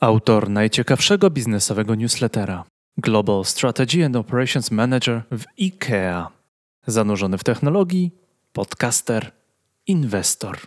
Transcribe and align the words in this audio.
Autor 0.00 0.50
najciekawszego 0.50 1.30
biznesowego 1.30 1.94
newslettera 1.94 2.64
Global 2.96 3.44
Strategy 3.44 4.04
and 4.04 4.16
Operations 4.16 4.70
Manager 4.70 5.22
w 5.30 5.44
IKEA. 5.60 6.26
Zanurzony 6.86 7.38
w 7.38 7.44
technologii, 7.44 8.12
podcaster, 8.52 9.32
inwestor. 9.86 10.58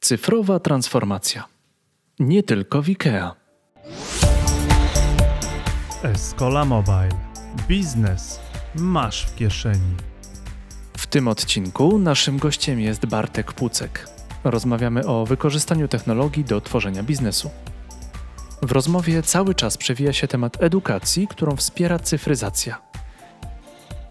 Cyfrowa 0.00 0.60
transformacja. 0.60 1.44
Nie 2.18 2.42
tylko 2.42 2.82
w 2.82 2.88
IKEA. 2.88 3.34
Escola 6.02 6.64
Mobile. 6.64 7.18
Biznes 7.68 8.40
masz 8.74 9.26
w 9.26 9.34
kieszeni. 9.34 9.94
W 10.96 11.06
tym 11.06 11.28
odcinku 11.28 11.98
naszym 11.98 12.38
gościem 12.38 12.80
jest 12.80 13.06
Bartek 13.06 13.52
Pucek. 13.52 14.08
Rozmawiamy 14.44 15.06
o 15.06 15.26
wykorzystaniu 15.26 15.88
technologii 15.88 16.44
do 16.44 16.60
tworzenia 16.60 17.02
biznesu. 17.02 17.50
W 18.62 18.72
rozmowie 18.72 19.22
cały 19.22 19.54
czas 19.54 19.76
przewija 19.76 20.12
się 20.12 20.28
temat 20.28 20.62
edukacji, 20.62 21.28
którą 21.28 21.56
wspiera 21.56 21.98
cyfryzacja. 21.98 22.78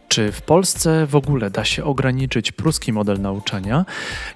Czy 0.08 0.32
w 0.32 0.42
Polsce 0.42 1.06
w 1.06 1.16
ogóle 1.16 1.50
da 1.50 1.66
się 1.66 1.84
ograniczyć 1.84 2.52
pruski 2.52 2.94
model 2.94 3.22
nauczania 3.22 3.86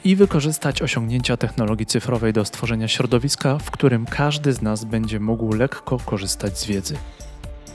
i 0.04 0.16
wykorzystać 0.16 0.82
osiągnięcia 0.82 1.38
technologii 1.38 1.86
cyfrowej 1.86 2.34
do 2.34 2.46
stworzenia 2.46 2.88
środowiska, 2.88 3.58
w 3.58 3.72
którym 3.72 4.06
każdy 4.06 4.54
z 4.54 4.62
nas 4.62 4.86
będzie 4.86 5.20
mógł 5.20 5.54
lekko 5.54 5.98
korzystać 5.98 6.60
z 6.60 6.66
wiedzy? 6.66 6.98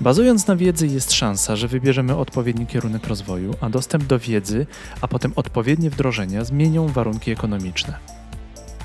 Bazując 0.00 0.46
na 0.46 0.56
wiedzy 0.56 0.86
jest 0.86 1.12
szansa, 1.12 1.56
że 1.56 1.68
wybierzemy 1.68 2.16
odpowiedni 2.16 2.66
kierunek 2.66 3.06
rozwoju, 3.06 3.54
a 3.60 3.70
dostęp 3.70 4.04
do 4.04 4.18
wiedzy, 4.18 4.66
a 5.00 5.08
potem 5.08 5.32
odpowiednie 5.36 5.90
wdrożenia 5.90 6.44
zmienią 6.44 6.88
warunki 6.88 7.30
ekonomiczne. 7.30 7.98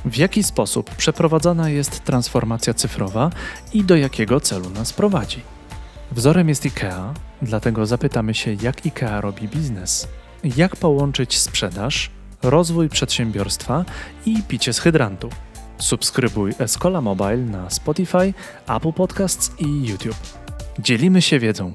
W 0.05 0.17
jaki 0.17 0.43
sposób 0.43 0.95
przeprowadzana 0.95 1.69
jest 1.69 2.03
transformacja 2.03 2.73
cyfrowa 2.73 3.29
i 3.73 3.83
do 3.83 3.95
jakiego 3.95 4.39
celu 4.39 4.69
nas 4.69 4.93
prowadzi? 4.93 5.41
Wzorem 6.11 6.49
jest 6.49 6.65
IKEA, 6.65 7.13
dlatego 7.41 7.85
zapytamy 7.85 8.33
się, 8.33 8.53
jak 8.61 8.85
IKEA 8.85 9.21
robi 9.21 9.47
biznes, 9.47 10.07
jak 10.57 10.75
połączyć 10.75 11.37
sprzedaż, 11.37 12.11
rozwój 12.43 12.89
przedsiębiorstwa 12.89 13.85
i 14.25 14.43
picie 14.47 14.73
z 14.73 14.79
hydrantu. 14.79 15.29
Subskrybuj 15.77 16.53
Escola 16.59 17.01
Mobile 17.01 17.37
na 17.37 17.69
Spotify, 17.69 18.33
Apple 18.67 18.93
Podcasts 18.93 19.51
i 19.59 19.87
YouTube. 19.87 20.15
Dzielimy 20.79 21.21
się 21.21 21.39
wiedzą. 21.39 21.73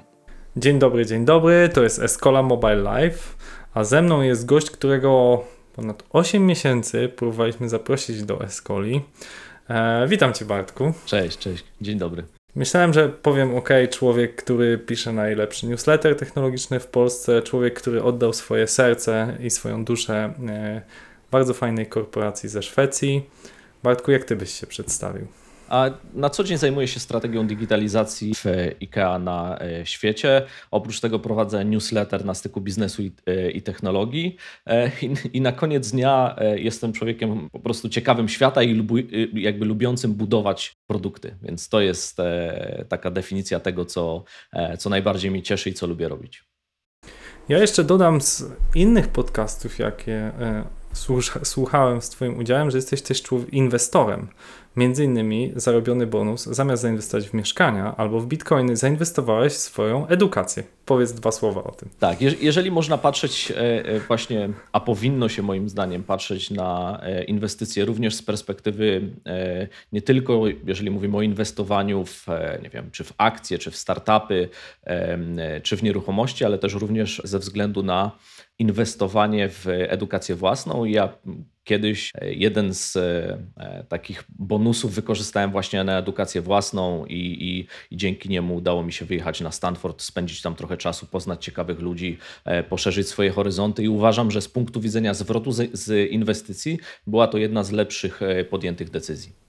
Dzień 0.57 0.79
dobry, 0.79 1.07
dzień 1.07 1.25
dobry. 1.25 1.69
To 1.75 1.83
jest 1.83 1.99
Escola 1.99 2.43
Mobile 2.43 2.77
Live, 2.77 3.37
a 3.75 3.85
ze 3.85 4.03
mną 4.03 4.23
jest 4.23 4.47
gość, 4.47 4.71
którego 4.71 5.45
ponad 5.77 6.03
8 6.13 6.47
miesięcy 6.47 7.09
próbowaliśmy 7.17 7.69
zaprosić 7.69 8.23
do 8.23 8.45
Escoli. 8.45 9.01
E, 9.69 10.07
witam 10.09 10.33
Cię, 10.33 10.45
Bartku. 10.45 10.93
Cześć, 11.07 11.39
cześć. 11.39 11.65
Dzień 11.81 11.99
dobry. 11.99 12.25
Myślałem, 12.55 12.93
że 12.93 13.09
powiem 13.09 13.57
OK, 13.57 13.69
człowiek, 13.91 14.37
który 14.37 14.79
pisze 14.79 15.13
najlepszy 15.13 15.67
newsletter 15.67 16.17
technologiczny 16.17 16.81
w 16.81 16.87
Polsce, 16.87 17.43
człowiek, 17.43 17.75
który 17.81 18.03
oddał 18.03 18.33
swoje 18.33 18.67
serce 18.67 19.37
i 19.41 19.51
swoją 19.51 19.85
duszę 19.85 20.35
e, 20.49 20.83
bardzo 21.31 21.55
fajnej 21.55 21.87
korporacji 21.87 22.49
ze 22.49 22.63
Szwecji. 22.63 23.31
Bartku, 23.83 24.11
jak 24.11 24.25
Ty 24.25 24.37
byś 24.37 24.51
się 24.51 24.67
przedstawił? 24.67 25.27
A 25.69 25.91
na 26.15 26.31
co 26.31 26.45
dzień 26.45 26.59
zajmuję 26.59 26.89
się 26.89 27.01
strategią 27.01 27.47
digitalizacji 27.47 28.35
w 28.35 28.45
IKEA 28.83 29.19
na 29.19 29.59
e, 29.61 29.87
świecie. 29.87 30.43
Oprócz 30.71 31.01
tego 31.01 31.19
prowadzę 31.19 31.65
newsletter 31.65 32.25
na 32.25 32.35
styku 32.35 32.61
biznesu 32.61 33.03
i, 33.03 33.13
e, 33.27 33.51
i 33.51 33.63
technologii. 33.63 34.37
E, 34.67 34.91
I, 35.03 35.15
I, 35.33 35.41
na 35.41 35.53
koniec 35.53 35.91
dnia 35.91 36.37
jestem 36.57 36.93
człowiekiem 36.93 37.51
po 37.51 37.61
prostu 37.61 37.89
ciekawym 37.89 38.29
świata 38.29 38.63
i 38.63 38.75
lubu, 38.75 38.95
jakby 39.33 39.65
lubiącym 39.65 40.15
budować 40.15 40.73
produkty. 40.87 41.37
Więc 41.43 41.69
to 41.69 41.81
jest 41.81 42.17
taka 42.89 43.11
definicja 43.11 43.61
tego, 43.61 43.85
co, 43.85 44.25
co 44.79 44.91
najbardziej 44.91 45.31
mnie 45.31 45.43
cieszy 45.43 45.71
i 45.71 45.75
co 45.75 45.87
lubię 45.87 46.09
robić. 46.09 46.45
Ja 47.49 47.59
jeszcze 47.59 47.85
dodam 47.85 48.21
z 48.21 48.45
innych 48.75 49.09
podcastów, 49.09 49.79
jakie 49.79 50.33
słuchałem 51.43 52.03
z 52.03 52.11
Twoim 52.11 52.39
udziałem, 52.39 52.71
że 52.71 52.79
jesteś 52.79 53.03
też 53.03 53.23
inwestorem. 53.53 54.29
Między 54.77 55.05
innymi 55.05 55.53
zarobiony 55.57 56.07
bonus, 56.07 56.45
zamiast 56.45 56.83
zainwestować 56.83 57.29
w 57.29 57.35
mieszkania 57.35 57.97
albo 57.97 58.21
w 58.21 58.27
bitcoiny, 58.27 58.77
zainwestowałeś 58.77 59.53
w 59.53 59.57
swoją 59.57 60.07
edukację. 60.07 60.63
Powiedz 60.87 61.13
dwa 61.13 61.33
słowa 61.33 61.65
o 61.65 61.73
tym. 61.73 61.89
Tak, 61.99 62.21
jeżeli 62.21 62.71
można 62.71 62.99
patrzeć 62.99 63.51
e, 63.51 63.87
e, 63.87 64.01
właśnie, 64.01 64.49
a 64.73 64.81
powinno 64.81 65.29
się 65.29 65.43
moim 65.43 65.69
zdaniem 65.69 66.03
patrzeć 66.03 66.51
na 66.51 67.01
e, 67.03 67.25
inwestycje 67.25 67.85
również 67.85 68.15
z 68.15 68.23
perspektywy 68.23 69.11
nie 69.93 70.03
tylko, 70.03 70.43
jeżeli 70.67 70.91
mówimy 70.91 71.17
o 71.17 71.23
inwestowaniu 71.23 72.05
w, 72.05 72.27
nie 72.63 72.71
wiem, 72.71 72.91
czy 72.91 73.05
w 73.05 73.13
akcje, 73.19 73.59
czy 73.59 73.71
w 73.71 73.77
startupy, 73.77 74.49
czy 75.63 75.77
w 75.77 75.83
nieruchomości, 75.83 76.45
ale 76.45 76.59
też 76.59 76.75
również 76.75 77.23
ze 77.25 77.39
względu 77.39 77.83
na 77.83 78.11
inwestowanie 78.59 79.49
w 79.49 79.67
edukację 79.69 80.35
własną. 80.35 80.85
Ja 80.85 81.13
kiedyś 81.67 82.13
e, 82.15 82.35
jeden 82.35 82.75
z 82.75 82.97
e, 82.97 83.39
e, 83.57 83.85
takich 83.85 84.25
bonusów 84.39 84.95
wykorzystałem 84.95 85.51
właśnie 85.51 85.85
na 85.85 85.99
edukację 85.99 86.41
własną 86.41 87.07
i, 87.07 87.15
i, 87.15 87.67
i, 87.91 87.97
dzięki 87.97 88.29
niemu 88.29 88.57
udało 88.57 88.83
mi 88.83 88.93
się 88.93 89.05
wyjechać 89.05 89.41
na 89.41 89.53
Stanford, 89.53 90.03
spędzić 90.03 90.43
tam 90.43 90.55
trochę 90.55 90.77
czasu, 90.77 91.07
poznać 91.07 91.45
ciekawych 91.45 91.81
ludzi, 91.81 92.19
poszerzyć 92.69 93.09
swoje 93.09 93.31
horyzonty 93.31 93.83
i 93.83 93.89
uważam, 93.89 94.31
że 94.31 94.41
z 94.41 94.49
punktu 94.49 94.81
widzenia 94.81 95.15
zwrotu 95.15 95.53
z, 95.53 95.79
z 95.79 96.11
inwestycji 96.11 96.79
była 97.07 97.29
to 97.29 97.39
jedna 97.39 97.65
z 97.65 97.73
lepszych 97.73 98.21
podjętych 98.51 98.91
decyzji. 98.91 99.46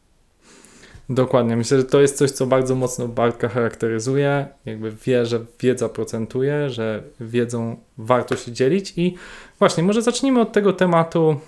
Dokładnie. 1.09 1.55
Myślę, 1.55 1.77
że 1.77 1.83
to 1.83 2.01
jest 2.01 2.17
coś, 2.17 2.31
co 2.31 2.45
bardzo 2.45 2.75
mocno 2.75 3.07
Bartka 3.07 3.49
charakteryzuje. 3.49 4.47
Jakby 4.65 4.91
wie, 5.05 5.25
że 5.25 5.45
wiedza 5.59 5.89
procentuje, 5.89 6.69
że 6.69 7.03
wiedzą 7.19 7.77
warto 7.97 8.35
się 8.35 8.51
dzielić. 8.51 8.93
I 8.97 9.15
właśnie, 9.59 9.83
może 9.83 10.01
zacznijmy 10.01 10.41
od 10.41 10.51
tego 10.51 10.73
tematu. 10.73 11.39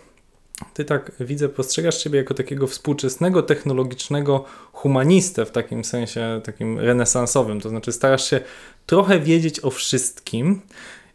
Ty 0.74 0.86
tak 0.86 1.12
widzę, 1.20 1.50
postrzegasz 1.50 2.04
siebie 2.04 2.20
jako 2.20 2.34
takiego 2.34 2.68
współczesnego, 2.68 3.44
technologicznego 3.44 4.46
humanistę 4.74 5.46
w 5.46 5.52
takim 5.52 5.84
sensie 5.84 6.42
takim 6.44 6.80
renesansowym. 6.80 7.62
To 7.62 7.70
znaczy, 7.70 7.92
starasz 7.92 8.30
się 8.30 8.42
trochę 8.86 9.20
wiedzieć 9.20 9.60
o 9.60 9.70
wszystkim. 9.70 10.62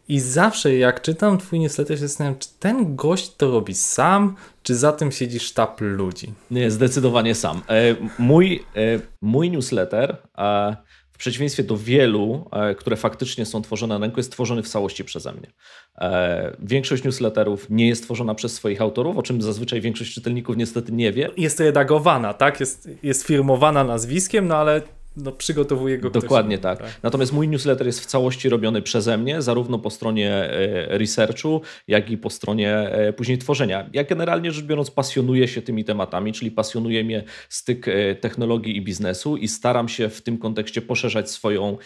I 0.07 0.19
zawsze 0.19 0.75
jak 0.75 1.01
czytam 1.01 1.37
twój 1.37 1.59
newsletter 1.59 1.97
się 1.97 2.07
zastanawiam, 2.07 2.39
czy 2.39 2.49
ten 2.59 2.95
gość 2.95 3.35
to 3.35 3.51
robi 3.51 3.73
sam, 3.73 4.35
czy 4.63 4.75
za 4.75 4.91
tym 4.91 5.11
siedzi 5.11 5.39
sztab 5.39 5.81
ludzi? 5.81 6.33
Nie, 6.51 6.71
zdecydowanie 6.71 7.35
sam. 7.35 7.61
E, 7.69 7.95
mój, 8.19 8.63
e, 8.75 8.99
mój 9.21 9.51
newsletter 9.51 10.17
w 11.11 11.17
przeciwieństwie 11.17 11.63
do 11.63 11.77
wielu, 11.77 12.49
e, 12.51 12.75
które 12.75 12.95
faktycznie 12.95 13.45
są 13.45 13.61
tworzone 13.61 13.99
na 13.99 14.05
rynku, 14.05 14.19
jest 14.19 14.31
tworzony 14.31 14.63
w 14.63 14.67
całości 14.67 15.03
przeze 15.03 15.31
mnie. 15.31 15.51
Większość 16.59 17.03
newsletterów 17.03 17.69
nie 17.69 17.87
jest 17.87 18.03
tworzona 18.03 18.35
przez 18.35 18.53
swoich 18.53 18.81
autorów, 18.81 19.17
o 19.17 19.23
czym 19.23 19.41
zazwyczaj 19.41 19.81
większość 19.81 20.13
czytelników 20.13 20.57
niestety 20.57 20.91
nie 20.91 21.11
wie. 21.11 21.29
Jest 21.37 21.59
redagowana, 21.59 22.33
tak? 22.33 22.59
Jest, 22.59 22.89
jest 23.03 23.23
firmowana 23.23 23.83
nazwiskiem, 23.83 24.47
no 24.47 24.55
ale 24.55 24.81
no, 25.17 25.31
przygotowuje 25.31 25.97
go 25.97 26.09
Dokładnie 26.09 26.57
tak. 26.57 26.79
tak. 26.79 26.99
Natomiast 27.03 27.33
mój 27.33 27.47
newsletter 27.47 27.87
jest 27.87 27.99
w 27.99 28.05
całości 28.05 28.49
robiony 28.49 28.81
przeze 28.81 29.17
mnie, 29.17 29.41
zarówno 29.41 29.79
po 29.79 29.89
stronie 29.89 30.31
e, 30.31 30.97
researchu, 30.97 31.61
jak 31.87 32.11
i 32.11 32.17
po 32.17 32.29
stronie 32.29 32.73
e, 32.73 33.13
później 33.13 33.37
tworzenia. 33.37 33.89
Ja 33.93 34.03
generalnie 34.03 34.51
rzecz 34.51 34.65
biorąc 34.65 34.91
pasjonuję 34.91 35.47
się 35.47 35.61
tymi 35.61 35.85
tematami, 35.85 36.33
czyli 36.33 36.51
pasjonuje 36.51 37.03
mnie 37.03 37.23
styk 37.49 37.87
e, 37.87 38.15
technologii 38.15 38.77
i 38.77 38.81
biznesu 38.81 39.37
i 39.37 39.47
staram 39.47 39.89
się 39.89 40.09
w 40.09 40.21
tym 40.21 40.37
kontekście 40.37 40.81
poszerzać 40.81 41.31
swoją 41.31 41.77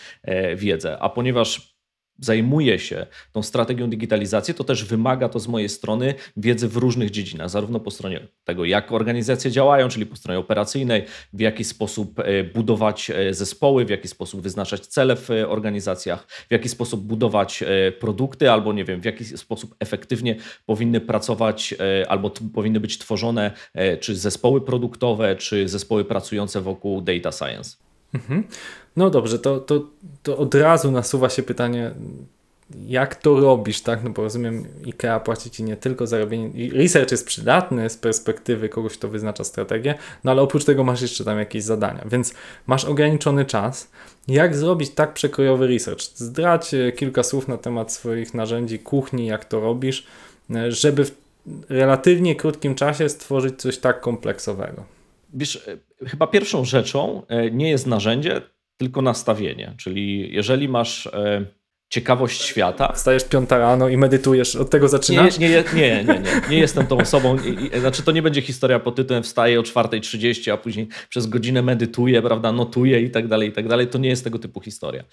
wiedzę. 0.56 0.97
A 1.00 1.09
ponieważ 1.09 1.78
zajmuje 2.22 2.80
się 2.80 3.06
tą 3.31 3.44
strategią 3.44 3.90
digitalizacji, 3.90 4.53
to 4.53 4.63
też 4.63 4.85
wymaga 4.85 5.30
to 5.30 5.40
z 5.40 5.47
mojej 5.47 5.69
strony 5.69 6.13
wiedzy 6.38 6.68
w 6.68 6.78
różnych 6.78 7.09
dziedzinach, 7.09 7.50
zarówno 7.50 7.80
po 7.80 7.91
stronie 7.91 8.28
tego, 8.44 8.66
jak 8.66 8.91
organizacje 8.91 9.52
działają, 9.52 9.90
czyli 9.90 10.06
po 10.06 10.16
stronie 10.16 10.40
operacyjnej, 10.40 11.06
w 11.34 11.40
jaki 11.40 11.63
sposób 11.63 12.19
e, 12.19 12.44
budować 12.44 13.12
e, 13.12 13.34
zespoły, 13.34 13.85
w 13.85 13.90
jaki 13.90 14.08
sposób 14.08 14.41
wyznaczać 14.41 14.88
cele 14.88 15.16
w 15.16 15.32
e, 15.32 15.49
organizacjach, 15.49 16.28
w 16.28 16.52
jaki 16.52 16.70
sposób 16.70 17.02
budować 17.02 17.64
produkty, 17.99 18.52
albo 18.52 18.73
nie 18.73 18.85
wiem, 18.85 19.02
w 19.02 19.05
jaki 19.05 19.26
sposób 19.26 19.76
efektywnie 19.79 20.35
powinny 20.66 21.02
pracować 21.02 21.76
albo 22.08 22.29
powinny 22.53 22.79
być 22.79 22.97
tworzone 22.97 23.52
czy 23.99 24.16
zespoły 24.16 24.61
produktowe, 24.61 25.35
czy 25.35 25.70
zespoły 25.70 26.05
pracujące 26.05 26.61
wokół 26.61 27.02
data 27.02 27.32
science. 27.32 27.89
Mhm. 28.14 28.44
No 28.96 29.09
dobrze, 29.09 29.40
to, 29.40 29.59
to, 29.59 29.88
to 30.23 30.38
od 30.38 30.56
razu 30.56 30.91
nasuwa 30.91 31.29
się 31.29 31.44
pytanie, 31.44 31.91
jak 32.88 33.16
to 33.16 33.40
robisz, 33.40 33.82
tak? 33.82 34.03
No 34.03 34.09
bo 34.09 34.22
rozumiem, 34.22 34.66
IKEA 34.85 35.20
płaci 35.26 35.50
ci 35.50 35.64
nie 35.64 35.78
tylko 35.78 36.08
za 36.08 36.20
robienie. 36.20 36.72
Research 36.73 37.11
jest 37.11 37.28
przydatny 37.28 37.90
z 37.90 37.97
perspektywy 37.97 38.70
kogoś, 38.70 38.97
kto 38.97 39.08
wyznacza 39.08 39.44
strategię, 39.44 39.96
no 40.23 40.32
ale 40.32 40.41
oprócz 40.41 40.66
tego 40.66 40.84
masz 40.84 41.02
jeszcze 41.02 41.26
tam 41.26 41.40
jakieś 41.40 41.64
zadania, 41.64 42.06
więc 42.06 42.34
masz 42.67 42.85
ograniczony 42.85 43.46
czas. 43.46 43.91
Jak 44.28 44.55
zrobić 44.55 44.90
tak 44.90 45.14
przekrojowy 45.14 45.67
research? 45.67 46.02
Zdradź 46.16 46.73
e, 46.73 46.91
kilka 46.91 47.23
słów 47.23 47.47
na 47.47 47.58
temat 47.58 47.94
swoich 47.94 48.34
narzędzi 48.34 48.79
kuchni, 48.79 49.26
jak 49.26 49.46
to 49.46 49.59
robisz, 49.59 50.08
e, 50.55 50.72
żeby 50.72 51.05
w 51.05 51.12
relatywnie 51.70 52.35
krótkim 52.35 52.76
czasie 52.76 53.09
stworzyć 53.09 53.62
coś 53.62 53.78
tak 53.78 54.02
kompleksowego. 54.02 54.98
Wiesz, 55.34 55.67
e, 56.02 56.08
chyba 56.08 56.28
pierwszą 56.28 56.66
rzeczą 56.66 57.22
e, 57.28 57.52
nie 57.52 57.70
jest 57.70 57.87
narzędzie, 57.87 58.41
tylko 58.78 59.02
nastawienie. 59.02 59.73
Czyli 59.78 60.34
jeżeli 60.34 60.70
masz 60.70 61.08
e, 61.08 61.46
ciekawość 61.90 62.41
świata. 62.41 62.93
Wstajesz 62.93 63.23
piąta 63.23 63.58
rano 63.58 63.90
i 63.90 63.97
medytujesz, 63.97 64.55
od 64.55 64.70
tego 64.70 64.87
zaczynasz? 64.87 65.40
Nie, 65.40 65.49
nie, 65.49 65.64
nie, 65.73 66.03
nie, 66.03 66.22
nie, 66.49 66.58
jestem 66.58 66.87
tą 66.87 66.97
osobą. 66.97 67.37
Znaczy 67.79 68.03
to 68.03 68.11
nie 68.11 68.22
będzie 68.22 68.41
historia 68.41 68.79
pod 68.79 68.96
tytułem 68.96 69.23
wstaję 69.23 69.59
o 69.59 69.64
4.30, 69.64 70.52
a 70.52 70.58
później 70.58 70.87
przez 71.09 71.28
godzinę 71.28 71.61
medytuję, 71.61 72.22
prawda, 72.22 72.52
notuję 72.52 73.02
i 73.02 73.11
tak 73.11 73.28
dalej, 73.28 73.49
i 73.49 73.52
tak 73.52 73.67
dalej. 73.67 73.87
To 73.87 73.97
nie 73.97 74.09
jest 74.09 74.23
tego 74.23 74.40
typu 74.40 74.61
historia. 74.61 75.03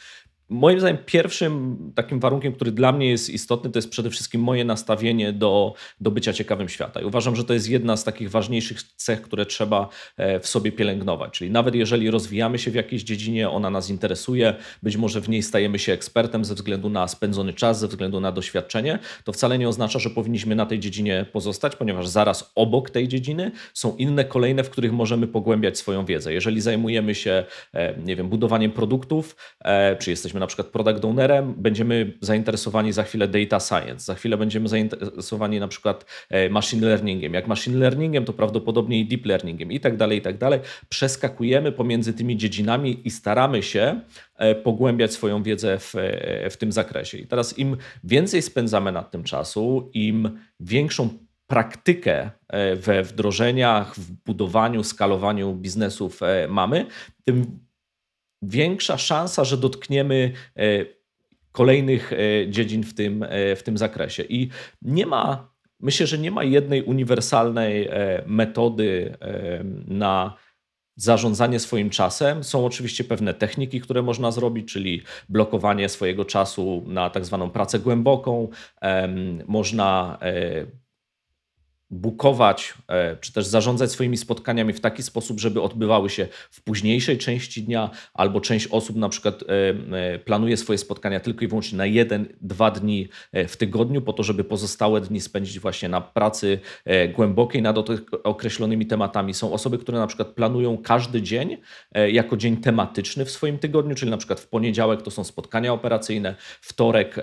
Moim 0.49 0.81
zdaniem 0.81 0.99
pierwszym 1.07 1.77
takim 1.95 2.21
warunkiem, 2.21 2.53
który 2.53 2.73
dla 2.73 2.93
mnie 2.93 3.11
jest 3.11 3.31
istotny, 3.31 3.71
to 3.71 3.79
jest 3.79 3.91
przede 3.91 4.11
wszystkim 4.11 4.41
moje 4.41 4.65
nastawienie 4.65 5.33
do, 5.33 5.75
do 6.01 6.11
bycia 6.11 6.33
ciekawym 6.33 6.69
świata. 6.69 7.01
I 7.01 7.05
uważam, 7.05 7.37
że 7.37 7.45
to 7.45 7.55
jest 7.55 7.69
jedna 7.69 7.97
z 7.97 8.05
takich 8.05 8.31
ważniejszych 8.31 8.83
cech, 8.83 9.23
które 9.23 9.47
trzeba 9.47 9.89
e, 10.17 10.41
w 10.41 10.47
sobie 10.47 10.73
pielęgnować. 10.73 11.33
Czyli 11.33 11.51
nawet 11.51 11.75
jeżeli 11.75 12.11
rozwijamy 12.11 12.59
się 12.59 12.71
w 12.71 12.75
jakiejś 12.75 13.03
dziedzinie, 13.03 13.51
ona 13.51 13.71
nas 13.71 13.91
interesuje, 13.91 14.55
być 14.83 14.97
może 14.97 15.21
w 15.21 15.29
niej 15.29 15.43
stajemy 15.43 15.79
się 15.79 15.93
ekspertem 15.93 16.45
ze 16.45 16.55
względu 16.55 16.89
na 16.89 17.09
spędzony 17.09 17.53
czas, 17.53 17.79
ze 17.79 17.89
względu 17.89 18.21
na 18.21 18.33
doświadczenie, 18.33 18.99
to 19.25 19.33
wcale 19.33 19.59
nie 19.59 19.69
oznacza, 19.69 19.99
że 19.99 20.11
powinniśmy 20.11 20.55
na 20.55 20.67
tej 20.67 20.79
dziedzinie 20.79 21.27
pozostać, 21.33 21.77
ponieważ 21.77 22.09
zaraz 22.09 22.53
obok 22.55 22.91
tej 22.91 23.09
dziedziny 23.09 23.51
są 23.75 23.97
inne 23.97 24.25
kolejne, 24.25 24.65
w 24.65 24.71
których 24.71 24.93
możemy 24.93 25.27
pogłębiać 25.27 25.79
swoją 25.79 26.05
wiedzę. 26.05 26.33
Jeżeli 26.33 26.61
zajmujemy 26.61 27.15
się, 27.15 27.45
e, 27.75 27.99
nie 27.99 28.17
wiem, 28.17 28.29
budowaniem 28.29 28.73
produktów, 28.73 29.37
e, 29.61 29.97
czy 29.97 30.11
jesteśmy 30.11 30.36
jesteśmy 30.37 30.41
na 30.41 30.47
przykład 30.47 30.67
product 30.67 31.05
ownerem, 31.05 31.55
będziemy 31.57 32.13
zainteresowani 32.21 32.93
za 32.93 33.03
chwilę 33.03 33.29
data 33.29 33.61
science, 33.61 34.05
za 34.05 34.15
chwilę 34.15 34.37
będziemy 34.37 34.69
zainteresowani 34.69 35.61
na 35.61 35.69
przykład 35.69 36.05
e, 36.31 36.49
machine 36.49 36.87
learningiem. 36.87 37.35
Jak 37.35 37.47
machine 37.47 37.79
learningiem, 37.79 38.25
to 38.25 38.33
prawdopodobnie 38.33 39.01
i 39.01 39.07
deep 39.07 39.27
learningiem 39.27 39.73
i 39.73 39.81
tak 39.81 39.97
dalej, 39.97 40.19
i 40.19 40.23
tak 40.23 40.39
dalej. 40.39 40.61
Przeskakujemy 40.89 41.73
pomiędzy 41.73 42.13
tymi 42.13 42.37
dziedzinami 42.37 43.01
i 43.05 43.11
staramy 43.11 43.63
się 43.63 44.01
e, 44.37 44.55
pogłębiać 44.55 45.13
swoją 45.13 45.43
wiedzę 45.43 45.79
w, 45.79 45.95
e, 45.95 46.51
w 46.51 46.57
tym 46.57 46.73
zakresie. 46.73 47.19
I 47.19 47.27
teraz 47.27 47.59
im 47.59 47.77
więcej 48.05 48.43
spędzamy 48.43 48.93
nad 48.93 49.11
tym 49.11 49.25
czasu, 49.25 49.91
im 49.95 50.39
większą 50.61 51.09
praktykę 51.47 52.31
we 52.77 53.03
wdrożeniach, 53.03 53.95
w 53.95 54.13
budowaniu, 54.13 54.85
skalowaniu 54.85 55.55
biznesów 55.55 56.21
mamy, 56.49 56.87
tym 57.25 57.66
większa 58.47 58.99
szansa, 58.99 59.45
że 59.45 59.57
dotkniemy 59.57 60.33
e, 60.57 60.63
kolejnych 61.53 62.13
e, 62.13 62.17
dziedzin 62.51 62.83
w 62.83 62.95
tym, 62.95 63.23
e, 63.23 63.57
w 63.57 63.63
tym 63.63 63.79
zakresie. 63.79 64.23
I 64.23 64.49
nie 64.83 65.07
ma, 65.07 65.51
myślę, 65.81 66.07
że 66.07 66.19
nie 66.19 66.31
ma 66.31 66.45
jednej 66.45 66.83
uniwersalnej 66.83 67.89
metody 68.27 69.17
na 69.87 70.37
zarządzanie 70.97 71.61
swoim 71.61 71.91
czasem. 71.91 72.45
Są 72.45 72.67
oczywiście 72.67 73.05
pewne 73.05 73.35
techniki, 73.35 73.81
które 73.81 74.03
można 74.03 74.31
zrobić, 74.31 74.73
czyli 74.73 75.03
blokowanie 75.29 75.89
swojego 75.89 76.25
czasu 76.25 76.85
na 76.87 77.11
tak 77.11 77.25
zwaną 77.25 77.51
pracę 77.51 77.79
głęboką. 77.79 78.49
Można 79.47 80.19
bukować, 81.91 82.75
e, 82.89 83.17
czy 83.17 83.33
też 83.33 83.47
zarządzać 83.47 83.91
swoimi 83.91 84.17
spotkaniami 84.17 84.73
w 84.73 84.81
taki 84.81 85.03
sposób, 85.03 85.41
żeby 85.41 85.63
odbywały 85.63 86.11
się 86.11 86.29
w 86.51 86.63
późniejszej 86.63 87.19
części 87.19 87.63
dnia, 87.63 87.91
albo 88.15 88.41
część 88.41 88.67
osób 88.67 88.97
na 88.97 89.09
przykład 89.09 89.43
e, 89.43 89.47
e, 90.15 90.19
planuje 90.19 90.57
swoje 90.57 90.79
spotkania 90.79 91.21
tylko 91.21 91.45
i 91.45 91.49
wyłącznie 91.49 91.79
na 91.79 91.87
jeden, 91.87 92.27
dwa 92.41 92.71
dni 92.71 93.09
w 93.49 93.57
tygodniu, 93.57 94.03
po 94.03 94.13
to, 94.13 94.23
żeby 94.23 94.45
pozostałe 94.45 95.01
dni 95.01 95.21
spędzić 95.21 95.61
właśnie 95.61 95.89
na 95.89 96.01
pracy 96.01 96.59
głębokiej 97.15 97.63
nad 97.63 97.77
określonymi 98.25 98.87
tematami. 98.87 99.35
Są 99.35 99.53
osoby, 99.53 99.79
które 99.79 99.99
na 99.99 100.07
przykład 100.07 100.29
planują 100.29 100.79
każdy 100.79 101.23
dzień 101.23 101.57
jako 102.13 102.37
dzień 102.37 102.57
tematyczny 102.57 103.25
w 103.25 103.31
swoim 103.31 103.59
tygodniu, 103.59 103.95
czyli 103.95 104.11
na 104.11 104.17
przykład 104.17 104.41
w 104.41 104.49
poniedziałek 104.49 105.03
to 105.03 105.11
są 105.11 105.25
spotkania 105.25 105.73
operacyjne, 105.73 106.35
wtorek 106.61 107.17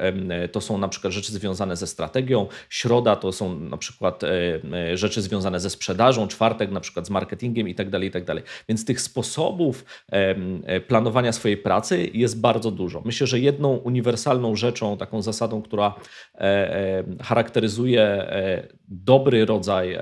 to 0.51 0.61
są 0.61 0.77
na 0.77 0.87
przykład 0.87 1.13
rzeczy 1.13 1.31
związane 1.31 1.75
ze 1.75 1.87
strategią, 1.87 2.47
środa 2.69 3.15
to 3.15 3.31
są 3.31 3.59
na 3.59 3.77
przykład 3.77 4.23
rzeczy 4.93 5.21
związane 5.21 5.59
ze 5.59 5.69
sprzedażą, 5.69 6.27
czwartek 6.27 6.71
na 6.71 6.79
przykład 6.79 7.07
z 7.07 7.09
marketingiem 7.09 7.69
i 7.69 7.75
tak 7.75 7.89
dalej, 7.89 8.07
i 8.07 8.11
tak. 8.11 8.23
Więc 8.69 8.85
tych 8.85 9.01
sposobów 9.01 9.85
e, 10.11 10.79
planowania 10.79 11.31
swojej 11.31 11.57
pracy 11.57 12.09
jest 12.13 12.41
bardzo 12.41 12.71
dużo. 12.71 13.01
Myślę, 13.05 13.27
że 13.27 13.39
jedną 13.39 13.75
uniwersalną 13.75 14.55
rzeczą, 14.55 14.97
taką 14.97 15.21
zasadą, 15.21 15.61
która 15.61 15.95
e, 16.35 17.03
charakteryzuje 17.21 18.33
dobry 18.87 19.45
rodzaj 19.45 19.97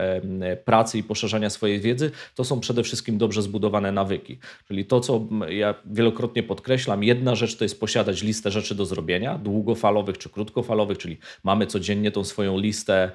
pracy 0.65 0.97
i 0.97 1.03
poszerzania 1.03 1.49
swojej 1.49 1.79
wiedzy, 1.79 2.11
to 2.35 2.43
są 2.43 2.59
przede 2.59 2.83
wszystkim 2.83 3.17
dobrze 3.17 3.41
zbudowane 3.41 3.91
nawyki. 3.91 4.39
Czyli 4.67 4.85
to, 4.85 4.99
co 4.99 5.27
ja 5.49 5.75
wielokrotnie 5.85 6.43
podkreślam, 6.43 7.03
jedna 7.03 7.35
rzecz 7.35 7.57
to 7.57 7.63
jest 7.65 7.79
posiadać 7.79 8.23
listę 8.23 8.51
rzeczy 8.51 8.75
do 8.75 8.85
zrobienia, 8.85 9.37
długofalowych 9.37 10.17
czy 10.17 10.29
krótkofalowych, 10.29 10.97
czyli 10.97 11.17
mamy 11.43 11.67
codziennie 11.67 12.11
tą 12.11 12.23
swoją 12.23 12.59
listę 12.59 13.11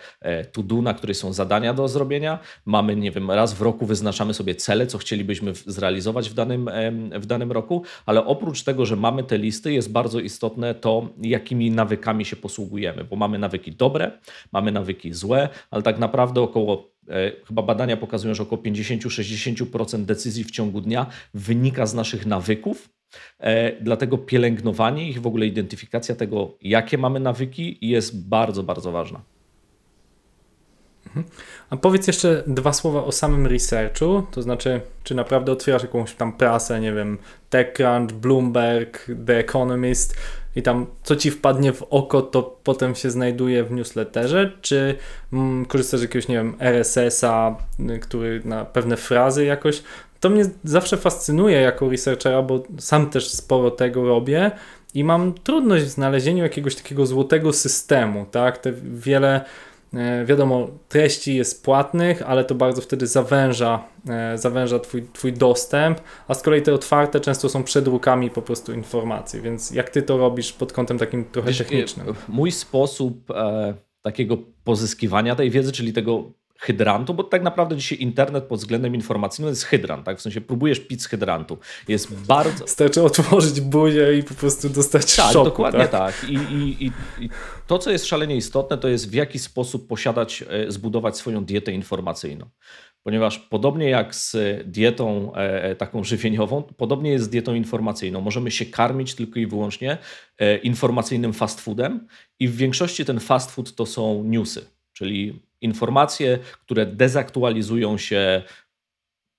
to 0.53 0.63
do, 0.63 0.83
na 0.83 0.95
której 0.95 1.15
są 1.15 1.26
są 1.27 1.33
zadania 1.33 1.75
do 1.75 1.89
zrobienia. 1.89 2.39
Mamy, 2.65 2.97
nie 2.97 3.11
wiem, 3.11 3.31
raz 3.31 3.55
w 3.55 3.63
roku 3.63 3.87
wyznaczamy 3.87 4.35
sobie 4.35 4.55
cele, 4.55 4.87
co 4.87 4.99
chcielibyśmy 4.99 5.53
zrealizować 5.55 6.31
w 6.31 6.35
danym, 6.35 6.71
w 7.13 7.27
danym 7.27 7.53
roku, 7.53 7.83
ale 8.07 8.27
oprócz 8.27 8.63
tego, 8.63 8.87
że 8.87 8.97
mamy 8.97 9.25
te 9.25 9.39
listy, 9.39 9.73
jest 9.73 9.93
bardzo 9.93 10.21
istotne 10.21 10.75
to, 10.75 11.09
jakimi 11.23 11.71
nawykami 11.71 12.25
się 12.25 12.37
posługujemy, 12.37 13.05
bo 13.05 13.17
mamy 13.17 13.39
nawyki 13.39 13.73
dobre, 13.73 14.13
mamy 14.53 14.73
nawyki 14.73 15.13
złe, 15.13 15.49
ale 15.71 15.83
tak 15.83 15.99
naprawdę 15.99 16.41
około 16.41 16.91
e, 17.09 17.33
chyba 17.49 17.63
badania 17.63 17.97
pokazują, 17.97 18.35
że 18.35 18.43
około 18.43 18.63
50-60% 18.63 20.05
decyzji 20.05 20.45
w 20.45 20.51
ciągu 20.51 20.81
dnia 20.81 21.07
wynika 21.35 21.87
z 21.87 21.95
naszych 21.95 22.27
nawyków. 22.27 22.89
E, 23.39 23.83
dlatego 23.83 24.19
pielęgnowanie 24.19 25.09
ich, 25.09 25.21
w 25.21 25.27
ogóle 25.27 25.47
identyfikacja 25.47 26.15
tego, 26.15 26.59
jakie 26.63 26.99
mamy 26.99 27.21
nawyki, 27.21 27.79
jest 27.81 28.29
bardzo, 28.29 28.63
bardzo 28.63 28.93
ważna. 28.93 29.36
Mhm. 31.17 31.37
A 31.71 31.77
powiedz 31.77 32.07
jeszcze 32.07 32.43
dwa 32.47 32.73
słowa 32.73 33.05
o 33.05 33.13
samym 33.13 33.47
researchu, 33.47 34.23
to 34.31 34.43
znaczy, 34.43 34.81
czy 35.05 35.15
naprawdę 35.15 35.53
otwierasz 35.53 35.83
jakąś 35.83 36.15
tam 36.15 36.33
prasę, 36.33 36.81
nie 36.81 36.93
wiem, 36.93 37.19
TechCrunch, 37.51 38.13
Bloomberg, 38.13 39.07
The 39.27 39.39
Economist 39.39 40.17
i 40.57 40.63
tam 40.63 40.87
co 41.03 41.17
ci 41.17 41.31
wpadnie 41.31 41.73
w 41.73 41.83
oko, 41.91 42.23
to 42.23 42.59
potem 42.65 42.95
się 42.95 43.11
znajduje 43.11 43.65
w 43.65 43.73
newsletterze, 43.73 44.53
czy 44.61 44.95
mm, 45.33 45.67
korzystasz 45.67 46.01
z 46.01 46.03
jakiegoś, 46.03 46.29
nie 46.29 46.37
wiem, 46.37 46.57
RSS-a, 46.61 47.57
y, 47.81 47.99
który 47.99 48.41
na 48.45 48.65
pewne 48.65 48.97
frazy 48.97 49.45
jakoś. 49.45 49.83
To 50.21 50.31
mnie 50.31 50.45
zawsze 50.65 50.97
fascynuje 50.97 51.61
jako 51.61 51.91
researchera, 51.91 52.43
bo 52.43 52.63
sam 52.79 53.11
też 53.11 53.31
sporo 53.31 53.71
tego 53.71 54.07
robię 54.07 54.51
i 54.95 55.05
mam 55.05 55.35
trudność 55.35 55.85
w 55.85 55.89
znalezieniu 55.89 56.43
jakiegoś 56.43 56.75
takiego 56.75 57.07
złotego 57.07 57.53
systemu, 57.53 58.27
tak? 58.31 58.59
Te 58.59 58.73
wiele 58.83 59.45
wiadomo, 60.27 60.69
treści 60.89 61.37
jest 61.37 61.65
płatnych, 61.65 62.23
ale 62.23 62.45
to 62.45 62.55
bardzo 62.55 62.83
wtedy 62.83 63.07
zawęża, 63.07 63.85
e, 64.09 64.39
zawęża 64.39 64.79
twój, 64.79 65.09
twój 65.13 65.33
dostęp, 65.33 66.01
a 66.29 66.35
z 66.35 66.43
kolei 66.43 66.63
te 66.63 66.75
otwarte 66.75 67.21
często 67.21 67.49
są 67.49 67.65
przedrukami 67.65 68.31
po 68.31 68.43
prostu 68.43 68.73
informacji, 68.73 69.41
więc 69.41 69.71
jak 69.71 69.91
ty 69.91 70.03
to 70.03 70.19
robisz 70.19 70.53
pod 70.53 70.73
kątem 70.73 70.99
takim 70.99 71.25
trochę 71.25 71.49
Wiesz, 71.49 71.59
technicznym? 71.59 72.07
Mój 72.29 72.53
sposób 72.53 73.31
e, 73.31 73.75
takiego 74.03 74.39
pozyskiwania 74.65 75.37
tej 75.37 75.51
wiedzy, 75.51 75.73
czyli 75.73 75.93
tego 75.93 76.33
hydrantu, 76.59 77.15
bo 77.15 77.25
tak 77.25 77.43
naprawdę 77.43 77.77
dzisiaj 77.77 77.99
internet 78.01 78.45
pod 78.45 78.59
względem 78.59 78.95
informacyjnym 78.95 79.51
jest 79.51 79.65
hydrant, 79.65 80.05
tak? 80.05 80.19
W 80.19 80.21
sensie 80.21 80.41
próbujesz 80.41 80.81
pić 80.81 81.03
z 81.03 81.07
hydrantu. 81.07 81.59
Jest 81.89 82.15
bardzo... 82.15 82.65
Wystarczy 82.65 83.03
otworzyć 83.03 83.61
buzię 83.61 84.19
i 84.19 84.23
po 84.23 84.35
prostu 84.35 84.69
dostać 84.69 85.17
tak, 85.17 85.33
szoku. 85.33 85.45
Dokładnie 85.45 85.89
tak. 85.89 86.21
tak. 86.21 86.31
I, 86.31 86.35
i, 86.35 86.85
i, 86.85 86.93
I, 87.21 87.31
to, 87.67 87.79
co 87.79 87.91
jest 87.91 88.07
szalenie 88.07 88.37
istotne, 88.37 88.79
to 88.79 88.89
jest 88.89 89.11
w 89.11 89.15
jaki 89.15 89.39
sposób 89.39 89.89
posiadać, 89.89 90.45
e, 90.49 90.73
zbudować 90.73 91.17
swoją 91.17 91.45
dietę 91.45 91.73
informacyjną. 91.73 92.47
Ponieważ 93.03 93.39
podobnie 93.39 93.91
jak 93.91 94.15
z 94.15 94.37
dietą 94.65 95.35
e, 95.35 95.65
e, 95.65 95.77
taką 95.77 96.05
żywieniową, 96.05 96.63
podobnie 96.63 97.11
jest 97.11 97.25
z 97.25 97.29
dietą 97.29 97.55
informacyjną. 97.55 98.21
Możemy 98.21 98.51
się 98.51 98.67
karmić 98.67 99.15
tylko 99.15 99.41
i 99.41 99.47
wyłącznie 99.47 99.99
informacyjnym 100.63 101.33
fast 101.33 101.61
foodem 101.61 102.07
i 102.41 102.49
w 102.49 102.57
większości 102.57 103.05
ten 103.05 103.21
fast 103.21 103.51
food 103.51 103.75
to 103.75 103.87
są 103.87 104.25
newsy, 104.25 104.67
czyli 104.93 105.46
informacje, 105.61 106.39
które 106.65 106.87
dezaktualizują 106.87 107.99
się 107.99 108.43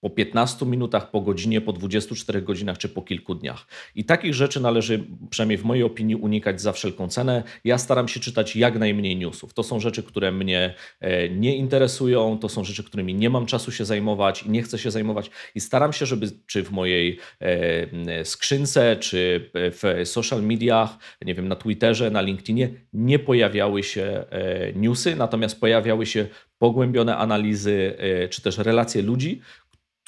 po 0.01 0.10
15 0.10 0.66
minutach, 0.66 1.12
po 1.12 1.22
godzinie, 1.22 1.62
po 1.62 1.74
24 1.74 2.42
godzinach 2.42 2.77
czy 2.77 2.89
po 2.89 3.01
kilku 3.01 3.36
dniach. 3.36 3.68
I 3.96 4.06
takich 4.06 4.34
rzeczy 4.34 4.60
należy, 4.60 5.04
przynajmniej 5.30 5.58
w 5.58 5.63
mojej 5.63 5.84
opinii, 5.84 6.16
unikać 6.16 6.62
za 6.62 6.72
wszelką 6.72 7.08
cenę. 7.08 7.44
Ja 7.63 7.77
staram 7.77 8.08
się 8.08 8.20
czytać 8.20 8.56
jak 8.56 8.80
najmniej 8.80 9.18
newsów. 9.18 9.54
To 9.54 9.63
są 9.63 9.80
rzeczy, 9.80 10.04
które 10.04 10.32
mnie 10.32 10.74
e, 11.00 11.30
nie 11.30 11.56
interesują, 11.56 12.38
to 12.42 12.50
są 12.50 12.63
rzeczy, 12.63 12.84
którymi 12.84 13.16
nie 13.16 13.30
mam 13.30 13.46
czasu 13.46 13.72
się 13.72 13.86
zajmować 13.86 14.44
i 14.44 14.50
nie 14.50 14.63
chcę 14.63 14.77
się 14.77 14.92
zajmować. 14.92 15.32
I 15.56 15.60
staram 15.60 15.94
się, 15.94 16.06
żeby 16.06 16.27
czy 16.46 16.63
w 16.63 16.72
mojej 16.72 17.20
e, 17.39 18.25
skrzynce, 18.25 18.96
czy 18.96 19.50
w 19.54 20.01
social 20.06 20.44
mediach, 20.44 20.98
nie 21.25 21.36
wiem, 21.36 21.48
na 21.48 21.56
Twitterze, 21.56 22.12
na 22.12 22.22
LinkedInie 22.22 22.70
nie 22.94 23.20
pojawiały 23.20 23.84
się 23.84 24.01
e, 24.30 24.74
newsy, 24.74 25.16
natomiast 25.16 25.60
pojawiały 25.60 26.06
się 26.06 26.27
pogłębione 26.60 27.18
analizy, 27.18 27.98
czy 28.30 28.42
też 28.42 28.58
relacje 28.58 29.01
ludzi, 29.01 29.42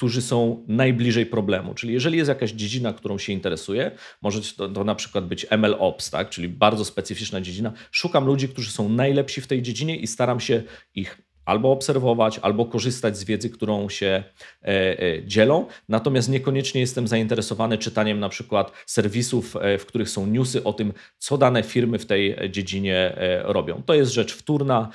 którzy 0.00 0.22
są 0.22 0.64
najbliżej 0.68 1.26
problemu. 1.26 1.74
Czyli 1.74 1.92
jeżeli 1.92 2.18
jest 2.18 2.28
jakaś 2.28 2.50
dziedzina, 2.52 2.92
którą 2.92 3.18
się 3.18 3.32
interesuje, 3.32 3.90
może 4.22 4.40
to, 4.56 4.68
to 4.68 4.84
na 4.84 4.94
przykład 4.94 5.26
być 5.26 5.46
MLOps, 5.58 6.10
tak? 6.10 6.30
czyli 6.30 6.48
bardzo 6.48 6.84
specyficzna 6.84 7.40
dziedzina, 7.40 7.72
szukam 7.90 8.26
ludzi, 8.26 8.48
którzy 8.48 8.70
są 8.70 8.88
najlepsi 8.88 9.40
w 9.40 9.46
tej 9.46 9.62
dziedzinie 9.62 9.96
i 9.96 10.06
staram 10.06 10.40
się 10.40 10.62
ich 10.94 11.22
albo 11.50 11.72
obserwować, 11.72 12.38
albo 12.38 12.66
korzystać 12.66 13.16
z 13.16 13.24
wiedzy, 13.24 13.50
którą 13.50 13.88
się 13.88 14.24
e, 14.62 15.02
e, 15.02 15.26
dzielą. 15.26 15.66
Natomiast 15.88 16.28
niekoniecznie 16.28 16.80
jestem 16.80 17.08
zainteresowany 17.08 17.78
czytaniem 17.78 18.20
na 18.20 18.28
przykład 18.28 18.72
serwisów, 18.86 19.56
e, 19.56 19.78
w 19.78 19.86
których 19.86 20.10
są 20.10 20.26
newsy 20.26 20.64
o 20.64 20.72
tym, 20.72 20.92
co 21.18 21.38
dane 21.38 21.62
firmy 21.62 21.98
w 21.98 22.06
tej 22.06 22.50
dziedzinie 22.50 23.16
robią. 23.42 23.82
To 23.86 23.94
jest 23.94 24.12
rzecz 24.12 24.34
wtórna. 24.34 24.88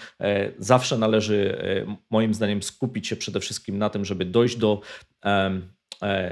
Zawsze 0.60 0.98
należy, 0.98 1.58
moim 2.10 2.34
zdaniem, 2.34 2.64
skupić 2.64 3.08
się 3.08 3.16
przede 3.16 3.40
wszystkim 3.40 3.78
na 3.78 3.90
tym, 3.90 4.06
żeby 4.06 4.26
dojść 4.26 4.58
do 4.58 4.82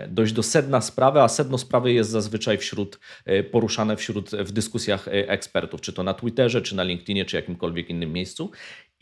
dojść 0.08 0.34
do 0.34 0.44
sedna 0.44 0.82
sprawy, 0.82 1.22
a 1.22 1.28
sedno 1.28 1.58
sprawy 1.58 1.94
jest 1.94 2.10
zazwyczaj 2.10 2.58
wśród, 2.58 3.00
poruszane 3.52 3.96
wśród 3.98 4.32
w 4.32 4.52
dyskusjach 4.52 5.08
ekspertów, 5.12 5.82
czy 5.82 5.94
to 5.94 6.04
na 6.04 6.14
Twitterze, 6.14 6.62
czy 6.62 6.76
na 6.76 6.84
LinkedInie, 6.84 7.26
czy 7.26 7.36
jakimkolwiek 7.36 7.90
innym 7.90 8.14
miejscu 8.14 8.52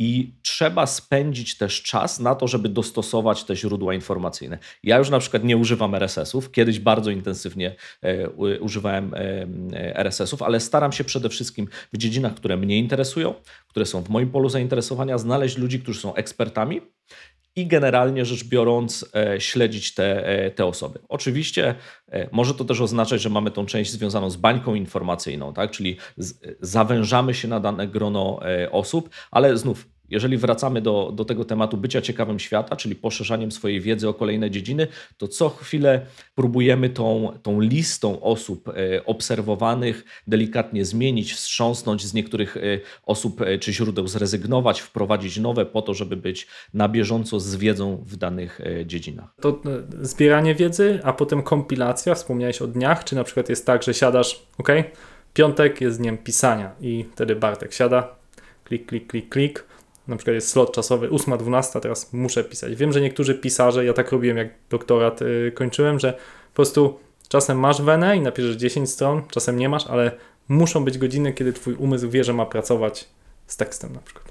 i 0.04 0.34
trzeba 0.42 0.86
spędzić 0.88 1.58
też 1.58 1.84
czas 1.84 2.20
na 2.20 2.36
to, 2.36 2.48
żeby 2.48 2.70
dostosować 2.70 3.44
te 3.44 3.56
źródła 3.56 3.94
informacyjne. 3.94 4.58
Ja 4.84 4.98
już 4.98 5.10
na 5.10 5.20
przykład 5.20 5.44
nie 5.44 5.58
używam 5.58 5.96
RSS-ów, 5.96 6.52
kiedyś 6.52 6.80
bardzo 6.80 7.12
intensywnie 7.12 7.76
e, 8.02 8.30
używałem 8.60 9.14
e, 9.14 9.18
RSS-ów, 9.96 10.42
ale 10.42 10.60
staram 10.60 10.92
się 10.92 11.04
przede 11.04 11.30
wszystkim 11.30 11.68
w 11.94 11.98
dziedzinach, 11.98 12.34
które 12.34 12.58
mnie 12.58 12.78
interesują, 12.78 13.34
które 13.68 13.86
są 13.86 14.02
w 14.02 14.10
moim 14.10 14.32
polu 14.32 14.50
zainteresowania, 14.50 15.18
znaleźć 15.18 15.58
ludzi, 15.58 15.80
którzy 15.80 16.00
są 16.00 16.16
ekspertami 16.16 16.82
i 17.56 17.68
generalnie 17.68 18.26
rzecz 18.26 18.44
biorąc 18.44 19.06
e, 19.16 19.42
śledzić 19.42 19.94
te, 19.94 20.28
e, 20.28 20.52
te 20.52 20.66
osoby. 20.66 21.00
Oczywiście 21.10 21.76
e, 22.12 22.30
może 22.32 22.54
to 22.54 22.66
też 22.66 22.82
oznaczać, 22.82 23.22
że 23.22 23.30
mamy 23.30 23.52
tą 23.52 23.66
część 23.66 23.92
związaną 23.92 24.30
z 24.30 24.36
bańką 24.36 24.76
informacyjną, 24.76 25.54
tak? 25.54 25.72
czyli 25.72 25.98
z, 26.18 26.34
zawężamy 26.60 27.34
się 27.34 27.48
na 27.48 27.60
dane 27.60 27.88
grono 27.88 28.40
osób, 28.72 29.10
ale 29.32 29.58
znów 29.58 29.88
jeżeli 30.12 30.38
wracamy 30.38 30.82
do, 30.82 31.12
do 31.16 31.26
tego 31.26 31.46
tematu 31.46 31.78
bycia 31.78 32.02
ciekawym 32.02 32.40
świata, 32.40 32.76
czyli 32.76 32.96
poszerzaniem 32.96 33.52
swojej 33.52 33.82
wiedzy 33.82 34.10
o 34.10 34.14
kolejne 34.14 34.52
dziedziny, 34.52 34.88
to 35.18 35.28
co 35.28 35.50
chwilę 35.50 36.06
próbujemy 36.36 36.90
tą, 36.90 37.34
tą 37.44 37.62
listą 37.62 38.22
osób 38.22 38.70
e, 38.70 39.06
obserwowanych 39.06 40.06
delikatnie 40.28 40.86
zmienić, 40.86 41.34
wstrząsnąć 41.34 42.06
z 42.06 42.14
niektórych 42.14 42.58
e, 42.58 42.62
osób 43.06 43.42
e, 43.42 43.58
czy 43.58 43.74
źródeł, 43.74 44.08
zrezygnować, 44.08 44.82
wprowadzić 44.82 45.38
nowe 45.38 45.66
po 45.66 45.82
to, 45.82 45.94
żeby 45.94 46.16
być 46.16 46.48
na 46.74 46.90
bieżąco 46.90 47.40
z 47.40 47.56
wiedzą 47.56 48.04
w 48.06 48.16
danych 48.16 48.62
dziedzinach. 48.86 49.30
To 49.42 49.62
zbieranie 50.02 50.56
wiedzy, 50.56 51.00
a 51.04 51.14
potem 51.14 51.44
kompilacja, 51.44 52.16
wspomniałeś 52.16 52.62
o 52.62 52.68
dniach, 52.68 53.04
czy 53.04 53.16
na 53.16 53.24
przykład 53.24 53.50
jest 53.50 53.66
tak, 53.66 53.84
że 53.84 53.94
siadasz, 53.94 54.46
ok, 54.58 54.70
piątek 55.34 55.82
jest 55.82 55.98
dniem 55.98 56.18
pisania 56.18 56.76
i 56.82 57.06
wtedy 57.12 57.36
Bartek 57.36 57.74
siada, 57.74 58.16
klik, 58.64 58.86
klik, 58.86 59.08
klik, 59.08 59.30
klik, 59.30 59.66
na 60.08 60.16
przykład 60.16 60.36
jest 60.36 60.50
slot 60.50 60.72
czasowy 60.72 61.10
8-12, 61.10 61.80
teraz 61.80 62.14
muszę 62.14 62.44
pisać. 62.44 62.76
Wiem, 62.76 62.94
że 62.94 63.02
niektórzy 63.02 63.36
pisarze, 63.36 63.86
ja 63.86 63.94
tak 63.94 64.12
robiłem 64.12 64.38
jak 64.38 64.50
doktorat 64.70 65.22
yy, 65.22 65.52
kończyłem, 65.56 66.00
że 66.00 66.14
po 66.14 66.56
prostu 66.56 67.00
czasem 67.28 67.60
masz 67.60 67.82
wenę 67.82 68.18
i 68.18 68.22
napiszesz 68.22 68.56
10 68.56 68.90
stron, 68.90 69.22
czasem 69.32 69.60
nie 69.60 69.70
masz, 69.70 69.88
ale 69.88 70.12
muszą 70.48 70.86
być 70.86 70.98
godziny, 70.98 71.34
kiedy 71.34 71.54
twój 71.54 71.74
umysł 71.74 72.10
wie, 72.10 72.24
że 72.24 72.34
ma 72.34 72.46
pracować 72.46 73.10
z 73.48 73.58
tekstem 73.58 73.94
na 73.94 74.00
przykład. 74.00 74.31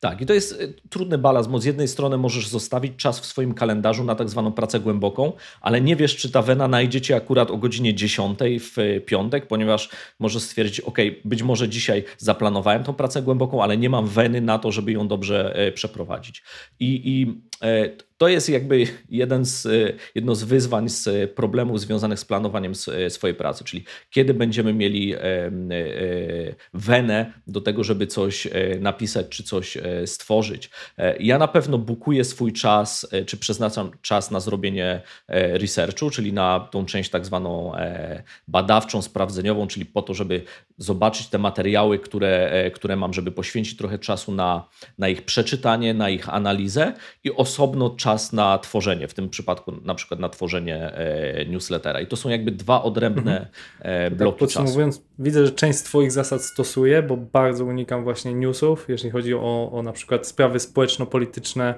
Tak, 0.00 0.20
i 0.20 0.26
to 0.26 0.34
jest 0.34 0.52
y, 0.52 0.74
trudny 0.90 1.18
balans, 1.18 1.46
bo 1.46 1.58
z 1.58 1.64
jednej 1.64 1.88
strony 1.88 2.18
możesz 2.18 2.48
zostawić 2.48 2.92
czas 2.96 3.20
w 3.20 3.26
swoim 3.26 3.54
kalendarzu 3.54 4.04
na 4.04 4.14
tak 4.14 4.28
zwaną 4.28 4.52
pracę 4.52 4.80
głęboką, 4.80 5.32
ale 5.60 5.80
nie 5.80 5.96
wiesz, 5.96 6.16
czy 6.16 6.30
ta 6.30 6.42
wena 6.42 6.68
najdzie 6.68 7.00
cię 7.00 7.16
akurat 7.16 7.50
o 7.50 7.56
godzinie 7.56 7.94
10 7.94 8.38
w 8.60 8.78
y, 8.78 9.00
piątek, 9.06 9.46
ponieważ 9.46 9.88
możesz 10.18 10.42
stwierdzić, 10.42 10.80
ok, 10.80 10.98
być 11.24 11.42
może 11.42 11.68
dzisiaj 11.68 12.04
zaplanowałem 12.18 12.84
tą 12.84 12.94
pracę 12.94 13.22
głęboką, 13.22 13.62
ale 13.62 13.76
nie 13.76 13.90
mam 13.90 14.06
weny 14.06 14.40
na 14.40 14.58
to, 14.58 14.72
żeby 14.72 14.92
ją 14.92 15.08
dobrze 15.08 15.68
y, 15.68 15.72
przeprowadzić. 15.72 16.42
I, 16.80 17.02
i 17.04 17.40
to 18.20 18.28
jest 18.28 18.48
jakby 18.48 18.84
jeden 19.10 19.44
z, 19.44 19.68
jedno 20.14 20.34
z 20.34 20.44
wyzwań, 20.44 20.88
z 20.88 21.30
problemów 21.34 21.80
związanych 21.80 22.18
z 22.18 22.24
planowaniem 22.24 22.72
swojej 23.08 23.36
pracy, 23.36 23.64
czyli 23.64 23.84
kiedy 24.10 24.34
będziemy 24.34 24.74
mieli 24.74 25.14
wenę 26.74 27.32
do 27.46 27.60
tego, 27.60 27.84
żeby 27.84 28.06
coś 28.06 28.48
napisać 28.80 29.28
czy 29.28 29.42
coś 29.44 29.78
stworzyć. 30.06 30.70
Ja 31.20 31.38
na 31.38 31.48
pewno 31.48 31.78
bukuję 31.78 32.24
swój 32.24 32.52
czas, 32.52 33.08
czy 33.26 33.36
przeznaczam 33.36 33.90
czas 34.02 34.30
na 34.30 34.40
zrobienie 34.40 35.02
researchu, 35.28 36.10
czyli 36.10 36.32
na 36.32 36.68
tą 36.70 36.86
część 36.86 37.10
tak 37.10 37.26
zwaną 37.26 37.72
badawczą, 38.48 39.02
sprawdzeniową, 39.02 39.66
czyli 39.66 39.86
po 39.86 40.02
to, 40.02 40.14
żeby 40.14 40.42
zobaczyć 40.78 41.26
te 41.26 41.38
materiały, 41.38 41.98
które, 41.98 42.70
które 42.74 42.96
mam, 42.96 43.12
żeby 43.12 43.32
poświęcić 43.32 43.76
trochę 43.76 43.98
czasu 43.98 44.32
na, 44.32 44.68
na 44.98 45.08
ich 45.08 45.22
przeczytanie, 45.22 45.94
na 45.94 46.10
ich 46.10 46.28
analizę 46.28 46.92
i 47.24 47.32
osobno 47.32 47.90
czas 47.90 48.09
czas 48.10 48.32
na 48.32 48.58
tworzenie, 48.58 49.08
w 49.08 49.14
tym 49.14 49.28
przypadku 49.28 49.72
na 49.84 49.94
przykład 49.94 50.20
na 50.20 50.28
tworzenie 50.28 50.94
e, 50.94 51.46
newslettera. 51.46 52.00
I 52.00 52.06
to 52.06 52.16
są 52.16 52.28
jakby 52.28 52.50
dwa 52.50 52.82
odrębne 52.82 53.46
mhm. 53.78 54.16
bloki 54.16 54.32
tak, 54.32 54.38
podsumowując, 54.38 54.96
czasu. 54.96 55.08
widzę, 55.18 55.46
że 55.46 55.52
część 55.52 55.78
z 55.78 55.82
Twoich 55.82 56.12
zasad 56.12 56.42
stosuję, 56.42 57.02
bo 57.02 57.16
bardzo 57.16 57.64
unikam 57.64 58.04
właśnie 58.04 58.34
newsów, 58.34 58.84
jeżeli 58.88 59.10
chodzi 59.10 59.34
o, 59.34 59.70
o 59.72 59.82
na 59.82 59.92
przykład 59.92 60.26
sprawy 60.26 60.60
społeczno-polityczne. 60.60 61.74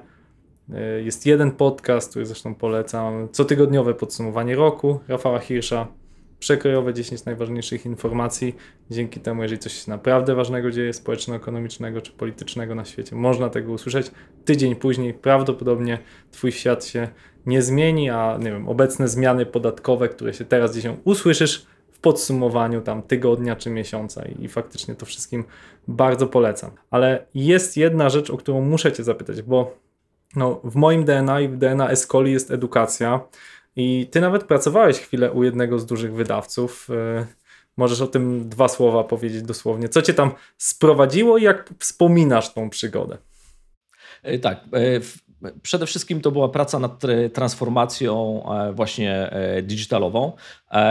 E, 0.75 1.03
jest 1.03 1.27
jeden 1.27 1.51
podcast, 1.51 2.11
który 2.11 2.27
zresztą 2.27 2.55
polecam, 2.55 3.29
cotygodniowe 3.33 3.95
podsumowanie 3.95 4.57
roku 4.57 5.01
Rafała 5.09 5.39
Hirsza 5.39 5.87
przekrojowe 6.43 6.95
10 6.95 7.25
najważniejszych 7.25 7.87
informacji. 7.87 8.57
Dzięki 8.91 9.21
temu, 9.21 9.43
jeżeli 9.43 9.59
coś 9.59 9.87
naprawdę 9.87 10.35
ważnego 10.35 10.71
dzieje, 10.71 10.93
społeczno-ekonomicznego 10.93 12.01
czy 12.01 12.13
politycznego 12.13 12.75
na 12.75 12.85
świecie, 12.85 13.17
można 13.17 13.49
tego 13.51 13.73
usłyszeć. 13.73 14.11
Tydzień 14.45 14.77
później 14.77 15.15
prawdopodobnie 15.15 15.99
Twój 16.31 16.53
świat 16.53 16.85
się 16.85 17.09
nie 17.47 17.63
zmieni, 17.63 18.11
a 18.11 18.39
nie 18.41 18.51
wiem, 18.53 18.69
obecne 18.69 19.09
zmiany 19.09 19.47
podatkowe, 19.47 20.09
które 20.09 20.35
się 20.35 20.45
teraz 20.45 20.77
gdzieś 20.77 20.93
usłyszysz 21.05 21.67
w 21.93 21.99
podsumowaniu 21.99 22.81
tam 22.81 23.03
tygodnia 23.03 23.57
czy 23.57 23.71
miesiąca 23.71 24.25
i, 24.25 24.45
i 24.45 24.49
faktycznie 24.49 24.95
to 24.95 25.07
wszystkim 25.07 25.45
bardzo 25.89 26.27
polecam. 26.27 26.71
Ale 26.91 27.27
jest 27.35 27.77
jedna 27.77 28.09
rzecz, 28.09 28.31
o 28.31 28.37
którą 28.37 28.61
muszę 28.61 28.93
Cię 28.93 29.05
zapytać, 29.05 29.43
bo 29.43 29.83
no, 30.37 30.61
w 30.65 30.77
moim 30.77 31.05
DNA 31.05 31.41
i 31.41 31.49
w 31.49 31.57
DNA 31.57 31.89
Escoli 31.89 32.33
jest 32.33 32.51
edukacja. 32.51 33.21
I 33.77 34.09
ty 34.11 34.21
nawet 34.21 34.45
pracowałeś 34.45 34.99
chwilę 34.99 35.33
u 35.33 35.45
jednego 35.45 35.79
z 35.79 35.87
dużych 35.87 36.15
wydawców. 36.15 36.89
E, 36.91 37.27
możesz 37.77 38.01
o 38.01 38.07
tym 38.07 38.49
dwa 38.49 38.69
słowa 38.69 39.05
powiedzieć 39.05 39.43
dosłownie. 39.43 39.89
Co 39.89 40.03
cię 40.03 40.15
tam 40.15 40.31
sprowadziło 40.59 41.39
i 41.39 41.43
jak 41.43 41.71
wspominasz 41.79 42.55
tą 42.55 42.71
przygodę? 42.71 43.19
E, 44.23 44.39
tak. 44.39 44.61
E, 44.75 45.51
przede 45.63 45.87
wszystkim 45.87 46.21
to 46.21 46.31
była 46.31 46.49
praca 46.49 46.79
nad 46.79 47.03
transformacją 47.33 48.45
właśnie 48.73 49.31
digitalową 49.63 50.33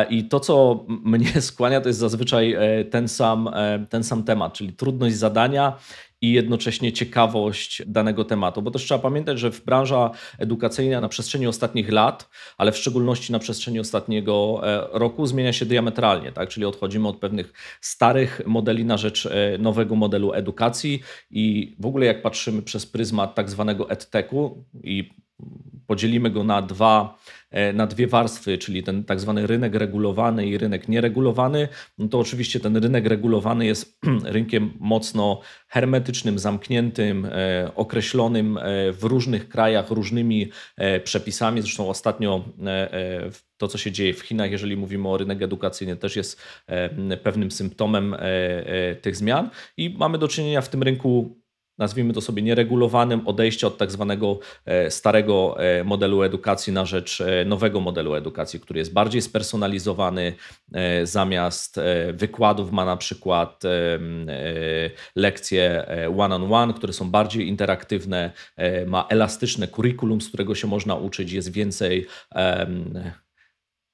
i 0.09 0.27
to, 0.27 0.39
co 0.39 0.85
mnie 0.87 1.41
skłania, 1.41 1.81
to 1.81 1.89
jest 1.89 1.99
zazwyczaj 1.99 2.57
ten 2.89 3.07
sam, 3.07 3.49
ten 3.89 4.03
sam 4.03 4.23
temat, 4.23 4.53
czyli 4.53 4.73
trudność 4.73 5.15
zadania 5.15 5.77
i 6.21 6.31
jednocześnie 6.31 6.93
ciekawość 6.93 7.81
danego 7.87 8.25
tematu. 8.25 8.61
Bo 8.61 8.71
też 8.71 8.83
trzeba 8.83 8.99
pamiętać, 8.99 9.39
że 9.39 9.51
w 9.51 9.65
branża 9.65 10.11
edukacyjna 10.39 11.01
na 11.01 11.09
przestrzeni 11.09 11.47
ostatnich 11.47 11.91
lat, 11.91 12.29
ale 12.57 12.71
w 12.71 12.77
szczególności 12.77 13.31
na 13.31 13.39
przestrzeni 13.39 13.79
ostatniego 13.79 14.61
e, 14.63 14.87
roku 14.99 15.25
zmienia 15.25 15.53
się 15.53 15.65
diametralnie, 15.65 16.31
tak? 16.31 16.49
czyli 16.49 16.65
odchodzimy 16.65 17.07
od 17.07 17.17
pewnych 17.17 17.53
starych 17.81 18.41
modeli 18.45 18.85
na 18.85 18.97
rzecz 18.97 19.25
e, 19.25 19.57
nowego 19.57 19.95
modelu 19.95 20.33
edukacji 20.33 21.01
i 21.31 21.75
w 21.79 21.85
ogóle 21.85 22.05
jak 22.05 22.21
patrzymy 22.21 22.61
przez 22.61 22.85
pryzmat 22.85 23.35
tak 23.35 23.49
zwanego 23.49 23.89
edtechu 23.89 24.65
i 24.83 25.09
podzielimy 25.87 26.29
go 26.29 26.43
na 26.43 26.61
dwa 26.61 27.17
E, 27.51 27.73
na 27.73 27.87
dwie 27.87 28.07
warstwy, 28.07 28.57
czyli 28.57 28.83
ten 28.83 29.03
tak 29.03 29.19
zwany 29.19 29.47
rynek 29.47 29.75
regulowany 29.75 30.47
i 30.47 30.57
rynek 30.57 30.87
nieregulowany, 30.87 31.67
no 31.97 32.07
to 32.07 32.19
oczywiście 32.19 32.59
ten 32.59 32.77
rynek 32.77 33.05
regulowany 33.05 33.65
jest 33.65 33.99
rynkiem 34.23 34.73
mocno 34.79 35.41
hermetycznym, 35.67 36.39
zamkniętym, 36.39 37.25
e, 37.25 37.71
określonym 37.75 38.57
e, 38.57 38.61
w 38.91 39.03
różnych 39.03 39.49
krajach 39.49 39.89
różnymi 39.89 40.49
przepisami. 41.03 41.61
Zresztą 41.61 41.89
ostatnio 41.89 42.45
to, 43.57 43.67
co 43.67 43.77
się 43.77 43.91
dzieje 43.91 44.13
w 44.13 44.19
Chinach, 44.19 44.51
jeżeli 44.51 44.77
mówimy 44.77 45.09
o 45.09 45.17
rynek 45.17 45.41
edukacyjny, 45.41 45.95
też 45.95 46.15
jest 46.15 46.41
pewnym 47.23 47.51
symptomem 47.51 48.15
tych 49.01 49.15
zmian 49.15 49.49
i 49.77 49.95
mamy 49.99 50.17
do 50.17 50.27
czynienia 50.27 50.61
w 50.61 50.69
tym 50.69 50.83
rynku 50.83 51.40
nazwijmy 51.81 52.13
to 52.13 52.21
sobie 52.21 52.41
nieregulowanym, 52.41 53.27
odejście 53.27 53.67
od 53.67 53.77
tak 53.77 53.91
zwanego 53.91 54.39
e, 54.65 54.91
starego 54.91 55.55
e, 55.59 55.83
modelu 55.83 56.23
edukacji 56.23 56.73
na 56.73 56.85
rzecz 56.85 57.21
e, 57.21 57.45
nowego 57.45 57.79
modelu 57.79 58.15
edukacji, 58.15 58.59
który 58.59 58.79
jest 58.79 58.93
bardziej 58.93 59.21
spersonalizowany. 59.21 60.33
Zamiast 61.03 61.79
wykładów 62.13 62.71
ma 62.71 62.85
na 62.85 62.97
przykład 62.97 63.63
lekcje 65.15 65.85
one-on-one, 66.17 66.73
które 66.73 66.93
są 66.93 67.11
bardziej 67.11 67.47
interaktywne, 67.47 68.31
ma 68.87 69.05
elastyczne 69.09 69.67
kurikulum, 69.67 70.21
z 70.21 70.27
którego 70.27 70.55
się 70.55 70.67
można 70.67 70.95
uczyć, 70.95 71.31
jest 71.31 71.51
więcej 71.51 72.07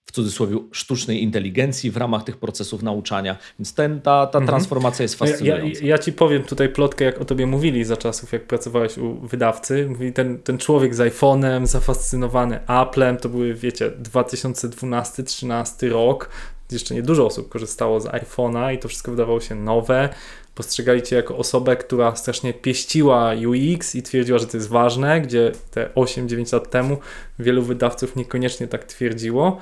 w 0.07 0.11
cudzysłowie 0.11 0.57
sztucznej 0.71 1.23
inteligencji 1.23 1.91
w 1.91 1.97
ramach 1.97 2.23
tych 2.23 2.37
procesów 2.37 2.83
nauczania. 2.83 3.37
Więc 3.59 3.73
ten, 3.73 4.01
ta, 4.01 4.27
ta 4.27 4.39
mhm. 4.39 4.47
transformacja 4.47 5.03
jest 5.03 5.15
fascynująca. 5.15 5.79
Ja, 5.81 5.87
ja, 5.87 5.97
ci 5.97 6.13
powiem 6.13 6.43
tutaj 6.43 6.69
plotkę, 6.69 7.05
jak 7.05 7.21
o 7.21 7.25
tobie 7.25 7.47
mówili 7.47 7.83
za 7.83 7.97
czasów, 7.97 8.31
jak 8.31 8.47
pracowałeś 8.47 8.97
u 8.97 9.15
wydawcy. 9.15 9.87
Mówi 9.89 10.13
ten, 10.13 10.39
ten 10.39 10.57
człowiek 10.57 10.95
z 10.95 10.99
iPhone'em, 10.99 11.65
zafascynowany 11.65 12.67
Applem, 12.67 13.17
to 13.17 13.29
były, 13.29 13.53
wiecie, 13.53 13.91
2012-13 13.91 15.89
rok. 15.89 16.29
Jeszcze 16.71 16.95
nie 16.95 17.03
dużo 17.03 17.25
osób 17.25 17.49
korzystało 17.49 17.99
z 17.99 18.05
iPhone'a 18.05 18.73
i 18.73 18.79
to 18.79 18.87
wszystko 18.87 19.11
wydawało 19.11 19.41
się 19.41 19.55
nowe. 19.55 20.09
Postrzegali 20.55 21.01
cię 21.01 21.15
jako 21.15 21.37
osobę, 21.37 21.75
która 21.75 22.15
strasznie 22.15 22.53
pieściła 22.53 23.33
UX 23.47 23.95
i 23.95 24.03
twierdziła, 24.03 24.39
że 24.39 24.47
to 24.47 24.57
jest 24.57 24.69
ważne, 24.69 25.21
gdzie 25.21 25.51
te 25.71 25.89
8-9 25.95 26.53
lat 26.53 26.69
temu 26.69 26.97
wielu 27.39 27.63
wydawców 27.63 28.15
niekoniecznie 28.15 28.67
tak 28.67 28.83
twierdziło. 28.83 29.57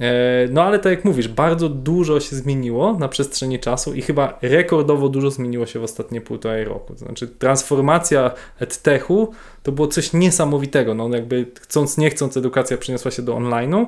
E, 0.00 0.48
no 0.50 0.62
ale 0.62 0.78
tak 0.78 0.92
jak 0.92 1.04
mówisz, 1.04 1.28
bardzo 1.28 1.68
dużo 1.68 2.20
się 2.20 2.36
zmieniło 2.36 2.92
na 2.98 3.08
przestrzeni 3.08 3.58
czasu 3.58 3.94
i 3.94 4.02
chyba 4.02 4.38
rekordowo 4.42 5.08
dużo 5.08 5.30
zmieniło 5.30 5.66
się 5.66 5.78
w 5.78 5.84
ostatnie 5.84 6.20
półtorej 6.20 6.64
roku. 6.64 6.92
To 6.92 6.98
znaczy 6.98 7.28
transformacja 7.28 8.30
edtechu 8.60 9.32
to 9.62 9.72
było 9.72 9.88
coś 9.88 10.12
niesamowitego. 10.12 10.94
No 10.94 11.08
jakby 11.08 11.46
chcąc 11.60 11.98
nie 11.98 12.10
chcąc 12.10 12.36
edukacja 12.36 12.78
przeniosła 12.78 13.10
się 13.10 13.22
do 13.22 13.34
online'u. 13.34 13.86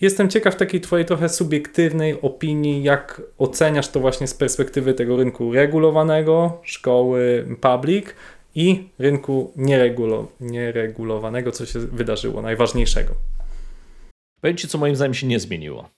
Jestem 0.00 0.28
ciekaw 0.28 0.56
takiej 0.56 0.80
twojej 0.80 1.06
trochę 1.06 1.28
subiektywnej 1.28 2.20
opinii, 2.22 2.82
jak 2.82 3.22
oceniasz 3.38 3.88
to 3.88 4.00
właśnie 4.00 4.26
z 4.26 4.34
perspektywy 4.34 4.94
tego 4.94 5.16
rynku 5.16 5.52
regulowanego, 5.52 6.58
szkoły 6.62 7.46
public 7.60 8.06
i 8.54 8.88
rynku 8.98 9.52
nieregulo, 9.56 10.26
nieregulowanego, 10.40 11.52
co 11.52 11.66
się 11.66 11.78
wydarzyło, 11.78 12.42
najważniejszego. 12.42 13.14
Powiem 14.44 14.56
Ci, 14.56 14.68
co 14.68 14.78
moim 14.78 14.96
zdaniem 14.96 15.14
się 15.14 15.26
nie 15.26 15.40
zmieniło. 15.40 15.90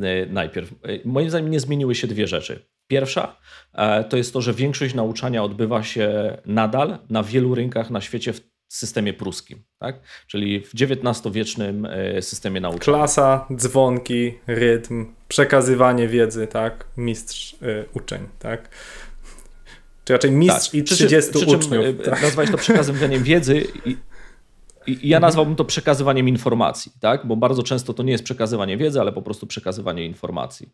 E, 0.00 0.26
najpierw. 0.26 0.72
E, 0.72 0.76
moim 1.04 1.30
zdaniem 1.30 1.50
nie 1.50 1.60
zmieniły 1.60 1.94
się 1.94 2.06
dwie 2.06 2.26
rzeczy. 2.26 2.66
Pierwsza 2.86 3.36
e, 3.74 4.04
to 4.04 4.16
jest 4.16 4.32
to, 4.32 4.40
że 4.40 4.54
większość 4.54 4.94
nauczania 4.94 5.44
odbywa 5.44 5.82
się 5.82 6.36
nadal 6.46 6.98
na 7.10 7.22
wielu 7.22 7.54
rynkach 7.54 7.90
na 7.90 8.00
świecie 8.00 8.32
w 8.32 8.40
systemie 8.68 9.14
pruskim, 9.14 9.62
tak? 9.78 10.00
czyli 10.26 10.60
w 10.60 10.72
XIX-wiecznym 10.74 11.88
systemie 12.20 12.60
nauczania. 12.60 12.98
Klasa, 12.98 13.46
dzwonki, 13.56 14.34
rytm, 14.46 15.06
przekazywanie 15.28 16.08
wiedzy, 16.08 16.46
tak? 16.46 16.84
mistrz 16.96 17.52
y, 17.62 17.84
uczeń. 17.94 18.28
Tak? 18.38 18.68
Czy 20.04 20.12
raczej 20.12 20.30
mistrz 20.30 20.66
tak. 20.66 20.74
i 20.74 20.84
30 20.84 21.30
przy, 21.30 21.46
przy 21.46 21.56
uczniów. 21.56 21.84
tak? 22.04 22.22
Nazwać 22.22 22.50
to 22.50 22.58
przekazywaniem 22.58 23.22
wiedzy 23.22 23.64
i 23.84 23.96
i 24.86 25.08
ja 25.08 25.20
nazwałbym 25.20 25.56
to 25.56 25.64
przekazywaniem 25.64 26.28
informacji, 26.28 26.92
tak? 27.00 27.26
bo 27.26 27.36
bardzo 27.36 27.62
często 27.62 27.94
to 27.94 28.02
nie 28.02 28.12
jest 28.12 28.24
przekazywanie 28.24 28.76
wiedzy, 28.76 29.00
ale 29.00 29.12
po 29.12 29.22
prostu 29.22 29.46
przekazywanie 29.46 30.04
informacji. 30.04 30.68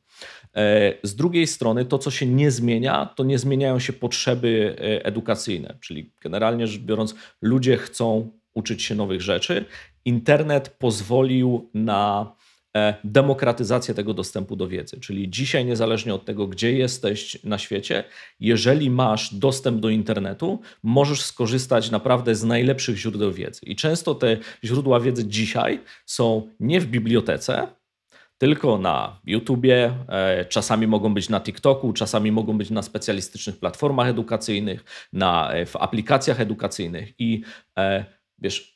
E, 0.55 0.93
z 1.03 1.17
drugiej 1.17 1.47
strony, 1.47 1.85
to 1.85 1.99
co 1.99 2.11
się 2.11 2.27
nie 2.27 2.51
zmienia, 2.51 3.07
to 3.07 3.25
nie 3.25 3.39
zmieniają 3.39 3.79
się 3.79 3.93
potrzeby 3.93 4.77
e, 4.79 5.05
edukacyjne, 5.05 5.79
czyli 5.81 6.13
generalnie 6.21 6.67
rzecz 6.67 6.81
biorąc, 6.81 7.15
ludzie 7.43 7.77
chcą 7.77 8.31
uczyć 8.55 8.83
się 8.83 8.95
nowych 8.95 9.23
rzeczy. 9.23 9.65
Internet 10.05 10.69
pozwolił 10.69 11.71
na 11.75 12.33
demokratyzację 13.05 13.95
tego 13.95 14.15
dostępu 14.15 14.57
do 14.57 14.69
wiedzy. 14.69 15.01
Czyli 15.01 15.31
dzisiaj, 15.31 15.65
niezależnie 15.65 16.15
od 16.15 16.25
tego, 16.25 16.47
gdzie 16.47 16.73
jesteś 16.73 17.45
na 17.45 17.59
świecie, 17.59 18.05
jeżeli 18.41 18.91
masz 18.91 19.35
dostęp 19.35 19.81
do 19.81 19.89
internetu, 19.89 20.61
możesz 20.83 21.23
skorzystać 21.23 21.91
naprawdę 21.91 22.35
z 22.35 22.45
najlepszych 22.45 22.97
źródeł 22.97 23.33
wiedzy. 23.33 23.61
I 23.67 23.77
często 23.77 24.15
te 24.15 24.37
źródła 24.65 25.01
wiedzy 25.01 25.27
dzisiaj 25.27 25.81
są 26.07 26.49
nie 26.61 26.81
w 26.81 26.87
bibliotece, 26.87 27.69
tylko 28.39 28.79
na 28.79 29.21
YouTubie, 29.25 29.95
e, 30.09 30.45
czasami 30.45 30.87
mogą 30.87 31.15
być 31.15 31.29
na 31.29 31.41
TikToku, 31.41 31.93
czasami 31.93 32.33
mogą 32.33 32.59
być 32.59 32.71
na 32.71 32.83
specjalistycznych 32.83 33.59
platformach 33.59 34.09
edukacyjnych, 34.09 34.85
na, 35.13 35.53
e, 35.53 35.67
w 35.67 35.77
aplikacjach 35.77 36.41
edukacyjnych 36.41 37.13
i 37.19 37.43
wiesz, 38.39 38.76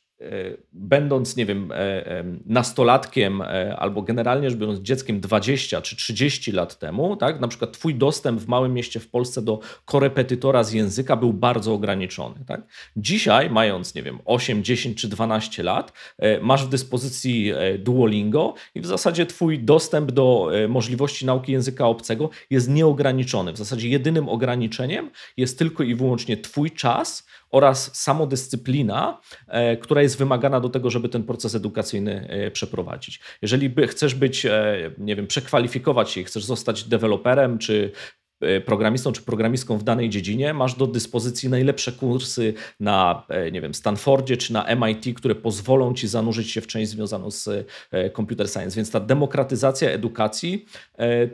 będąc, 0.73 1.35
nie 1.35 1.45
wiem, 1.45 1.71
e, 1.71 2.23
nastolatkiem 2.45 3.41
e, 3.41 3.75
albo 3.79 4.01
generalnie 4.01 4.49
rzecz 4.49 4.59
biorąc 4.59 4.79
dzieckiem 4.79 5.19
20 5.19 5.81
czy 5.81 5.95
30 5.95 6.51
lat 6.51 6.79
temu, 6.79 7.15
tak, 7.15 7.39
na 7.39 7.47
przykład 7.47 7.71
twój 7.71 7.95
dostęp 7.95 8.41
w 8.41 8.47
małym 8.47 8.73
mieście 8.73 8.99
w 8.99 9.09
Polsce 9.09 9.41
do 9.41 9.59
korepetytora 9.85 10.63
z 10.63 10.73
języka 10.73 11.15
był 11.15 11.33
bardzo 11.33 11.73
ograniczony. 11.73 12.35
Tak? 12.47 12.61
Dzisiaj, 12.95 13.49
mając, 13.49 13.95
nie 13.95 14.03
wiem, 14.03 14.19
8, 14.25 14.63
10 14.63 15.01
czy 15.01 15.07
12 15.07 15.63
lat, 15.63 15.93
masz 16.41 16.65
w 16.65 16.69
dyspozycji 16.69 17.53
Duolingo 17.79 18.53
i 18.75 18.81
w 18.81 18.85
zasadzie 18.85 19.25
twój 19.25 19.59
dostęp 19.59 20.11
do 20.11 20.51
możliwości 20.69 21.25
nauki 21.25 21.51
języka 21.51 21.87
obcego 21.87 22.29
jest 22.49 22.69
nieograniczony. 22.69 23.53
W 23.53 23.57
zasadzie 23.57 23.89
jedynym 23.89 24.29
ograniczeniem 24.29 25.09
jest 25.37 25.59
tylko 25.59 25.83
i 25.83 25.95
wyłącznie 25.95 26.37
twój 26.37 26.71
czas, 26.71 27.27
oraz 27.51 27.95
samodyscyplina, 27.97 29.19
e, 29.47 29.77
która 29.77 30.01
jest 30.01 30.10
wymagana 30.17 30.59
do 30.59 30.69
tego, 30.69 30.89
żeby 30.89 31.09
ten 31.09 31.23
proces 31.23 31.55
edukacyjny 31.55 32.27
e, 32.29 32.51
przeprowadzić. 32.51 33.19
Jeżeli 33.41 33.73
chcesz 33.87 34.15
być, 34.15 34.45
e, 34.45 34.91
nie 34.97 35.15
wiem, 35.15 35.27
przekwalifikować 35.27 36.09
się, 36.09 36.23
chcesz 36.23 36.43
zostać 36.43 36.83
deweloperem 36.83 37.57
czy 37.57 37.91
programistą 38.65 39.11
czy 39.11 39.21
programistką 39.21 39.77
w 39.77 39.83
danej 39.83 40.09
dziedzinie, 40.09 40.53
masz 40.53 40.75
do 40.75 40.87
dyspozycji 40.87 41.49
najlepsze 41.49 41.91
kursy 41.91 42.53
na, 42.79 43.25
e, 43.29 43.51
nie 43.51 43.61
wiem, 43.61 43.73
Stanfordzie 43.73 44.37
czy 44.37 44.53
na 44.53 44.75
MIT, 44.75 45.17
które 45.17 45.35
pozwolą 45.35 45.93
ci 45.93 46.07
zanurzyć 46.07 46.51
się 46.51 46.61
w 46.61 46.67
część 46.67 46.91
związaną 46.91 47.31
z 47.31 47.47
e, 47.91 48.09
computer 48.09 48.49
science. 48.49 48.75
Więc 48.75 48.91
ta 48.91 48.99
demokratyzacja 48.99 49.89
edukacji 49.89 50.65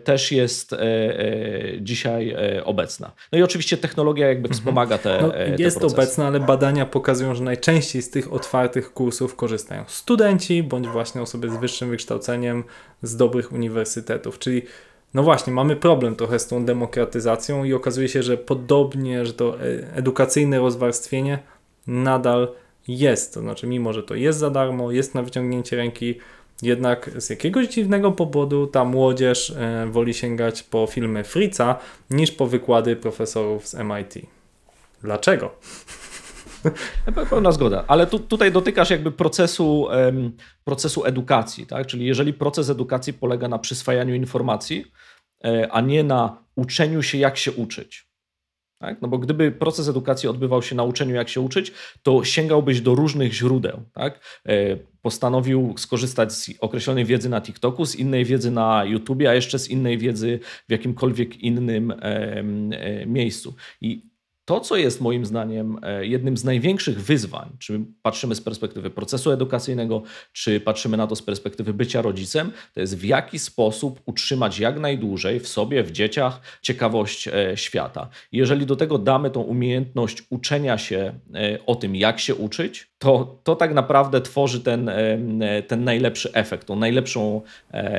też 0.04 0.32
jest 0.32 0.76
dzisiaj 1.82 2.36
obecna. 2.64 3.12
No 3.32 3.40
i 3.40 3.44
oczywiście 3.44 3.78
technologia 3.78 4.28
jakby 4.28 4.48
mhm. 4.48 4.60
wspomaga 4.60 4.98
te, 4.98 5.20
no, 5.22 5.30
te 5.30 5.56
Jest 5.60 5.80
procesy. 5.80 6.02
obecna, 6.02 6.28
ale 6.28 6.40
badania 6.40 6.86
pokazują, 6.86 7.36
że 7.36 7.44
najczęściej 7.44 8.02
z 8.02 8.10
tych 8.10 8.34
otwartych 8.34 8.94
kursów 8.94 9.36
korzystają 9.36 9.84
studenci 9.88 10.64
bądź 10.64 10.88
właśnie 10.88 11.22
osoby 11.22 11.50
z 11.50 11.58
wyższym 11.58 11.90
wykształceniem 11.90 12.64
z 13.02 13.16
dobrych 13.16 13.52
uniwersytetów, 13.52 14.40
czyli 14.40 14.62
no 15.14 15.24
właśnie, 15.24 15.54
mamy 15.54 15.76
problem 15.76 16.16
trochę 16.16 16.40
z 16.40 16.48
tą 16.48 16.66
demokratyzacją 16.66 17.64
i 17.64 17.74
okazuje 17.74 18.10
się, 18.10 18.24
że 18.24 18.38
podobnie, 18.38 19.26
że 19.26 19.34
to 19.34 19.62
e, 19.62 19.96
edukacyjne 19.96 20.60
rozwarstwienie 20.60 21.40
nadal 21.88 22.48
jest. 22.88 23.34
To 23.34 23.40
znaczy, 23.40 23.68
mimo 23.68 23.94
że 23.94 24.04
to 24.04 24.16
jest 24.16 24.40
za 24.40 24.50
darmo, 24.50 24.92
jest 24.92 25.16
na 25.16 25.24
wyciągnięcie 25.24 25.76
ręki, 25.76 26.16
jednak 26.62 27.10
z 27.18 27.30
jakiegoś 27.30 27.68
dziwnego 27.68 28.12
powodu 28.12 28.68
ta 28.68 28.86
młodzież 28.86 29.50
e, 29.50 29.88
woli 29.92 30.14
sięgać 30.14 30.64
po 30.64 30.88
filmy 30.88 31.24
Fritza 31.24 31.80
niż 32.10 32.32
po 32.32 32.48
wykłady 32.48 32.96
profesorów 32.96 33.68
z 33.68 33.74
MIT. 33.74 34.14
Dlaczego? 35.04 35.52
Pełna 37.30 37.52
zgoda, 37.52 37.84
ale 37.88 38.08
tu, 38.08 38.20
tutaj 38.20 38.52
dotykasz 38.52 38.90
jakby 38.90 39.12
procesu, 39.12 39.88
procesu 40.64 41.06
edukacji, 41.06 41.68
tak? 41.68 41.88
Czyli 41.88 42.06
jeżeli 42.06 42.34
proces 42.34 42.70
edukacji 42.70 43.14
polega 43.14 43.48
na 43.48 43.60
przyswajaniu 43.60 44.16
informacji, 44.16 44.86
e, 45.44 45.72
a 45.72 45.82
nie 45.82 46.04
na 46.04 46.44
uczeniu 46.56 47.04
się, 47.04 47.18
jak 47.18 47.38
się 47.38 47.52
uczyć. 47.52 48.08
Tak? 48.80 49.02
No 49.02 49.08
bo 49.08 49.18
gdyby 49.18 49.52
proces 49.52 49.88
edukacji 49.88 50.30
odbywał 50.30 50.62
się 50.62 50.76
na 50.76 50.84
uczeniu, 50.84 51.16
jak 51.16 51.30
się 51.30 51.42
uczyć, 51.42 51.72
to 52.04 52.24
sięgałbyś 52.24 52.82
do 52.82 52.96
różnych 52.96 53.34
źródeł. 53.34 53.84
Tak? 53.94 54.42
E, 54.46 54.78
postanowił 55.02 55.74
skorzystać 55.78 56.34
z 56.34 56.50
określonej 56.60 57.06
wiedzy 57.06 57.30
na 57.30 57.42
TikToku, 57.42 57.86
z 57.86 57.96
innej 57.96 58.26
wiedzy 58.26 58.52
na 58.52 58.86
YouTubie, 58.86 59.30
a 59.30 59.34
jeszcze 59.34 59.60
z 59.60 59.70
innej 59.70 59.98
wiedzy 59.98 60.40
w 60.68 60.72
jakimkolwiek 60.72 61.38
innym 61.38 61.94
e, 62.02 62.44
miejscu. 63.06 63.56
I 63.82 64.02
to, 64.48 64.60
co 64.60 64.76
jest 64.76 65.02
moim 65.02 65.26
zdaniem 65.26 65.80
e, 65.82 66.06
jednym 66.06 66.38
z 66.38 66.44
największych 66.44 67.02
wyzwań, 67.02 67.50
czy 67.60 67.82
patrzymy 68.02 68.36
z 68.36 68.42
perspektywy 68.42 68.90
procesu 68.90 69.32
edukacyjnego, 69.32 70.04
czy 70.34 70.60
patrzymy 70.60 70.98
na 70.98 71.08
to 71.08 71.16
z 71.16 71.22
perspektywy 71.22 71.74
bycia 71.74 72.02
rodzicem, 72.02 72.52
to 72.74 72.80
jest 72.80 72.98
w 72.98 73.04
jaki 73.04 73.40
sposób 73.40 74.02
utrzymać 74.06 74.60
jak 74.60 74.80
najdłużej 74.80 75.40
w 75.40 75.48
sobie, 75.48 75.84
w 75.84 75.92
dzieciach 75.92 76.42
ciekawość 76.62 77.28
e, 77.28 77.58
świata. 77.58 78.10
Jeżeli 78.32 78.66
do 78.66 78.76
tego 78.76 78.98
damy 78.98 79.30
tą 79.30 79.42
umiejętność 79.42 80.24
uczenia 80.30 80.78
się 80.78 81.20
e, 81.34 81.66
o 81.66 81.76
tym, 81.76 81.96
jak 81.96 82.20
się 82.20 82.36
uczyć, 82.36 82.92
to, 83.00 83.38
to 83.44 83.56
tak 83.56 83.74
naprawdę 83.74 84.22
tworzy 84.22 84.62
ten, 84.62 84.92
ten 85.68 85.84
najlepszy 85.84 86.34
efekt, 86.34 86.68
tą 86.68 86.76
najlepszą 86.76 87.42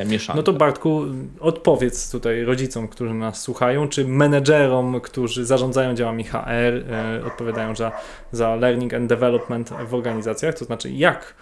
mieszankę. 0.06 0.36
No 0.36 0.42
to 0.42 0.52
Bartku, 0.52 1.02
odpowiedz 1.40 2.10
tutaj 2.10 2.44
rodzicom, 2.44 2.88
którzy 2.88 3.14
nas 3.14 3.42
słuchają, 3.42 3.88
czy 3.88 4.08
menedżerom, 4.08 5.00
którzy 5.00 5.46
zarządzają 5.46 5.94
działami 5.94 6.24
HR, 6.24 6.84
odpowiadają 7.26 7.76
za, 7.76 7.92
za 8.32 8.56
learning 8.56 8.94
and 8.94 9.08
development 9.08 9.70
w 9.88 9.94
organizacjach, 9.94 10.54
to 10.54 10.64
znaczy 10.64 10.90
jak 10.90 11.34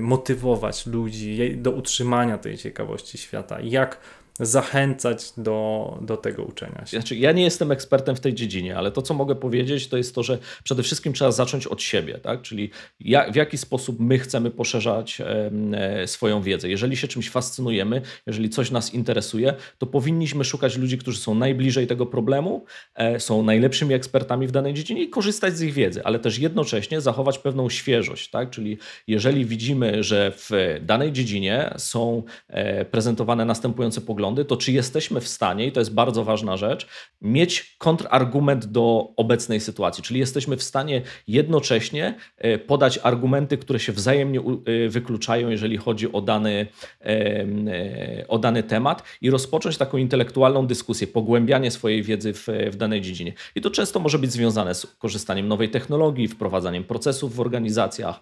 motywować 0.00 0.86
ludzi 0.86 1.56
do 1.56 1.70
utrzymania 1.70 2.38
tej 2.38 2.56
ciekawości 2.56 3.18
świata, 3.18 3.60
jak 3.60 3.98
zachęcać 4.40 5.32
do, 5.36 5.98
do 6.02 6.16
tego 6.16 6.42
uczenia 6.42 6.86
się. 6.86 6.96
Znaczy, 6.96 7.16
ja 7.16 7.32
nie 7.32 7.42
jestem 7.42 7.72
ekspertem 7.72 8.16
w 8.16 8.20
tej 8.20 8.34
dziedzinie, 8.34 8.76
ale 8.76 8.90
to, 8.90 9.02
co 9.02 9.14
mogę 9.14 9.34
powiedzieć, 9.34 9.88
to 9.88 9.96
jest 9.96 10.14
to, 10.14 10.22
że 10.22 10.38
przede 10.64 10.82
wszystkim 10.82 11.12
trzeba 11.12 11.32
zacząć 11.32 11.66
od 11.66 11.82
siebie, 11.82 12.18
tak? 12.18 12.42
czyli 12.42 12.70
jak, 13.00 13.32
w 13.32 13.36
jaki 13.36 13.58
sposób 13.58 14.00
my 14.00 14.18
chcemy 14.18 14.50
poszerzać 14.50 15.20
e, 15.20 16.06
swoją 16.06 16.42
wiedzę. 16.42 16.68
Jeżeli 16.68 16.96
się 16.96 17.08
czymś 17.08 17.30
fascynujemy, 17.30 18.02
jeżeli 18.26 18.50
coś 18.50 18.70
nas 18.70 18.94
interesuje, 18.94 19.54
to 19.78 19.86
powinniśmy 19.86 20.44
szukać 20.44 20.76
ludzi, 20.76 20.98
którzy 20.98 21.18
są 21.18 21.34
najbliżej 21.34 21.86
tego 21.86 22.06
problemu, 22.06 22.64
e, 22.94 23.20
są 23.20 23.42
najlepszymi 23.42 23.94
ekspertami 23.94 24.46
w 24.46 24.50
danej 24.50 24.74
dziedzinie 24.74 25.02
i 25.02 25.08
korzystać 25.08 25.56
z 25.56 25.62
ich 25.62 25.74
wiedzy, 25.74 26.04
ale 26.04 26.18
też 26.18 26.38
jednocześnie 26.38 27.00
zachować 27.00 27.38
pewną 27.38 27.70
świeżość, 27.70 28.30
tak? 28.30 28.50
czyli 28.50 28.78
jeżeli 29.06 29.44
widzimy, 29.44 30.04
że 30.04 30.32
w 30.36 30.50
danej 30.82 31.12
dziedzinie 31.12 31.74
są 31.76 32.22
e, 32.48 32.84
prezentowane 32.84 33.44
następujące 33.44 34.00
poglądy, 34.00 34.27
poglądy, 34.28 34.44
to 34.44 34.56
czy 34.56 34.72
jesteśmy 34.72 35.20
w 35.20 35.28
stanie, 35.28 35.66
i 35.66 35.72
to 35.72 35.80
jest 35.80 35.94
bardzo 35.94 36.24
ważna 36.24 36.56
rzecz, 36.56 36.86
mieć 37.22 37.76
kontrargument 37.78 38.66
do 38.66 39.12
obecnej 39.16 39.60
sytuacji, 39.60 40.02
czyli 40.02 40.20
jesteśmy 40.20 40.56
w 40.56 40.62
stanie 40.62 41.02
jednocześnie 41.28 42.14
e, 42.38 42.58
podać 42.58 42.98
argumenty, 43.02 43.58
które 43.58 43.78
się 43.78 43.92
wzajemnie 43.92 44.40
e, 44.40 44.88
wykluczają, 44.88 45.48
jeżeli 45.48 45.76
chodzi 45.76 46.12
o 46.12 46.20
dany, 46.20 46.66
e, 47.00 48.28
o 48.28 48.38
dany 48.38 48.62
temat 48.62 49.02
i 49.20 49.30
rozpocząć 49.30 49.76
taką 49.76 49.98
intelektualną 49.98 50.66
dyskusję, 50.66 51.06
pogłębianie 51.06 51.70
swojej 51.70 52.02
wiedzy 52.02 52.32
w, 52.32 52.46
w 52.70 52.76
danej 52.76 53.00
dziedzinie. 53.00 53.32
I 53.54 53.60
to 53.60 53.70
często 53.70 54.00
może 54.00 54.18
być 54.18 54.32
związane 54.32 54.74
z 54.74 54.86
korzystaniem 54.86 55.48
nowej 55.48 55.70
technologii, 55.70 56.28
wprowadzaniem 56.28 56.84
procesów 56.84 57.34
w 57.34 57.40
organizacjach, 57.40 58.20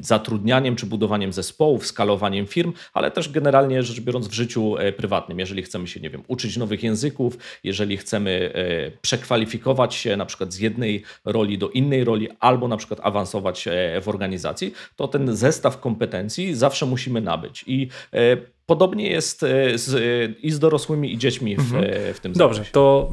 zatrudnianiem 0.00 0.76
czy 0.76 0.86
budowaniem 0.86 1.32
zespołów, 1.32 1.86
skalowaniem 1.86 2.46
firm, 2.46 2.72
ale 2.92 3.10
też 3.10 3.28
generalnie 3.28 3.82
rzecz 3.82 4.00
biorąc 4.00 4.28
w 4.28 4.32
życiu 4.32 4.74
prywatnym 4.96 5.37
jeżeli 5.40 5.62
chcemy 5.62 5.88
się, 5.88 6.00
nie 6.00 6.10
wiem, 6.10 6.22
uczyć 6.28 6.56
nowych 6.56 6.82
języków, 6.82 7.38
jeżeli 7.64 7.96
chcemy 7.96 8.52
e, 8.54 8.90
przekwalifikować 9.00 9.94
się 9.94 10.16
na 10.16 10.26
przykład 10.26 10.52
z 10.52 10.58
jednej 10.58 11.02
roli 11.24 11.58
do 11.58 11.70
innej 11.70 12.04
roli, 12.04 12.28
albo 12.40 12.68
na 12.68 12.76
przykład 12.76 13.00
awansować 13.02 13.68
e, 13.68 14.00
w 14.00 14.08
organizacji, 14.08 14.72
to 14.96 15.08
ten 15.08 15.36
zestaw 15.36 15.80
kompetencji 15.80 16.54
zawsze 16.54 16.86
musimy 16.86 17.20
nabyć. 17.20 17.64
I 17.66 17.88
e, 18.12 18.36
Podobnie 18.68 19.10
jest 19.10 19.40
z, 19.74 20.36
i 20.42 20.50
z 20.50 20.58
dorosłymi, 20.58 21.12
i 21.12 21.18
dziećmi 21.18 21.56
w, 21.56 21.60
mhm. 21.60 22.14
w 22.14 22.20
tym 22.20 22.32
Dobrze, 22.32 22.64
to 22.72 23.10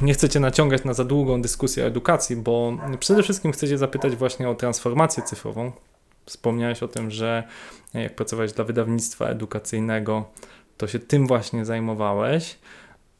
nie 0.00 0.14
chcecie 0.14 0.40
naciągać 0.40 0.84
na 0.84 0.94
za 0.94 1.04
długą 1.04 1.42
dyskusję 1.42 1.84
o 1.84 1.86
edukacji, 1.86 2.36
bo 2.36 2.78
przede 3.00 3.22
wszystkim 3.22 3.52
chcecie 3.52 3.78
zapytać 3.78 4.16
właśnie 4.16 4.48
o 4.48 4.54
transformację 4.54 5.22
cyfrową. 5.22 5.72
Wspomniałeś 6.26 6.82
o 6.82 6.88
tym, 6.88 7.10
że 7.10 7.42
jak 7.94 8.14
pracowałeś 8.14 8.52
dla 8.52 8.64
wydawnictwa 8.64 9.26
edukacyjnego, 9.26 10.30
to 10.78 10.86
się 10.86 10.98
tym 10.98 11.26
właśnie 11.26 11.64
zajmowałeś, 11.64 12.58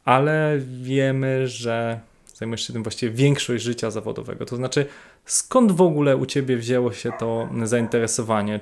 ale 0.05 0.59
wiemy, 0.83 1.49
że 1.49 2.01
zajmujesz 2.35 2.67
się 2.67 2.73
tym 2.73 2.83
właściwie 2.83 3.13
większość 3.13 3.65
życia 3.65 3.91
zawodowego. 3.91 4.47
To 4.47 4.57
znaczy, 4.57 4.87
skąd 5.25 5.73
w 5.73 5.81
ogóle 5.81 6.17
u 6.17 6.27
ciebie 6.27 6.57
wzięło 6.57 6.93
się 6.93 7.13
to 7.19 7.49
zainteresowanie? 7.65 8.61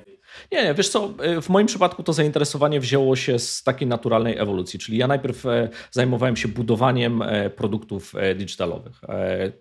Nie, 0.53 0.65
nie, 0.65 0.75
wiesz 0.75 0.89
co, 0.89 1.11
y, 1.39 1.43
w 1.43 1.49
moim 1.49 1.67
przypadku 1.67 2.03
to 2.03 2.13
zainteresowanie 2.13 2.81
wzięło 2.81 3.17
się 3.17 3.39
z 3.39 3.63
takiej 3.63 3.89
naturalnej 3.89 4.39
ewolucji, 4.39 4.79
czyli 4.79 4.99
ja 4.99 5.07
najpierw 5.07 5.47
e, 5.47 5.69
zajmowałem 5.91 6.37
się 6.37 6.49
budowaniem 6.49 7.23
e, 7.23 7.51
produktów 7.51 8.15
e, 8.15 8.35
digitalowych. 8.35 9.01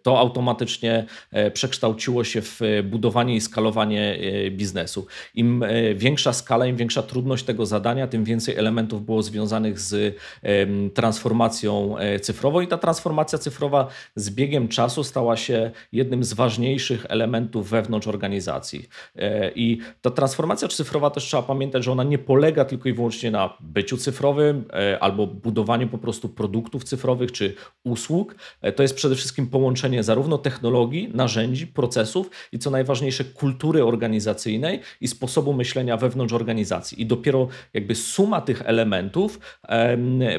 To 0.01 0.19
automatycznie 0.19 1.05
przekształciło 1.53 2.23
się 2.23 2.41
w 2.41 2.59
budowanie 2.83 3.35
i 3.35 3.41
skalowanie 3.41 4.19
biznesu. 4.51 5.07
Im 5.35 5.63
większa 5.95 6.33
skala, 6.33 6.65
im 6.65 6.75
większa 6.75 7.03
trudność 7.03 7.45
tego 7.45 7.65
zadania, 7.65 8.07
tym 8.07 8.23
więcej 8.23 8.55
elementów 8.55 9.05
było 9.05 9.23
związanych 9.23 9.79
z 9.79 10.17
transformacją 10.93 11.95
cyfrową 12.21 12.61
i 12.61 12.67
ta 12.67 12.77
transformacja 12.77 13.39
cyfrowa 13.39 13.87
z 14.15 14.29
biegiem 14.29 14.67
czasu 14.67 15.03
stała 15.03 15.37
się 15.37 15.71
jednym 15.91 16.23
z 16.23 16.33
ważniejszych 16.33 17.05
elementów 17.09 17.69
wewnątrz 17.69 18.07
organizacji. 18.07 18.89
I 19.55 19.79
ta 20.01 20.11
transformacja 20.11 20.64
transformacja 20.65 20.75
cyfrowa 20.75 21.09
też 21.09 21.23
trzeba 21.23 21.43
pamiętać, 21.43 21.83
że 21.83 21.91
ona 21.91 22.03
nie 22.03 22.17
polega 22.17 22.65
tylko 22.65 22.89
i 22.89 22.93
wyłącznie 22.93 23.31
na 23.31 23.57
byciu 23.59 23.97
cyfrowym 23.97 24.65
e, 24.73 24.99
albo 24.99 25.27
budowaniu 25.27 25.87
po 25.87 25.97
prostu 25.97 26.29
produktów 26.29 26.83
cyfrowych 26.83 27.31
czy 27.31 27.55
usług. 27.83 28.35
E, 28.61 28.71
to 28.71 28.83
jest 28.83 28.95
przede 28.95 29.15
wszystkim 29.15 29.47
połączenie 29.47 30.03
zarówno 30.03 30.37
technologii, 30.37 31.09
narzędzi, 31.13 31.67
procesów 31.67 32.29
i 32.51 32.59
co 32.59 32.69
najważniejsze 32.69 33.23
kultury 33.23 33.83
organizacyjnej 33.83 34.79
i 35.01 35.07
sposobu 35.07 35.53
myślenia 35.53 35.97
wewnątrz 35.97 36.33
organizacji. 36.33 37.01
I 37.01 37.05
dopiero 37.05 37.47
jakby 37.73 37.95
suma 37.95 38.41
tych 38.41 38.61
elementów 38.65 39.39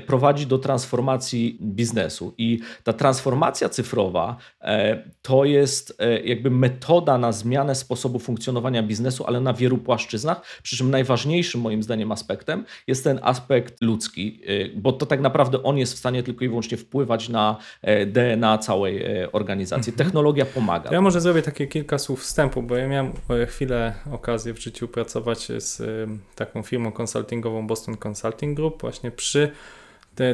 prowadzi 0.07 0.47
do 0.47 0.59
transformacji 0.59 1.59
biznesu. 1.63 2.35
I 2.39 2.61
ta 2.85 2.93
transformacja 2.93 3.69
cyfrowa 3.69 4.37
e, 4.61 5.03
to 5.23 5.45
jest 5.45 5.99
jakby 6.25 6.51
metoda 6.51 7.19
na 7.19 7.33
zmianę 7.33 7.75
sposobu 7.75 8.19
funkcjonowania 8.19 8.83
biznesu, 8.83 9.25
ale 9.27 9.41
na 9.41 9.53
wielu 9.53 9.79
płaszczyznach 9.79 10.16
płaszczyznach. 10.17 10.61
Przy 10.63 10.77
czym 10.77 10.91
najważniejszym 10.91 11.61
moim 11.61 11.83
zdaniem 11.83 12.13
aspektem 12.13 12.65
jest 12.87 13.05
ten 13.05 13.21
aspekt 13.23 13.83
ludzki, 13.83 14.41
y, 14.49 14.73
bo 14.77 14.93
to 14.93 15.07
tak 15.07 15.21
naprawdę 15.21 15.63
on 15.63 15.79
jest 15.79 15.95
w 15.95 15.99
stanie 15.99 16.23
tylko 16.23 16.45
i 16.45 16.49
wyłącznie 16.49 16.79
wpływać 16.79 17.29
na 17.29 17.57
e, 17.83 18.07
DNA 18.07 18.59
całej 18.59 19.03
e, 19.03 19.33
organizacji. 19.33 19.91
Mhm. 19.93 20.07
Technologia 20.07 20.47
pomaga. 20.47 20.91
Ja 20.93 21.01
może 21.01 21.21
zrobię 21.21 21.43
takie 21.43 21.67
kilka 21.67 21.99
słów 21.99 22.21
wstępu, 22.21 22.63
bo 22.63 22.77
ja 22.77 22.89
miałem 22.89 23.13
e, 23.31 23.47
chwilę 23.47 23.95
okazję 24.13 24.55
w 24.55 24.59
życiu 24.59 24.89
pracować 24.89 25.49
z 25.59 25.83
taką 26.35 26.63
firmą 26.63 26.93
konsultingową 26.93 27.67
Boston 27.67 27.97
Consulting 28.07 28.57
Group 28.57 28.81
właśnie 28.81 29.11
przy 29.11 29.51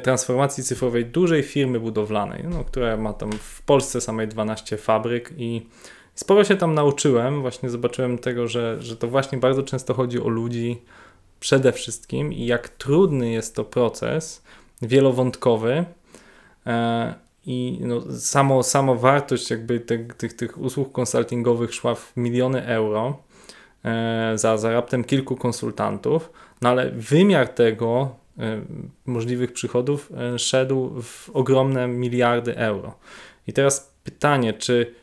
transformacji 0.03 0.65
cyfrowej 0.65 1.07
dużej 1.07 1.43
firmy 1.43 1.81
budowlanej, 1.81 2.45
no, 2.49 2.65
która 2.65 2.97
ma 2.97 3.13
tam 3.13 3.33
w 3.33 3.63
Polsce 3.63 4.01
samej 4.01 4.29
12 4.29 4.77
fabryk 4.77 5.33
i 5.37 5.67
Sporo 6.15 6.45
się 6.45 6.57
tam 6.57 6.75
nauczyłem, 6.75 7.41
właśnie 7.41 7.71
zobaczyłem 7.71 8.19
tego, 8.19 8.49
że, 8.49 8.83
że 8.83 8.97
to 8.97 9.09
właśnie 9.09 9.39
bardzo 9.39 9.63
często 9.63 9.95
chodzi 9.95 10.21
o 10.21 10.29
ludzi 10.29 10.83
przede 11.41 11.73
wszystkim 11.73 12.33
i 12.33 12.47
jak 12.47 12.69
trudny 12.69 13.33
jest 13.33 13.57
to 13.57 13.65
proces 13.65 14.43
wielowątkowy 14.83 15.85
e, 16.67 17.15
i 17.47 17.79
no, 17.81 18.01
samo, 18.19 18.63
samo 18.63 18.95
wartość 18.95 19.51
jakby 19.51 19.81
te, 19.81 19.99
tych, 19.99 20.33
tych 20.33 20.59
usług 20.59 20.93
konsultingowych 20.93 21.75
szła 21.75 21.95
w 21.95 22.17
miliony 22.17 22.67
euro 22.67 23.23
e, 23.85 24.33
za, 24.35 24.57
za 24.57 24.73
raptem 24.73 25.05
kilku 25.05 25.37
konsultantów, 25.37 26.31
no 26.61 26.69
ale 26.69 26.91
wymiar 26.91 27.49
tego 27.49 28.15
e, 28.39 28.61
możliwych 29.07 29.53
przychodów 29.53 30.13
szedł 30.39 31.03
w 31.03 31.31
ogromne 31.31 31.89
miliardy 31.89 32.57
euro. 32.57 32.95
I 33.47 33.53
teraz 33.53 33.95
pytanie, 34.05 34.53
czy 34.53 35.02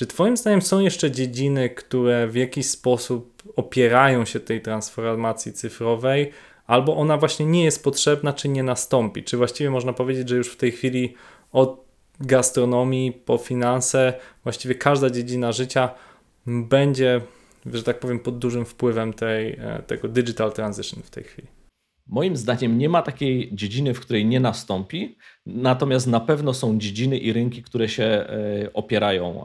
czy 0.00 0.06
Twoim 0.06 0.36
zdaniem 0.36 0.62
są 0.62 0.80
jeszcze 0.80 1.10
dziedziny, 1.10 1.70
które 1.70 2.28
w 2.28 2.36
jakiś 2.36 2.66
sposób 2.66 3.42
opierają 3.56 4.24
się 4.24 4.40
tej 4.40 4.60
transformacji 4.60 5.52
cyfrowej, 5.52 6.32
albo 6.66 6.96
ona 6.96 7.16
właśnie 7.16 7.46
nie 7.46 7.64
jest 7.64 7.84
potrzebna, 7.84 8.32
czy 8.32 8.48
nie 8.48 8.62
nastąpi? 8.62 9.24
Czy 9.24 9.36
właściwie 9.36 9.70
można 9.70 9.92
powiedzieć, 9.92 10.28
że 10.28 10.36
już 10.36 10.48
w 10.48 10.56
tej 10.56 10.72
chwili 10.72 11.14
od 11.52 11.84
gastronomii 12.20 13.12
po 13.12 13.38
finanse, 13.38 14.12
właściwie 14.42 14.74
każda 14.74 15.10
dziedzina 15.10 15.52
życia 15.52 15.90
będzie, 16.46 17.20
że 17.66 17.82
tak 17.82 18.00
powiem, 18.00 18.20
pod 18.20 18.38
dużym 18.38 18.64
wpływem 18.64 19.12
tej, 19.12 19.52
e, 19.52 19.82
tego 19.86 20.08
digital 20.08 20.52
transition 20.52 21.02
w 21.02 21.10
tej 21.10 21.24
chwili? 21.24 21.48
Moim 22.10 22.36
zdaniem 22.36 22.78
nie 22.78 22.88
ma 22.88 23.02
takiej 23.02 23.50
dziedziny, 23.52 23.94
w 23.94 24.00
której 24.00 24.26
nie 24.26 24.40
nastąpi, 24.40 25.16
natomiast 25.46 26.06
na 26.06 26.20
pewno 26.20 26.54
są 26.54 26.78
dziedziny 26.78 27.18
i 27.18 27.32
rynki, 27.32 27.62
które 27.62 27.88
się 27.88 28.04
e, 28.04 28.26
opierają 28.74 29.42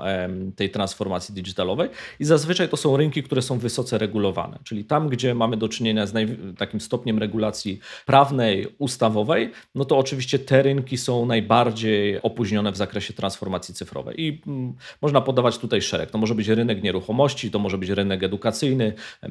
tej 0.55 0.69
transformacji 0.69 1.35
digitalowej 1.35 1.89
i 2.19 2.25
zazwyczaj 2.25 2.69
to 2.69 2.77
są 2.77 2.97
rynki, 2.97 3.23
które 3.23 3.41
są 3.41 3.59
wysoce 3.59 3.97
regulowane, 3.97 4.59
czyli 4.63 4.85
tam, 4.85 5.09
gdzie 5.09 5.35
mamy 5.35 5.57
do 5.57 5.69
czynienia 5.69 6.05
z 6.05 6.13
takim 6.57 6.81
stopniem 6.81 7.19
regulacji 7.19 7.79
prawnej, 8.05 8.67
ustawowej, 8.77 9.51
no 9.75 9.85
to 9.85 9.97
oczywiście 9.97 10.39
te 10.39 10.61
rynki 10.61 10.97
są 10.97 11.25
najbardziej 11.25 12.21
opóźnione 12.21 12.71
w 12.71 12.77
zakresie 12.77 13.13
transformacji 13.13 13.73
cyfrowej 13.73 14.21
i 14.21 14.41
mm, 14.47 14.73
można 15.01 15.21
podawać 15.21 15.57
tutaj 15.57 15.81
szereg. 15.81 16.11
To 16.11 16.17
może 16.17 16.35
być 16.35 16.47
rynek 16.47 16.83
nieruchomości, 16.83 17.51
to 17.51 17.59
może 17.59 17.77
być 17.77 17.89
rynek 17.89 18.23
edukacyjny. 18.23 18.93
E, 19.23 19.29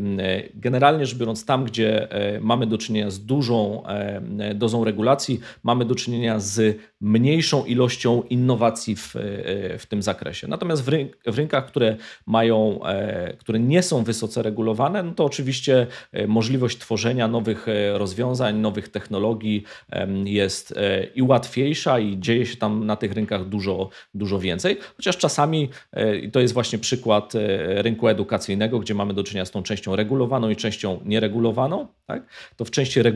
generalnie 0.55 1.07
rzecz 1.07 1.18
biorąc, 1.18 1.44
tam, 1.44 1.64
gdzie 1.64 2.12
e, 2.12 2.40
mamy 2.40 2.66
do 2.66 2.79
czynienia 2.79 3.11
z 3.11 3.23
dużą 3.26 3.87
e, 3.87 4.54
dozą 4.54 4.84
regulacji, 4.84 5.40
mamy 5.62 5.84
do 5.84 5.94
czynienia 5.94 6.40
z 6.40 6.78
mniejszą 7.00 7.64
ilością 7.64 8.22
innowacji 8.22 8.96
w, 8.96 9.16
e, 9.16 9.78
w 9.78 9.87
tym 9.87 10.02
zakresie. 10.02 10.48
Natomiast 10.48 10.84
w, 10.84 10.88
rynk, 10.88 11.16
w 11.26 11.38
rynkach, 11.38 11.66
które 11.66 11.96
mają, 12.26 12.84
e, 12.84 13.37
które 13.37 13.60
nie 13.60 13.82
są 13.82 14.04
wysoce 14.04 14.42
regulowane, 14.42 15.02
no 15.02 15.12
to 15.12 15.24
oczywiście 15.24 15.87
możliwość 16.28 16.78
tworzenia 16.78 17.28
nowych 17.28 17.66
rozwiązań, 17.94 18.58
nowych 18.58 18.88
technologii 18.88 19.64
jest 20.24 20.74
i 21.14 21.22
łatwiejsza 21.22 21.98
i 21.98 22.20
dzieje 22.20 22.46
się 22.46 22.56
tam 22.56 22.87
na 22.87 22.96
tych 22.96 23.12
rynkach 23.12 23.48
dużo, 23.48 23.88
dużo 24.14 24.38
więcej. 24.38 24.76
Chociaż 24.96 25.16
czasami, 25.16 25.68
i 26.22 26.30
to 26.30 26.40
jest 26.40 26.54
właśnie 26.54 26.78
przykład 26.78 27.32
rynku 27.66 28.08
edukacyjnego, 28.08 28.78
gdzie 28.78 28.94
mamy 28.94 29.14
do 29.14 29.24
czynienia 29.24 29.44
z 29.44 29.50
tą 29.50 29.62
częścią 29.62 29.96
regulowaną 29.96 30.50
i 30.50 30.56
częścią 30.56 31.00
nieregulowaną, 31.04 31.87
tak? 32.06 32.26
to 32.56 32.64
w 32.64 32.70
części 32.70 33.02
regulowanej, 33.02 33.13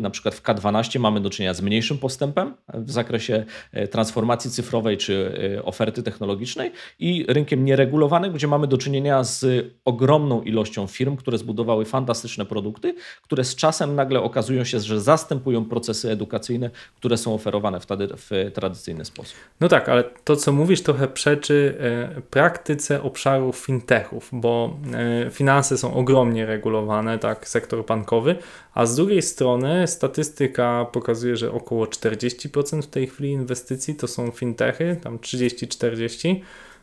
na 0.00 0.10
przykład 0.10 0.34
w 0.34 0.42
K12 0.42 1.00
mamy 1.00 1.20
do 1.20 1.30
czynienia 1.30 1.54
z 1.54 1.60
mniejszym 1.60 1.98
postępem 1.98 2.54
w 2.74 2.90
zakresie 2.90 3.44
e, 3.72 3.88
transformacji 3.88 4.50
cyfrowej 4.50 4.96
czy 4.96 5.40
e, 5.56 5.62
oferty 5.62 6.02
technologicznej 6.02 6.72
i 6.98 7.24
rynkiem 7.28 7.64
nieregulowanym, 7.64 8.32
gdzie 8.32 8.46
mamy 8.46 8.66
do 8.66 8.78
czynienia 8.78 9.24
z 9.24 9.66
ogromną 9.84 10.42
ilością 10.42 10.86
firm, 10.86 11.16
które 11.16 11.38
zbudowały 11.38 11.84
fantastyczne 11.84 12.46
produkty, 12.46 12.94
które 13.22 13.44
z 13.44 13.56
czasem 13.56 13.94
nagle 13.94 14.22
okazują 14.22 14.64
się, 14.64 14.80
że 14.80 15.00
zastępują 15.00 15.64
procesy 15.64 16.10
edukacyjne, 16.10 16.70
które 16.96 17.16
są 17.16 17.34
oferowane 17.34 17.80
w, 17.80 17.86
trady- 17.86 18.16
w 18.16 18.50
tradycyjny 18.54 19.04
sposób. 19.04 19.36
No 19.60 19.68
tak, 19.68 19.88
ale 19.88 20.04
to 20.24 20.36
co 20.36 20.52
mówisz 20.52 20.82
trochę 20.82 21.08
przeczy 21.08 21.76
e, 22.16 22.20
praktyce 22.20 23.02
obszarów 23.02 23.56
fintechów, 23.58 24.28
bo 24.32 24.76
finanse 25.30 25.78
są 25.78 25.94
ogromnie 25.94 26.46
regulowane, 26.46 27.18
tak, 27.18 27.48
sektor 27.48 27.86
bankowy, 27.86 28.36
a 28.74 28.86
z 28.86 28.96
drugiej 28.96 29.22
strony 29.30 29.86
statystyka 29.86 30.86
pokazuje, 30.92 31.36
że 31.36 31.52
około 31.52 31.84
40% 31.84 32.82
w 32.82 32.86
tej 32.86 33.06
chwili 33.06 33.30
inwestycji 33.30 33.94
to 33.94 34.08
są 34.08 34.30
fintechy, 34.30 34.96
tam 35.02 35.18
30-40%. 35.18 36.40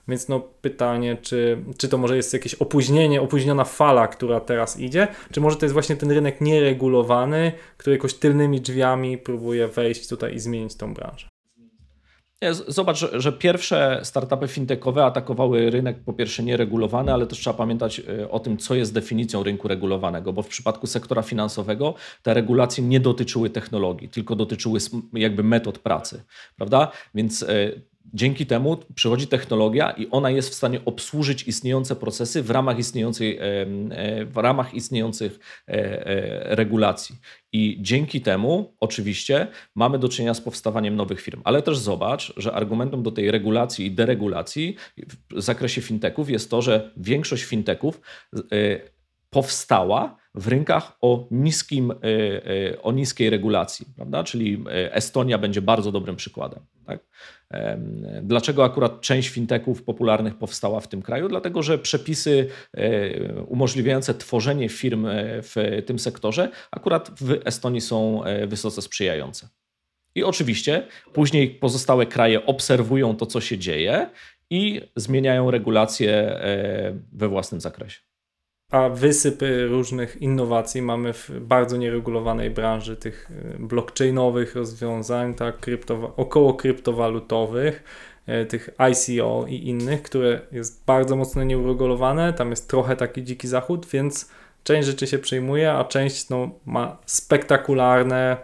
Więc 0.07 0.27
no 0.27 0.39
pytanie, 0.61 1.17
czy, 1.21 1.63
czy 1.77 1.89
to 1.89 1.97
może 1.97 2.15
jest 2.15 2.33
jakieś 2.33 2.55
opóźnienie, 2.55 3.21
opóźniona 3.21 3.63
fala, 3.63 4.07
która 4.07 4.39
teraz 4.39 4.79
idzie, 4.79 5.07
czy 5.31 5.41
może 5.41 5.57
to 5.57 5.65
jest 5.65 5.73
właśnie 5.73 5.95
ten 5.95 6.11
rynek 6.11 6.41
nieregulowany, 6.41 7.51
który 7.77 7.95
jakoś 7.95 8.13
tylnymi 8.13 8.61
drzwiami 8.61 9.17
próbuje 9.17 9.67
wejść 9.67 10.07
tutaj 10.07 10.35
i 10.35 10.39
zmienić 10.39 10.75
tą 10.75 10.93
branżę. 10.93 11.27
Zobacz, 12.67 13.05
że, 13.13 13.31
pierwsze 13.31 13.99
startupy 14.03 14.47
fintechowe 14.47 15.05
atakowały 15.05 15.69
rynek 15.69 16.03
po 16.03 16.13
pierwsze 16.13 16.43
nieregulowany, 16.43 17.13
ale 17.13 17.27
też 17.27 17.39
trzeba 17.39 17.57
pamiętać 17.57 17.99
y, 17.99 18.29
o 18.29 18.39
tym, 18.39 18.57
co 18.57 18.75
jest 18.75 18.93
definicją 18.93 19.43
rynku 19.43 19.67
regulowanego, 19.67 20.33
bo 20.33 20.43
w 20.43 20.47
przypadku 20.47 20.87
sektora 20.87 21.21
finansowego 21.21 21.93
te 22.23 22.33
regulacje 22.33 22.83
nie 22.83 22.99
dotyczyły 22.99 23.49
technologii, 23.49 24.09
tylko 24.09 24.35
dotyczyły 24.35 24.79
jakby 25.13 25.43
metod 25.43 25.79
pracy, 25.79 26.23
prawda? 26.55 26.91
Więc 27.15 27.41
y, 27.41 27.81
dzięki 28.13 28.45
temu 28.45 28.77
przychodzi 28.95 29.27
technologia 29.27 29.91
i 29.91 30.07
ona 30.11 30.29
jest 30.29 30.49
w 30.49 30.53
stanie 30.53 30.85
obsłużyć 30.85 31.43
istniejące 31.43 31.95
procesy 31.95 32.43
w 32.43 32.49
ramach 32.49 32.79
istniejącej, 32.79 33.37
e, 33.37 33.65
w 34.25 34.37
ramach 34.37 34.73
istniejących 34.73 35.39
e, 35.67 35.71
e, 35.71 36.55
regulacji. 36.55 37.15
I 37.51 37.77
dzięki 37.81 38.21
temu 38.21 38.73
oczywiście 38.79 39.47
mamy 39.75 39.99
do 39.99 40.09
czynienia 40.09 40.33
z 40.33 40.41
powstawaniem 40.41 40.95
nowych 40.95 41.21
firm. 41.21 41.41
Ale 41.43 41.61
też 41.61 41.77
zobacz, 41.77 42.33
że 42.37 42.53
argumentem 42.53 43.03
do 43.03 43.11
tej 43.11 43.31
regulacji 43.31 43.85
i 43.85 43.91
deregulacji 43.91 44.75
w 45.29 45.41
zakresie 45.41 45.81
fintechów 45.81 46.29
jest 46.29 46.49
to, 46.49 46.61
że 46.61 46.91
większość 46.97 47.43
fintechów 47.43 48.01
powstała 49.29 50.17
w 50.35 50.47
rynkach 50.47 50.97
o, 51.01 51.27
niskim, 51.31 51.91
y, 51.91 51.95
y, 52.73 52.81
o 52.81 52.91
niskiej 52.91 53.29
regulacji, 53.29 53.85
prawda? 53.95 54.23
Czyli 54.23 54.53
y, 54.53 54.93
Estonia 54.93 55.37
będzie 55.37 55.61
bardzo 55.61 55.91
dobrym 55.91 56.15
przykładem. 56.15 56.59
Tak? 56.85 56.99
Dlaczego 58.21 58.63
akurat 58.63 59.01
część 59.01 59.29
fintechów 59.29 59.83
popularnych 59.83 60.35
powstała 60.35 60.79
w 60.79 60.87
tym 60.87 61.01
kraju? 61.01 61.27
Dlatego, 61.27 61.63
że 61.63 61.77
przepisy 61.77 62.49
e, 62.73 63.43
umożliwiające 63.43 64.13
tworzenie 64.13 64.69
firm 64.69 65.05
e, 65.05 65.41
w 65.41 65.55
tym 65.85 65.99
sektorze 65.99 66.49
akurat 66.71 67.11
w 67.21 67.41
Estonii 67.45 67.81
są 67.81 68.23
e, 68.23 68.47
wysoce 68.47 68.81
sprzyjające. 68.81 69.47
I 70.15 70.23
oczywiście 70.23 70.87
później 71.13 71.49
pozostałe 71.49 72.05
kraje 72.05 72.45
obserwują 72.45 73.15
to, 73.15 73.25
co 73.25 73.41
się 73.41 73.57
dzieje 73.57 74.09
i 74.49 74.81
zmieniają 74.95 75.51
regulacje 75.51 76.11
e, 76.11 76.99
we 77.13 77.27
własnym 77.27 77.61
zakresie. 77.61 78.06
A 78.71 78.89
wysypy 78.89 79.67
różnych 79.67 80.21
innowacji 80.21 80.81
mamy 80.81 81.13
w 81.13 81.31
bardzo 81.41 81.77
nieregulowanej 81.77 82.49
branży 82.49 82.97
tych 82.97 83.31
y, 83.31 83.59
blockchainowych 83.59 84.55
rozwiązań, 84.55 85.33
tak, 85.33 85.59
kryptowa- 85.59 86.11
około 86.17 86.53
kryptowalutowych, 86.53 87.83
y, 88.29 88.45
tych 88.45 88.69
ICO 88.91 89.45
i 89.47 89.67
innych, 89.67 90.01
które 90.01 90.41
jest 90.51 90.85
bardzo 90.85 91.15
mocno 91.15 91.43
nieuregulowane. 91.43 92.33
Tam 92.33 92.49
jest 92.49 92.69
trochę 92.69 92.95
taki 92.95 93.23
dziki 93.23 93.47
zachód, 93.47 93.85
więc 93.85 94.29
część 94.63 94.87
rzeczy 94.87 95.07
się 95.07 95.19
przyjmuje, 95.19 95.71
a 95.73 95.83
część 95.83 96.29
no, 96.29 96.49
ma 96.65 96.97
spektakularne 97.05 98.37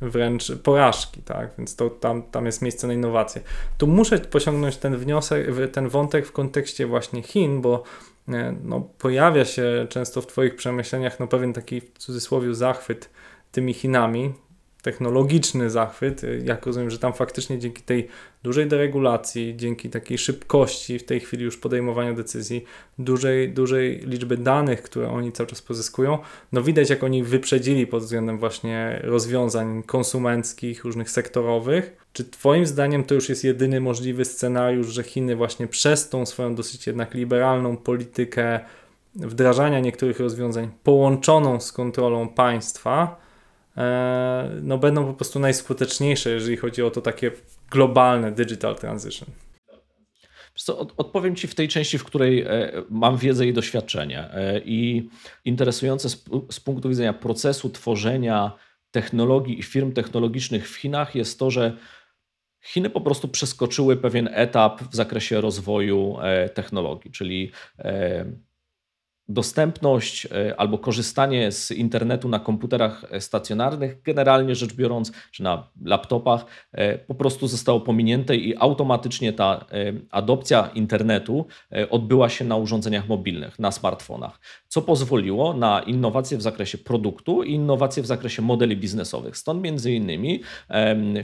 wręcz 0.00 0.52
porażki, 0.62 1.22
tak? 1.22 1.50
Więc 1.58 1.76
to 1.76 1.90
tam, 1.90 2.22
tam 2.22 2.46
jest 2.46 2.62
miejsce 2.62 2.86
na 2.86 2.92
innowacje. 2.92 3.42
Tu 3.78 3.86
muszę 3.86 4.18
pociągnąć 4.18 4.76
ten 4.76 4.96
wniosek, 4.96 5.46
ten 5.72 5.88
wątek 5.88 6.26
w 6.26 6.32
kontekście 6.32 6.86
właśnie 6.86 7.22
Chin, 7.22 7.60
bo 7.60 7.82
e, 7.82 8.09
no, 8.62 8.80
pojawia 8.80 9.44
się 9.44 9.86
często 9.88 10.22
w 10.22 10.26
Twoich 10.26 10.56
przemyśleniach 10.56 11.20
no, 11.20 11.26
pewien 11.26 11.52
taki 11.52 11.80
w 11.80 11.98
cudzysłowie 11.98 12.54
zachwyt 12.54 13.10
tymi 13.52 13.74
Chinami, 13.74 14.32
technologiczny 14.82 15.70
zachwyt. 15.70 16.22
Jak 16.44 16.66
rozumiem, 16.66 16.90
że 16.90 16.98
tam 16.98 17.12
faktycznie 17.12 17.58
dzięki 17.58 17.82
tej 17.82 18.08
dużej 18.42 18.66
deregulacji, 18.66 19.54
dzięki 19.56 19.90
takiej 19.90 20.18
szybkości 20.18 20.98
w 20.98 21.04
tej 21.04 21.20
chwili 21.20 21.44
już 21.44 21.56
podejmowania 21.56 22.12
decyzji, 22.12 22.64
dużej, 22.98 23.52
dużej 23.52 23.98
liczby 23.98 24.36
danych, 24.36 24.82
które 24.82 25.10
oni 25.10 25.32
cały 25.32 25.46
czas 25.46 25.62
pozyskują, 25.62 26.18
no 26.52 26.62
widać 26.62 26.90
jak 26.90 27.04
oni 27.04 27.22
wyprzedzili 27.22 27.86
pod 27.86 28.02
względem 28.02 28.38
właśnie 28.38 29.00
rozwiązań 29.04 29.82
konsumenckich, 29.82 30.84
różnych 30.84 31.10
sektorowych. 31.10 31.96
Czy 32.12 32.24
Twoim 32.24 32.66
zdaniem 32.66 33.04
to 33.04 33.14
już 33.14 33.28
jest 33.28 33.44
jedyny 33.44 33.80
możliwy 33.80 34.24
scenariusz, 34.24 34.86
że 34.86 35.02
Chiny 35.02 35.36
właśnie 35.36 35.66
przez 35.66 36.08
tą 36.08 36.26
swoją 36.26 36.54
dosyć 36.54 36.86
jednak 36.86 37.14
liberalną 37.14 37.76
politykę 37.76 38.60
wdrażania 39.14 39.80
niektórych 39.80 40.20
rozwiązań 40.20 40.70
połączoną 40.82 41.60
z 41.60 41.72
kontrolą 41.72 42.28
państwa, 42.28 43.20
no 44.62 44.78
będą 44.78 45.06
po 45.06 45.14
prostu 45.14 45.38
najskuteczniejsze, 45.38 46.30
jeżeli 46.30 46.56
chodzi 46.56 46.82
o 46.82 46.90
to 46.90 47.00
takie 47.00 47.30
globalne 47.70 48.32
digital 48.32 48.76
transition. 48.76 49.28
Odpowiem 50.96 51.36
Ci 51.36 51.48
w 51.48 51.54
tej 51.54 51.68
części, 51.68 51.98
w 51.98 52.04
której 52.04 52.42
e, 52.42 52.72
mam 52.90 53.16
wiedzę 53.16 53.46
i 53.46 53.52
doświadczenie. 53.52 54.34
E, 54.34 54.60
I 54.64 55.08
interesujące 55.44 56.08
z, 56.08 56.24
z 56.50 56.60
punktu 56.60 56.88
widzenia 56.88 57.12
procesu 57.12 57.70
tworzenia 57.70 58.52
technologii 58.90 59.58
i 59.58 59.62
firm 59.62 59.92
technologicznych 59.92 60.70
w 60.70 60.76
Chinach 60.76 61.14
jest 61.14 61.38
to, 61.38 61.50
że 61.50 61.76
Chiny 62.62 62.90
po 62.90 63.00
prostu 63.00 63.28
przeskoczyły 63.28 63.96
pewien 63.96 64.28
etap 64.32 64.82
w 64.82 64.94
zakresie 64.94 65.40
rozwoju 65.40 66.16
e, 66.22 66.48
technologii, 66.48 67.10
czyli 67.10 67.52
e, 67.78 68.24
dostępność 69.30 70.26
e, 70.26 70.60
albo 70.60 70.78
korzystanie 70.78 71.52
z 71.52 71.70
internetu 71.70 72.28
na 72.28 72.38
komputerach 72.38 73.04
e, 73.10 73.20
stacjonarnych, 73.20 74.02
generalnie 74.02 74.54
rzecz 74.54 74.74
biorąc, 74.74 75.12
czy 75.32 75.42
na 75.42 75.68
laptopach, 75.84 76.44
e, 76.72 76.98
po 76.98 77.14
prostu 77.14 77.48
zostało 77.48 77.80
pominięte 77.80 78.36
i 78.36 78.56
automatycznie 78.56 79.32
ta 79.32 79.64
adopcja 80.10 80.70
internetu 80.74 81.46
odbyła 81.90 82.28
się 82.28 82.44
na 82.44 82.56
urządzeniach 82.56 83.08
mobilnych, 83.08 83.58
na 83.58 83.72
smartfonach, 83.72 84.40
co 84.68 84.82
pozwoliło 84.82 85.54
na 85.54 85.80
innowacje 85.80 86.38
w 86.38 86.42
zakresie 86.42 86.78
produktu 86.78 87.42
i 87.42 87.52
innowacje 87.52 88.02
w 88.02 88.06
zakresie 88.06 88.42
modeli 88.42 88.76
biznesowych. 88.76 89.36
Stąd 89.36 89.62
między 89.62 89.92
innymi 89.92 90.42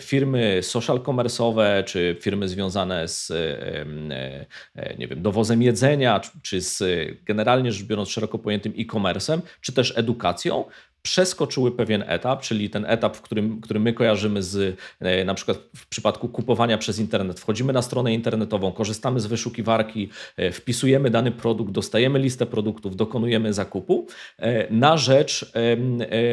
firmy 0.01 0.59
social 0.63 0.99
commerce'owe, 0.99 1.85
czy 1.85 2.17
firmy 2.21 2.49
związane 2.49 3.09
z 3.09 3.33
nie 4.99 5.09
wiem, 5.09 5.23
dowozem 5.23 5.63
jedzenia, 5.63 6.21
czy- 6.43 6.61
z 6.61 6.83
generalnie 7.25 7.73
rzecz 7.73 7.87
biorąc 7.87 7.96
szeroko 8.05 8.39
pojętym 8.39 8.73
e-commerce'em, 8.79 9.41
czy 9.61 9.73
też 9.73 9.93
edukacją, 9.97 10.65
przeskoczyły 11.07 11.73
pewien 11.73 12.05
etap, 12.07 12.43
czyli 12.43 12.71
ten 12.71 12.85
etap, 12.85 13.17
w 13.17 13.23
którym, 13.23 13.61
który 13.61 13.81
my 13.81 13.93
kojarzymy 13.93 14.43
z 14.43 14.79
e, 15.01 15.25
na 15.25 15.35
przykład 15.35 15.59
w 15.77 15.87
przypadku 15.89 16.29
kupowania 16.29 16.79
przez 16.79 16.99
internet. 16.99 17.41
Wchodzimy 17.41 17.73
na 17.73 17.83
stronę 17.83 18.15
internetową, 18.15 18.73
korzystamy 18.73 19.21
z 19.21 19.27
wyszukiwarki, 19.27 20.09
e, 20.37 20.53
wpisujemy 20.53 21.11
dany 21.11 21.31
produkt, 21.31 21.73
dostajemy 21.73 22.19
listę 22.19 22.47
produktów, 22.47 22.97
dokonujemy 22.97 23.53
zakupu 23.53 24.07
e, 24.39 24.73
na 24.73 24.97
rzecz 24.97 25.53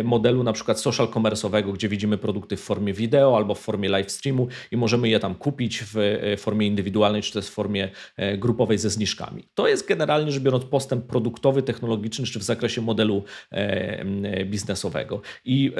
modelu 0.03 0.43
na 0.43 0.53
przykład 0.53 0.79
social 0.79 1.07
commerce'owego, 1.07 1.73
gdzie 1.73 1.89
widzimy 1.89 2.17
produkty 2.17 2.57
w 2.57 2.61
formie 2.61 2.93
wideo 2.93 3.37
albo 3.37 3.55
w 3.55 3.59
formie 3.59 3.89
live 3.89 4.11
streamu 4.11 4.47
i 4.71 4.77
możemy 4.77 5.09
je 5.09 5.19
tam 5.19 5.35
kupić 5.35 5.83
w 5.93 5.95
formie 6.37 6.67
indywidualnej, 6.67 7.21
czy 7.21 7.33
też 7.33 7.45
w 7.45 7.49
formie 7.49 7.89
grupowej 8.37 8.77
ze 8.77 8.89
zniżkami. 8.89 9.43
To 9.53 9.67
jest 9.67 9.87
generalnie 9.87 10.31
rzecz 10.31 10.43
biorąc 10.43 10.65
postęp 10.65 11.05
produktowy, 11.05 11.63
technologiczny, 11.63 12.25
czy 12.25 12.39
w 12.39 12.43
zakresie 12.43 12.81
modelu 12.81 13.23
biznesowego 14.45 14.62
biznesowego. 14.63 15.21
I 15.45 15.71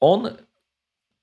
on 0.00 0.30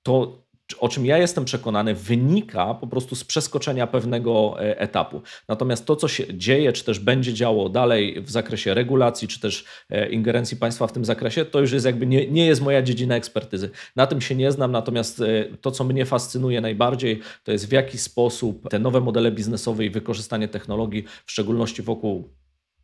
to 0.02 0.48
o 0.78 0.88
czym 0.88 1.06
ja 1.06 1.18
jestem 1.18 1.44
przekonany, 1.44 1.94
wynika 1.94 2.74
po 2.74 2.86
prostu 2.86 3.16
z 3.16 3.24
przeskoczenia 3.24 3.86
pewnego 3.86 4.56
e, 4.60 4.80
etapu. 4.80 5.22
Natomiast 5.48 5.86
to, 5.86 5.96
co 5.96 6.08
się 6.08 6.38
dzieje, 6.38 6.72
czy 6.72 6.84
też 6.84 6.98
będzie 6.98 7.34
działo 7.34 7.68
dalej 7.68 8.22
w 8.22 8.30
zakresie 8.30 8.74
regulacji, 8.74 9.28
czy 9.28 9.40
też 9.40 9.64
e, 9.90 10.08
ingerencji 10.08 10.56
państwa 10.56 10.86
w 10.86 10.92
tym 10.92 11.04
zakresie, 11.04 11.44
to 11.44 11.60
już 11.60 11.72
jest 11.72 11.86
jakby 11.86 12.06
nie, 12.06 12.30
nie 12.30 12.46
jest 12.46 12.62
moja 12.62 12.82
dziedzina 12.82 13.16
ekspertyzy. 13.16 13.70
Na 13.96 14.06
tym 14.06 14.20
się 14.20 14.34
nie 14.34 14.52
znam, 14.52 14.72
natomiast 14.72 15.20
e, 15.20 15.44
to, 15.60 15.70
co 15.70 15.84
mnie 15.84 16.06
fascynuje 16.06 16.60
najbardziej, 16.60 17.20
to 17.44 17.52
jest 17.52 17.68
w 17.68 17.72
jaki 17.72 17.98
sposób 17.98 18.68
te 18.70 18.78
nowe 18.78 19.00
modele 19.00 19.30
biznesowe 19.30 19.84
i 19.84 19.90
wykorzystanie 19.90 20.48
technologii, 20.48 21.04
w 21.26 21.30
szczególności 21.32 21.82
wokół 21.82 22.28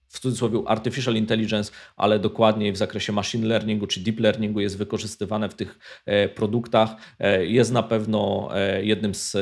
w 0.08 0.20
cudzysłowie 0.20 0.58
artificial 0.66 1.14
intelligence, 1.14 1.72
ale 1.96 2.18
dokładniej 2.18 2.72
w 2.72 2.76
zakresie 2.76 3.12
machine 3.12 3.46
learningu 3.46 3.86
czy 3.86 4.00
deep 4.00 4.20
learningu 4.20 4.60
jest 4.60 4.78
wykorzystywane 4.78 5.48
w 5.48 5.54
tych 5.54 5.78
e, 6.06 6.28
produktach, 6.28 6.90
e, 7.18 7.46
jest 7.46 7.72
na 7.72 7.82
pewno 7.82 8.48
e, 8.54 8.84
jednym 8.84 9.14
z, 9.14 9.32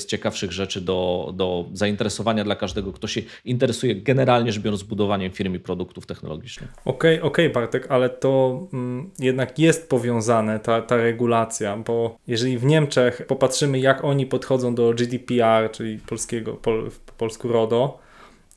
z 0.00 0.06
ciekawszych 0.06 0.52
rzeczy 0.52 0.80
do, 0.80 1.32
do 1.36 1.68
zainteresowania 1.72 2.44
dla 2.44 2.56
każdego, 2.56 2.92
kto 2.92 3.06
się 3.06 3.20
interesuje 3.44 3.94
generalnie 3.94 4.52
rzecz 4.52 4.62
biorąc 4.62 4.82
budowaniem 4.82 5.32
firm 5.32 5.54
i 5.54 5.58
produktów 5.58 6.06
technologicznych. 6.06 6.72
Okej, 6.84 7.16
okay, 7.18 7.30
okej 7.30 7.46
okay, 7.46 7.62
Bartek, 7.62 7.86
ale 7.90 8.10
to 8.10 8.66
mm, 8.72 9.10
jednak 9.18 9.58
jest 9.58 9.88
powiązane 9.88 10.60
ta, 10.60 10.82
ta 10.82 10.96
regulacja, 10.96 11.76
bo 11.76 12.18
jeżeli 12.26 12.58
w 12.58 12.64
Niemczech 12.64 13.26
popatrzymy 13.26 13.78
jak 13.80 14.04
oni 14.04 14.26
podchodzą 14.26 14.74
do 14.74 14.94
GDPR, 14.94 15.70
czyli 15.72 15.98
polskiego, 15.98 16.54
pol, 16.54 16.90
po 17.06 17.12
polsku 17.12 17.48
RODO, 17.48 17.98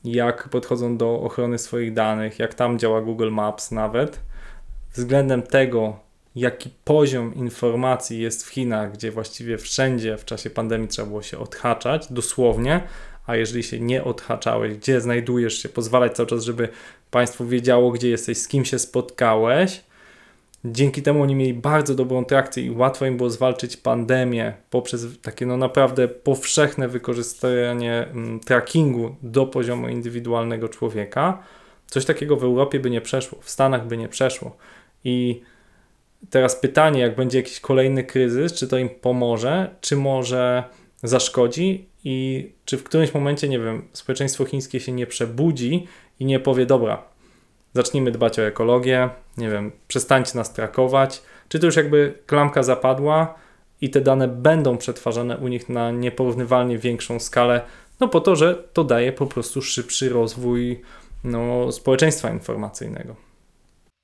jak 0.06 0.48
podchodzą 0.48 0.96
do 0.96 1.20
ochrony 1.20 1.58
swoich 1.58 1.92
danych, 1.92 2.38
jak 2.38 2.54
tam 2.54 2.78
działa 2.78 3.02
Google 3.02 3.30
Maps 3.30 3.70
nawet, 3.70 4.20
względem 4.94 5.42
tego, 5.42 5.98
jaki 6.36 6.70
poziom 6.84 7.34
informacji 7.34 8.20
jest 8.20 8.44
w 8.44 8.48
Chinach, 8.48 8.92
gdzie 8.92 9.10
właściwie 9.10 9.58
wszędzie 9.58 10.16
w 10.16 10.24
czasie 10.24 10.50
pandemii 10.50 10.88
trzeba 10.88 11.08
było 11.08 11.22
się 11.22 11.38
odhaczać, 11.38 12.12
dosłownie, 12.12 12.80
a 13.26 13.36
jeżeli 13.36 13.62
się 13.62 13.80
nie 13.80 14.04
odhaczałeś, 14.04 14.76
gdzie 14.76 15.00
znajdujesz 15.00 15.62
się, 15.62 15.68
pozwalać 15.68 16.12
cały 16.12 16.28
czas, 16.28 16.44
żeby 16.44 16.68
państwo 17.10 17.46
wiedziało, 17.46 17.90
gdzie 17.90 18.08
jesteś, 18.08 18.38
z 18.38 18.48
kim 18.48 18.64
się 18.64 18.78
spotkałeś, 18.78 19.84
Dzięki 20.64 21.02
temu 21.02 21.22
oni 21.22 21.34
mieli 21.34 21.54
bardzo 21.54 21.94
dobrą 21.94 22.24
trakcję 22.24 22.62
i 22.62 22.70
łatwo 22.70 23.06
im 23.06 23.16
było 23.16 23.30
zwalczyć 23.30 23.76
pandemię 23.76 24.54
poprzez 24.70 25.06
takie 25.22 25.46
no 25.46 25.56
naprawdę 25.56 26.08
powszechne 26.08 26.88
wykorzystanie 26.88 28.06
mm, 28.06 28.40
trackingu 28.40 29.16
do 29.22 29.46
poziomu 29.46 29.88
indywidualnego 29.88 30.68
człowieka. 30.68 31.42
Coś 31.86 32.04
takiego 32.04 32.36
w 32.36 32.44
Europie 32.44 32.80
by 32.80 32.90
nie 32.90 33.00
przeszło, 33.00 33.38
w 33.42 33.50
Stanach 33.50 33.86
by 33.86 33.96
nie 33.96 34.08
przeszło. 34.08 34.56
I 35.04 35.42
teraz 36.30 36.56
pytanie, 36.56 37.00
jak 37.00 37.16
będzie 37.16 37.38
jakiś 37.38 37.60
kolejny 37.60 38.04
kryzys, 38.04 38.52
czy 38.52 38.68
to 38.68 38.78
im 38.78 38.88
pomoże, 38.88 39.74
czy 39.80 39.96
może 39.96 40.64
zaszkodzi 41.02 41.88
i 42.04 42.48
czy 42.64 42.78
w 42.78 42.84
którymś 42.84 43.14
momencie, 43.14 43.48
nie 43.48 43.58
wiem, 43.58 43.88
społeczeństwo 43.92 44.44
chińskie 44.44 44.80
się 44.80 44.92
nie 44.92 45.06
przebudzi 45.06 45.86
i 46.20 46.24
nie 46.24 46.40
powie, 46.40 46.66
dobra, 46.66 47.02
zacznijmy 47.76 48.10
dbać 48.10 48.38
o 48.38 48.42
ekologię, 48.42 49.08
nie 49.36 49.50
wiem, 49.50 49.72
przestańcie 49.88 50.38
nas 50.38 50.52
trakować, 50.52 51.22
czy 51.48 51.58
to 51.58 51.66
już 51.66 51.76
jakby 51.76 52.18
klamka 52.26 52.62
zapadła 52.62 53.34
i 53.80 53.90
te 53.90 54.00
dane 54.00 54.28
będą 54.28 54.76
przetwarzane 54.76 55.36
u 55.36 55.48
nich 55.48 55.68
na 55.68 55.90
nieporównywalnie 55.90 56.78
większą 56.78 57.20
skalę, 57.20 57.60
no 58.00 58.08
po 58.08 58.20
to, 58.20 58.36
że 58.36 58.54
to 58.72 58.84
daje 58.84 59.12
po 59.12 59.26
prostu 59.26 59.62
szybszy 59.62 60.08
rozwój 60.08 60.82
no, 61.24 61.72
społeczeństwa 61.72 62.30
informacyjnego. 62.30 63.16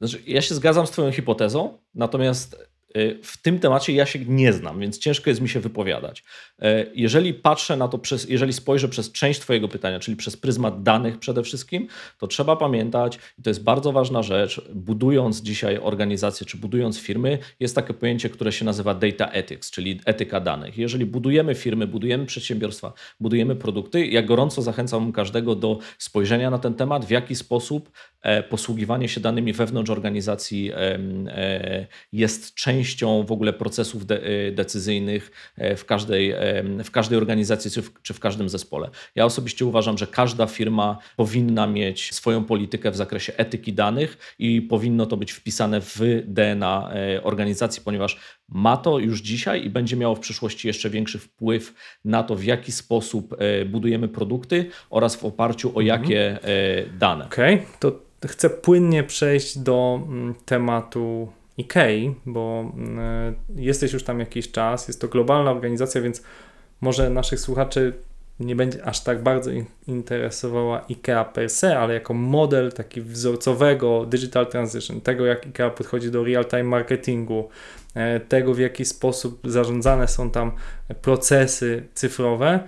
Znaczy, 0.00 0.22
ja 0.26 0.42
się 0.42 0.54
zgadzam 0.54 0.86
z 0.86 0.90
Twoją 0.90 1.12
hipotezą, 1.12 1.78
natomiast 1.94 2.72
Y, 2.96 3.18
w 3.22 3.42
tym 3.42 3.58
temacie 3.58 3.92
ja 3.92 4.06
się 4.06 4.18
nie 4.18 4.52
znam, 4.52 4.80
więc 4.80 4.98
ciężko 4.98 5.30
jest 5.30 5.40
mi 5.40 5.48
się 5.48 5.60
wypowiadać. 5.60 6.24
Y, 6.64 6.90
jeżeli 6.94 7.34
patrzę 7.34 7.76
na 7.76 7.88
to, 7.88 7.98
przez, 7.98 8.28
jeżeli 8.28 8.52
spojrzę 8.52 8.88
przez 8.88 9.12
część 9.12 9.40
Twojego 9.40 9.68
pytania, 9.68 10.00
czyli 10.00 10.16
przez 10.16 10.36
pryzmat 10.36 10.82
danych 10.82 11.18
przede 11.18 11.42
wszystkim, 11.42 11.88
to 12.18 12.26
trzeba 12.26 12.56
pamiętać, 12.56 13.18
i 13.38 13.42
to 13.42 13.50
jest 13.50 13.62
bardzo 13.62 13.92
ważna 13.92 14.22
rzecz, 14.22 14.62
budując 14.74 15.42
dzisiaj 15.42 15.78
organizację 15.82 16.46
czy 16.46 16.56
budując 16.56 17.00
firmy, 17.00 17.38
jest 17.60 17.74
takie 17.74 17.94
pojęcie, 17.94 18.30
które 18.30 18.52
się 18.52 18.64
nazywa 18.64 18.94
data 18.94 19.28
ethics, 19.28 19.70
czyli 19.70 20.00
etyka 20.04 20.40
danych. 20.40 20.78
Jeżeli 20.78 21.06
budujemy 21.06 21.54
firmy, 21.54 21.86
budujemy 21.86 22.26
przedsiębiorstwa, 22.26 22.92
budujemy 23.20 23.56
produkty, 23.56 24.06
ja 24.06 24.22
gorąco 24.22 24.62
zachęcam 24.62 25.12
każdego 25.12 25.54
do 25.54 25.78
spojrzenia 25.98 26.50
na 26.50 26.58
ten 26.58 26.74
temat, 26.74 27.04
w 27.04 27.10
jaki 27.10 27.34
sposób 27.34 27.90
e, 28.22 28.42
posługiwanie 28.42 29.08
się 29.08 29.20
danymi 29.20 29.52
wewnątrz 29.52 29.90
organizacji 29.90 30.70
e, 30.74 31.86
jest 32.12 32.54
częścią 32.54 33.22
w 33.22 33.32
ogóle 33.32 33.52
procesów 33.52 34.06
de 34.06 34.20
decyzyjnych 34.52 35.52
e, 35.56 35.76
w 35.76 35.84
każdej, 35.84 36.34
w 36.84 36.90
każdej 36.90 37.18
organizacji 37.18 37.70
czy 37.70 37.82
w, 37.82 38.02
czy 38.02 38.14
w 38.14 38.20
każdym 38.20 38.48
zespole. 38.48 38.90
Ja 39.14 39.24
osobiście 39.24 39.66
uważam, 39.66 39.98
że 39.98 40.06
każda 40.06 40.46
firma 40.46 40.98
powinna 41.16 41.66
mieć 41.66 42.14
swoją 42.14 42.44
politykę 42.44 42.90
w 42.90 42.96
zakresie 42.96 43.32
etyki 43.36 43.72
danych 43.72 44.34
i 44.38 44.62
powinno 44.62 45.06
to 45.06 45.16
być 45.16 45.32
wpisane 45.32 45.80
w 45.80 46.00
DNA 46.26 46.90
e, 46.94 47.22
organizacji, 47.22 47.82
ponieważ 47.84 48.18
ma 48.48 48.76
to 48.76 48.98
już 48.98 49.20
dzisiaj 49.20 49.64
i 49.64 49.70
będzie 49.70 49.96
miało 49.96 50.14
w 50.14 50.20
przyszłości 50.20 50.68
jeszcze 50.68 50.90
większy 50.90 51.18
wpływ 51.18 51.74
na 52.04 52.22
to, 52.22 52.34
w 52.34 52.44
jaki 52.44 52.72
sposób 52.72 53.36
e, 53.38 53.64
budujemy 53.64 54.08
produkty 54.08 54.70
oraz 54.90 55.16
w 55.16 55.24
oparciu 55.24 55.68
o 55.68 55.80
mhm. 55.80 55.86
jakie 55.86 56.38
dane. 56.98 57.24
Okej, 57.24 57.54
okay, 57.54 57.66
to 57.78 57.92
chcę 58.28 58.50
płynnie 58.50 59.04
przejść 59.04 59.58
do 59.58 60.00
mm, 60.08 60.34
tematu 60.44 61.28
IKEA, 61.58 62.14
bo 62.26 62.72
mm, 62.76 63.34
jesteś 63.56 63.92
już 63.92 64.04
tam 64.04 64.20
jakiś 64.20 64.50
czas, 64.50 64.88
jest 64.88 65.00
to 65.00 65.08
globalna 65.08 65.50
organizacja, 65.50 66.00
więc 66.00 66.22
może 66.80 67.10
naszych 67.10 67.40
słuchaczy 67.40 67.92
nie 68.40 68.56
będzie 68.56 68.84
aż 68.84 69.00
tak 69.00 69.22
bardzo 69.22 69.50
interesowała 69.86 70.86
IKEA 70.90 71.24
per 71.34 71.50
se, 71.50 71.78
ale 71.78 71.94
jako 71.94 72.14
model 72.14 72.72
taki 72.72 73.00
wzorcowego 73.00 74.06
digital 74.06 74.46
transition, 74.46 75.00
tego 75.00 75.26
jak 75.26 75.46
IKEA 75.46 75.70
podchodzi 75.76 76.10
do 76.10 76.24
real-time 76.24 76.64
marketingu, 76.64 77.48
e, 77.94 78.20
tego 78.20 78.54
w 78.54 78.58
jaki 78.58 78.84
sposób 78.84 79.40
zarządzane 79.44 80.08
są 80.08 80.30
tam 80.30 80.52
procesy 81.02 81.86
cyfrowe. 81.94 82.60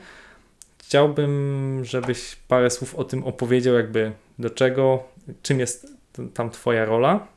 Chciałbym, 0.79 1.81
żebyś 1.85 2.37
parę 2.49 2.71
słów 2.71 2.95
o 2.95 3.05
tym 3.05 3.25
opowiedział, 3.25 3.75
jakby 3.75 4.13
do 4.39 4.51
czego, 4.51 5.05
czym 5.43 5.61
jest 5.61 5.87
tam 6.35 6.51
Twoja 6.51 6.85
rola 6.85 7.34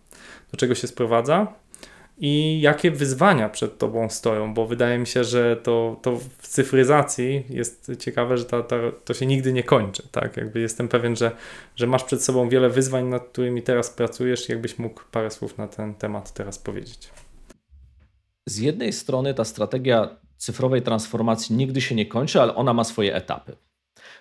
do 0.52 0.58
czego 0.58 0.76
się 0.76 0.88
sprowadza 0.88 1.54
i 2.20 2.62
jakie 2.62 2.92
wyzwania 2.92 3.50
przed 3.50 3.78
Tobą 3.78 4.10
stoją, 4.10 4.54
bo 4.54 4.68
wydaje 4.68 4.98
mi 4.98 5.08
się, 5.08 5.24
że 5.24 5.56
to, 5.56 6.00
to 6.02 6.18
w 6.38 6.48
cyfryzacji 6.48 7.44
jest 7.50 7.92
ciekawe, 8.00 8.38
że 8.38 8.46
ta, 8.46 8.64
ta, 8.64 8.76
to 9.06 9.14
się 9.14 9.26
nigdy 9.26 9.54
nie 9.54 9.64
kończy. 9.64 10.04
Tak? 10.12 10.38
Jakby 10.38 10.60
jestem 10.60 10.88
pewien, 10.88 11.16
że, 11.16 11.32
że 11.76 11.88
masz 11.88 12.04
przed 12.04 12.24
sobą 12.24 12.50
wiele 12.50 12.70
wyzwań, 12.70 13.06
nad 13.06 13.30
którymi 13.30 13.62
teraz 13.62 13.90
pracujesz. 13.90 14.50
Jakbyś 14.50 14.80
mógł 14.80 15.02
parę 15.12 15.32
słów 15.32 15.58
na 15.58 15.68
ten 15.68 15.96
temat 15.96 16.34
teraz 16.34 16.60
powiedzieć. 16.60 17.10
Z 18.46 18.58
jednej 18.58 18.94
strony 18.94 19.34
ta 19.34 19.46
strategia 19.46 20.18
cyfrowej 20.38 20.82
transformacji 20.82 21.56
nigdy 21.56 21.82
się 21.82 21.96
nie 21.96 22.06
kończy, 22.06 22.42
ale 22.42 22.56
ona 22.56 22.74
ma 22.74 22.84
swoje 22.84 23.16
etapy. 23.16 23.56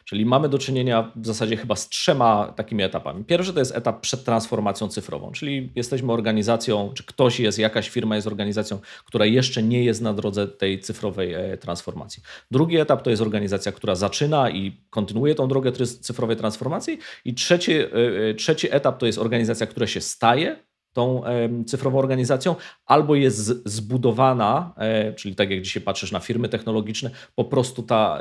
Czyli 0.07 0.27
mamy 0.27 0.49
do 0.49 0.59
czynienia 0.59 1.13
w 1.17 1.27
zasadzie 1.27 1.57
chyba 1.57 1.77
z 1.77 1.89
trzema 1.89 2.53
takimi 2.57 2.83
etapami. 2.83 3.25
Pierwszy 3.25 3.53
to 3.53 3.59
jest 3.59 3.77
etap 3.77 4.01
przed 4.01 4.25
transformacją 4.25 4.89
cyfrową, 4.89 5.33
czyli 5.33 5.73
jesteśmy 5.75 6.13
organizacją, 6.13 6.93
czy 6.95 7.05
ktoś 7.05 7.41
jest, 7.41 7.59
jakaś 7.59 7.91
firma 7.91 8.17
jest 8.17 8.27
organizacją, 8.27 8.79
która 9.05 9.27
jeszcze 9.27 9.63
nie 9.63 9.85
jest 9.85 10.03
na 10.03 10.13
drodze 10.13 10.49
tej 10.49 10.81
cyfrowej 10.81 11.35
e, 11.35 11.57
transformacji. 11.57 12.23
Drugi 12.51 12.77
etap 12.77 13.03
to 13.03 13.11
jest 13.11 13.23
organizacja, 13.23 13.73
która 13.73 13.95
zaczyna 13.95 14.51
i 14.51 14.81
kontynuuje 14.91 15.35
tą 15.35 15.49
drogę 15.49 15.73
cyfrowej 15.73 16.37
transformacji. 16.37 16.99
I 17.25 17.35
trzeci, 17.35 17.73
e, 17.73 17.91
e, 18.31 18.35
trzeci 18.35 18.69
etap 18.71 18.99
to 18.99 19.07
jest 19.07 19.19
organizacja, 19.19 19.67
która 19.67 19.87
się 19.87 20.01
staje 20.01 20.66
tą 20.97 21.23
cyfrową 21.67 21.99
organizacją, 21.99 22.57
albo 22.87 23.15
jest 23.15 23.69
zbudowana, 23.69 24.75
e, 24.77 25.13
czyli 25.13 25.35
tak 25.35 25.51
jak 25.51 25.63
dzisiaj 25.63 25.83
patrzysz 25.83 26.13
na 26.13 26.21
firmy 26.21 26.49
technologiczne, 26.49 27.11
po 27.35 27.45
prostu 27.45 27.83
ta, 27.83 28.19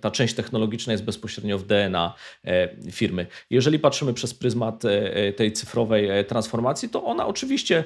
ta 0.00 0.10
część 0.10 0.34
technologiczna 0.34 0.92
jest 0.92 1.04
bezpośrednio 1.04 1.58
w 1.58 1.66
DNA 1.66 2.14
e, 2.44 2.68
firmy. 2.90 3.26
Jeżeli 3.50 3.78
patrzymy 3.78 4.14
przez 4.14 4.34
pryzmat 4.34 4.84
e, 4.84 5.32
tej 5.32 5.52
cyfrowej 5.52 6.08
transformacji, 6.28 6.88
to 6.88 7.04
ona 7.04 7.26
oczywiście 7.26 7.84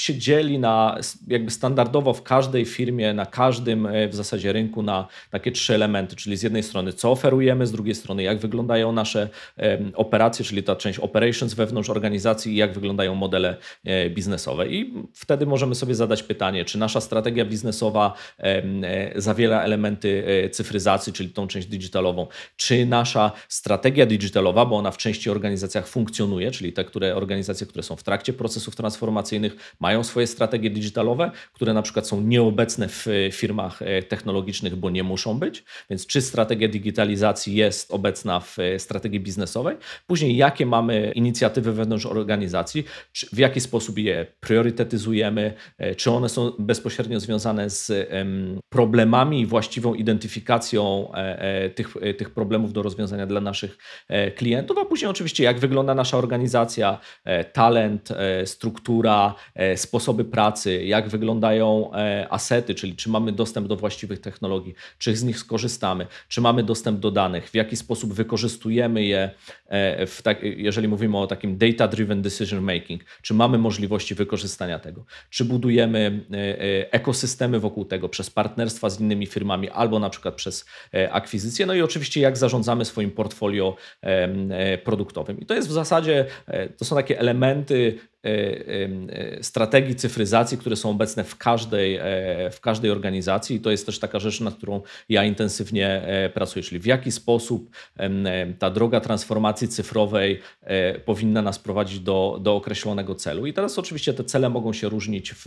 się 0.00 0.14
dzieli 0.14 0.58
na 0.58 0.98
jakby 1.26 1.50
standardowo 1.50 2.14
w 2.14 2.22
każdej 2.22 2.64
firmie, 2.64 3.14
na 3.14 3.26
każdym 3.26 3.86
e, 3.86 4.08
w 4.08 4.14
zasadzie 4.14 4.52
rynku 4.52 4.82
na 4.82 5.08
takie 5.30 5.52
trzy 5.52 5.74
elementy, 5.74 6.16
czyli 6.16 6.36
z 6.36 6.42
jednej 6.42 6.62
strony 6.62 6.92
co 6.92 7.10
oferujemy, 7.10 7.66
z 7.66 7.72
drugiej 7.72 7.94
strony 7.94 8.22
jak 8.22 8.38
wyglądają 8.38 8.92
nasze 8.92 9.28
operacje, 9.94 10.44
czyli 10.44 10.62
ta 10.62 10.76
część 10.76 10.98
operations 10.98 11.54
wewnątrz 11.54 11.90
organizacji 11.90 12.52
i 12.52 12.56
jak 12.56 12.72
wyglądają 12.72 13.14
modele 13.14 13.56
e, 13.84 14.10
biznesowe. 14.10 14.68
I 14.68 14.94
wtedy 15.14 15.46
możemy 15.46 15.74
sobie 15.74 15.94
zadać 15.94 16.22
pytanie, 16.22 16.64
czy 16.64 16.78
nasza 16.78 17.00
strategia 17.00 17.44
biznesowa 17.44 18.14
e, 18.38 19.20
zawiera 19.20 19.62
elementy 19.62 20.24
cyfryzacji, 20.52 21.12
czyli 21.12 21.30
tą 21.30 21.46
część 21.46 21.68
digitalową, 21.68 22.26
czy 22.56 22.86
nasza 22.86 23.32
strategia 23.48 24.06
digitalowa, 24.06 24.66
bo 24.66 24.76
ona 24.76 24.90
w 24.90 24.96
części 24.96 25.30
organizacjach 25.30 25.86
funkcjonuje, 25.86 26.50
czyli 26.50 26.72
te 26.72 26.84
które, 26.84 27.16
organizacje, 27.16 27.66
które 27.66 27.82
są 27.82 27.96
w 27.96 28.02
trakcie 28.02 28.32
procesów 28.32 28.76
transformacyjnych, 28.76 29.56
mają 29.84 30.04
swoje 30.04 30.26
strategie 30.26 30.70
digitalowe, 30.70 31.30
które 31.52 31.74
na 31.74 31.82
przykład 31.82 32.06
są 32.06 32.20
nieobecne 32.20 32.88
w 32.88 33.06
firmach 33.32 33.82
e, 33.82 34.02
technologicznych, 34.02 34.76
bo 34.76 34.90
nie 34.90 35.02
muszą 35.02 35.38
być. 35.38 35.64
Więc 35.90 36.06
czy 36.06 36.20
strategia 36.20 36.68
digitalizacji 36.68 37.54
jest 37.54 37.92
obecna 37.92 38.40
w 38.40 38.58
e, 38.58 38.78
strategii 38.78 39.20
biznesowej? 39.20 39.76
Później, 40.06 40.36
jakie 40.36 40.66
mamy 40.66 41.12
inicjatywy 41.14 41.72
wewnątrz 41.72 42.06
organizacji, 42.06 42.84
czy, 43.12 43.26
w 43.32 43.38
jaki 43.38 43.60
sposób 43.60 43.98
je 43.98 44.26
priorytetyzujemy, 44.40 45.54
e, 45.78 45.94
czy 45.94 46.10
one 46.10 46.28
są 46.28 46.52
bezpośrednio 46.58 47.20
związane 47.20 47.70
z 47.70 47.92
problemami 48.68 49.40
i 49.40 49.46
właściwą 49.46 49.94
identyfikacją 49.94 51.12
tych, 51.74 51.94
tych 52.18 52.30
problemów 52.30 52.72
do 52.72 52.82
rozwiązania 52.82 53.26
dla 53.26 53.40
naszych 53.40 53.78
klientów, 54.36 54.78
a 54.78 54.84
później 54.84 55.10
oczywiście, 55.10 55.44
jak 55.44 55.58
wygląda 55.58 55.94
nasza 55.94 56.18
organizacja, 56.18 56.98
talent, 57.52 58.08
struktura, 58.44 59.34
sposoby 59.76 60.24
pracy, 60.24 60.84
jak 60.84 61.08
wyglądają 61.08 61.94
e, 61.94 62.26
asety, 62.30 62.74
czyli 62.74 62.96
czy 62.96 63.10
mamy 63.10 63.32
dostęp 63.32 63.68
do 63.68 63.76
właściwych 63.76 64.20
technologii, 64.20 64.74
czy 64.98 65.16
z 65.16 65.24
nich 65.24 65.38
skorzystamy, 65.38 66.06
czy 66.28 66.40
mamy 66.40 66.62
dostęp 66.62 67.00
do 67.00 67.10
danych, 67.10 67.50
w 67.50 67.54
jaki 67.54 67.76
sposób 67.76 68.12
wykorzystujemy 68.12 69.04
je, 69.04 69.30
e, 69.68 70.06
tak, 70.22 70.42
jeżeli 70.42 70.88
mówimy 70.88 71.18
o 71.18 71.26
takim 71.26 71.58
data-driven 71.58 72.22
decision 72.22 72.60
making, 72.60 73.04
czy 73.22 73.34
mamy 73.34 73.58
możliwości 73.58 74.14
wykorzystania 74.14 74.78
tego, 74.78 75.04
czy 75.30 75.44
budujemy 75.44 76.24
e, 76.30 76.92
ekosystemy 76.92 77.60
wokół 77.60 77.84
tego 77.84 78.08
przez 78.08 78.30
partnerstwa 78.30 78.90
z 78.90 79.00
innymi 79.00 79.26
firmami 79.26 79.70
albo 79.70 79.98
na 79.98 80.10
przykład 80.10 80.34
przez 80.34 80.64
akwizycję, 81.10 81.66
no 81.66 81.74
i 81.74 81.82
oczywiście 81.82 82.20
jak 82.20 82.36
zarządzamy 82.36 82.84
swoim 82.84 83.10
portfolio 83.10 83.76
produktowym. 84.84 85.40
I 85.40 85.46
to 85.46 85.54
jest 85.54 85.68
w 85.68 85.72
zasadzie, 85.72 86.26
to 86.78 86.84
są 86.84 86.96
takie 86.96 87.18
elementy 87.18 87.98
strategii 89.42 89.94
cyfryzacji, 89.94 90.58
które 90.58 90.76
są 90.76 90.90
obecne 90.90 91.24
w 91.24 91.36
każdej, 91.36 91.96
e, 91.96 92.50
w 92.50 92.60
każdej 92.60 92.90
organizacji. 92.90 93.56
I 93.56 93.60
to 93.60 93.70
jest 93.70 93.86
też 93.86 93.98
taka 93.98 94.18
rzecz, 94.18 94.40
nad 94.40 94.54
którą 94.54 94.80
ja 95.08 95.24
intensywnie 95.24 95.88
e, 95.88 96.30
pracuję, 96.30 96.62
czyli 96.62 96.80
w 96.80 96.86
jaki 96.86 97.12
sposób 97.12 97.70
ta 98.58 98.70
droga 98.70 99.00
transformacji 99.00 99.68
cyfrowej 99.68 100.40
powinna 101.04 101.42
nas 101.42 101.58
prowadzić 101.58 102.00
do, 102.00 102.38
do 102.42 102.56
określonego 102.56 103.14
celu. 103.14 103.46
I 103.46 103.52
teraz 103.52 103.78
oczywiście 103.78 104.14
te 104.14 104.24
cele 104.24 104.50
mogą 104.50 104.72
się 104.72 104.88
różnić 104.88 105.32
w, 105.32 105.46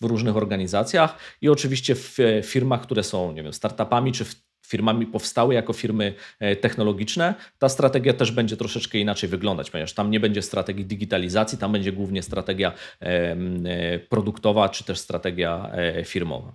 w 0.00 0.04
różnych 0.04 0.36
organizacjach 0.36 1.18
i 1.40 1.48
oczywiście 1.48 1.94
w 1.94 2.18
firmach, 2.42 2.82
które 2.82 3.02
są 3.02 3.32
nie 3.32 3.42
wiem, 3.42 3.52
startupami 3.52 4.12
czy 4.12 4.24
w 4.24 4.34
firmami 4.66 5.06
powstały 5.06 5.54
jako 5.54 5.72
firmy 5.72 6.14
e, 6.40 6.56
technologiczne, 6.56 7.34
ta 7.58 7.68
strategia 7.68 8.12
też 8.12 8.30
będzie 8.30 8.56
troszeczkę 8.56 8.98
inaczej 8.98 9.28
wyglądać, 9.28 9.70
ponieważ 9.70 9.92
tam 9.92 10.10
nie 10.10 10.20
będzie 10.20 10.42
strategii 10.42 10.84
digitalizacji, 10.84 11.58
tam 11.58 11.72
będzie 11.72 11.92
głównie 11.92 12.22
strategia 12.22 12.72
e, 13.00 13.98
produktowa 13.98 14.68
czy 14.68 14.84
też 14.84 14.98
strategia 14.98 15.70
e, 15.72 16.04
firmowa. 16.04 16.52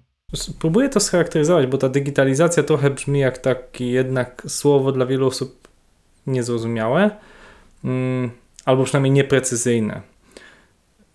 Próbuję 0.59 0.89
to 0.89 0.99
scharakteryzować, 0.99 1.67
bo 1.67 1.77
ta 1.77 1.89
digitalizacja 1.89 2.63
trochę 2.63 2.89
brzmi 2.89 3.19
jak 3.19 3.37
takie 3.37 3.85
jednak 3.85 4.43
słowo 4.47 4.91
dla 4.91 5.05
wielu 5.05 5.27
osób 5.27 5.67
niezrozumiałe, 6.27 7.09
mm, 7.83 8.31
albo 8.65 8.83
przynajmniej 8.83 9.11
nieprecyzyjne. 9.11 10.01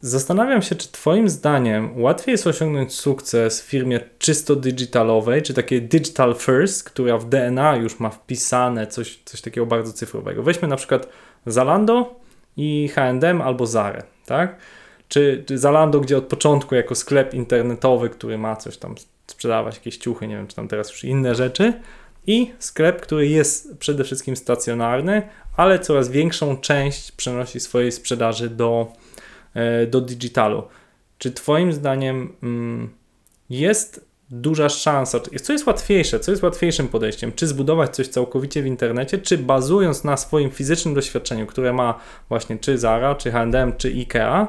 Zastanawiam 0.07 0.63
się, 0.63 0.75
czy 0.75 0.93
Twoim 0.93 1.29
zdaniem 1.29 2.03
łatwiej 2.03 2.33
jest 2.33 2.47
osiągnąć 2.47 2.95
sukces 2.95 3.63
w 3.63 3.65
firmie 3.65 4.01
czysto 4.19 4.57
digitalowej, 4.57 5.43
czy 5.43 5.55
takiej 5.55 5.83
digital 5.83 6.35
first, 6.35 6.85
która 6.85 7.19
w 7.19 7.29
DNA 7.29 7.77
już 7.77 8.01
ma 8.01 8.11
wpisane 8.11 8.87
coś, 8.87 9.19
coś 9.25 9.41
takiego 9.41 9.67
bardzo 9.67 9.93
cyfrowego. 9.93 10.43
Weźmy 10.43 10.69
na 10.69 10.77
przykład 10.77 11.09
Zalando 11.47 12.21
i 12.57 12.89
H&M 12.95 13.43
albo 13.43 13.67
Zara, 13.67 14.03
tak? 14.27 14.57
Czy, 15.09 15.45
czy 15.47 15.59
Zalando, 15.59 16.01
gdzie 16.01 16.19
od 16.19 16.25
początku 16.25 16.75
jako 16.75 16.95
sklep 16.95 17.35
internetowy, 17.35 18.11
który 18.11 18.39
ma 18.39 18.57
coś 18.57 18.77
tam 18.77 18.95
sprzedawać, 19.27 19.75
jakieś 19.75 19.99
ciuchy, 19.99 20.29
nie 20.29 20.37
wiem, 20.37 20.47
czy 20.47 20.57
tam 20.57 20.69
teraz 20.69 20.91
już 20.91 21.05
inne 21.05 21.35
rzeczy, 21.35 21.73
i 22.27 22.53
sklep, 22.59 23.01
który 23.01 23.29
jest 23.29 23.79
przede 23.79 24.05
wszystkim 24.05 24.37
stacjonarny, 24.37 25.23
ale 25.57 25.79
coraz 25.79 26.09
większą 26.09 26.57
część 26.57 27.13
przenosi 27.13 27.61
swojej 27.61 27.93
sprzedaży 27.93 28.51
do 28.51 28.93
do 29.91 30.01
digitalu. 30.01 30.63
Czy 31.19 31.33
Twoim 31.33 31.73
zdaniem 31.73 32.33
mm, 32.43 32.91
jest 33.51 34.07
duża 34.31 34.69
szansa, 34.69 35.21
co 35.43 35.53
jest 35.53 35.67
łatwiejsze, 35.67 36.21
co 36.21 36.31
jest 36.31 36.43
łatwiejszym 36.43 36.89
podejściem, 36.89 37.33
czy 37.33 37.47
zbudować 37.47 37.97
coś 37.97 38.09
całkowicie 38.09 38.63
w 38.63 38.67
internecie, 38.67 39.19
czy 39.19 39.39
bazując 39.39 40.05
na 40.05 40.17
swoim 40.17 40.51
fizycznym 40.51 40.95
doświadczeniu, 40.95 41.47
które 41.47 41.73
ma 41.73 42.01
właśnie 42.29 42.59
czy 42.59 42.79
Zara, 42.79 43.15
czy 43.15 43.31
H&M, 43.31 43.73
czy 43.77 43.89
IKEA, 43.89 44.47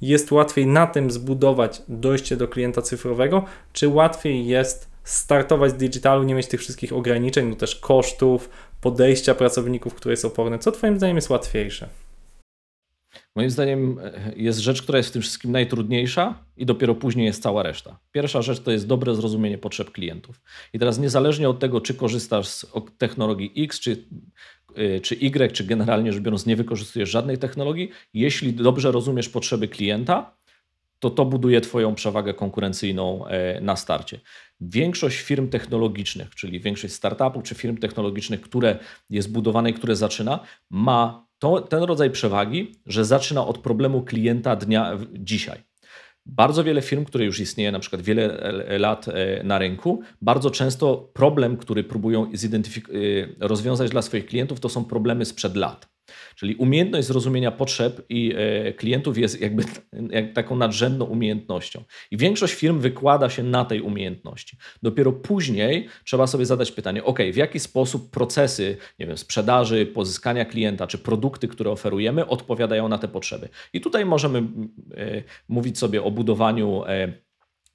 jest 0.00 0.32
łatwiej 0.32 0.66
na 0.66 0.86
tym 0.86 1.10
zbudować 1.10 1.82
dojście 1.88 2.36
do 2.36 2.48
klienta 2.48 2.82
cyfrowego, 2.82 3.44
czy 3.72 3.88
łatwiej 3.88 4.46
jest 4.46 4.88
startować 5.04 5.70
z 5.70 5.74
digitalu, 5.74 6.22
nie 6.22 6.34
mieć 6.34 6.46
tych 6.46 6.60
wszystkich 6.60 6.92
ograniczeń, 6.92 7.48
no 7.48 7.56
też 7.56 7.76
kosztów, 7.76 8.50
podejścia 8.80 9.34
pracowników, 9.34 9.94
które 9.94 10.12
jest 10.12 10.24
oporne. 10.24 10.58
Co 10.58 10.72
Twoim 10.72 10.96
zdaniem 10.96 11.16
jest 11.16 11.30
łatwiejsze? 11.30 11.88
Moim 13.36 13.50
zdaniem 13.50 13.98
e, 13.98 14.32
jest 14.36 14.58
rzecz, 14.58 14.82
która 14.82 14.98
jest 14.98 15.08
w 15.08 15.12
tym 15.12 15.22
wszystkim 15.22 15.52
najtrudniejsza 15.52 16.44
i 16.56 16.66
dopiero 16.66 16.94
później 16.94 17.26
jest 17.26 17.42
cała 17.42 17.62
reszta. 17.62 17.98
Pierwsza 18.12 18.42
rzecz 18.42 18.60
to 18.60 18.70
jest 18.70 18.86
dobre 18.86 19.14
zrozumienie 19.14 19.58
potrzeb 19.58 19.90
klientów. 19.90 20.40
I 20.72 20.78
teraz 20.78 20.98
niezależnie 20.98 21.48
od 21.48 21.58
tego, 21.58 21.80
czy 21.80 21.94
korzystasz 21.94 22.48
z 22.48 22.66
technologii 22.98 23.52
X, 23.56 23.80
czy, 23.80 24.04
e, 24.74 25.00
czy 25.00 25.14
Y, 25.14 25.52
czy 25.52 25.64
generalnie 25.64 26.12
rzecz 26.12 26.22
biorąc 26.22 26.46
nie 26.46 26.56
wykorzystujesz 26.56 27.10
żadnej 27.10 27.38
technologii, 27.38 27.90
jeśli 28.14 28.52
dobrze 28.52 28.92
rozumiesz 28.92 29.28
potrzeby 29.28 29.68
klienta, 29.68 30.38
to 30.98 31.10
to 31.10 31.24
buduje 31.24 31.60
Twoją 31.60 31.94
przewagę 31.94 32.34
konkurencyjną 32.34 33.26
e, 33.26 33.60
na 33.60 33.76
starcie. 33.76 34.20
Większość 34.60 35.20
firm 35.20 35.48
technologicznych, 35.48 36.34
czyli 36.34 36.60
większość 36.60 36.94
startupów 36.94 37.42
czy 37.42 37.54
firm 37.54 37.76
technologicznych, 37.76 38.40
które 38.40 38.78
jest 39.10 39.32
budowane 39.32 39.70
i 39.70 39.74
które 39.74 39.96
zaczyna, 39.96 40.40
ma 40.70 41.27
to, 41.38 41.60
ten 41.60 41.82
rodzaj 41.82 42.10
przewagi, 42.10 42.74
że 42.86 43.04
zaczyna 43.04 43.46
od 43.46 43.58
problemu 43.58 44.02
klienta 44.02 44.56
dnia 44.56 44.98
dzisiaj. 45.12 45.62
Bardzo 46.26 46.64
wiele 46.64 46.82
firm, 46.82 47.04
które 47.04 47.24
już 47.24 47.40
istnieje 47.40 47.72
na 47.72 47.78
przykład 47.78 48.02
wiele 48.02 48.52
lat 48.78 49.08
e, 49.08 49.42
na 49.44 49.58
rynku, 49.58 50.00
bardzo 50.22 50.50
często 50.50 50.96
problem, 50.96 51.56
który 51.56 51.84
próbują 51.84 52.24
e, 52.24 52.28
rozwiązać 53.40 53.90
dla 53.90 54.02
swoich 54.02 54.26
klientów, 54.26 54.60
to 54.60 54.68
są 54.68 54.84
problemy 54.84 55.24
sprzed 55.24 55.56
lat. 55.56 55.97
Czyli 56.34 56.54
umiejętność 56.54 57.06
zrozumienia 57.06 57.50
potrzeb 57.50 58.06
i 58.08 58.34
e, 58.36 58.72
klientów 58.72 59.18
jest 59.18 59.40
jakby 59.40 59.62
jak 60.10 60.32
taką 60.32 60.56
nadrzędną 60.56 61.04
umiejętnością. 61.04 61.84
I 62.10 62.16
większość 62.16 62.54
firm 62.54 62.78
wykłada 62.78 63.30
się 63.30 63.42
na 63.42 63.64
tej 63.64 63.80
umiejętności. 63.80 64.56
Dopiero 64.82 65.12
później 65.12 65.88
trzeba 66.04 66.26
sobie 66.26 66.46
zadać 66.46 66.72
pytanie, 66.72 67.04
ok, 67.04 67.18
w 67.32 67.36
jaki 67.36 67.60
sposób 67.60 68.10
procesy, 68.10 68.76
nie 68.98 69.06
wiem, 69.06 69.16
sprzedaży, 69.18 69.86
pozyskania 69.86 70.44
klienta, 70.44 70.86
czy 70.86 70.98
produkty, 70.98 71.48
które 71.48 71.70
oferujemy, 71.70 72.26
odpowiadają 72.26 72.88
na 72.88 72.98
te 72.98 73.08
potrzeby. 73.08 73.48
I 73.72 73.80
tutaj 73.80 74.04
możemy 74.04 74.38
e, 74.38 74.42
mówić 75.48 75.78
sobie 75.78 76.02
o 76.02 76.10
budowaniu 76.10 76.84
e, 76.86 77.27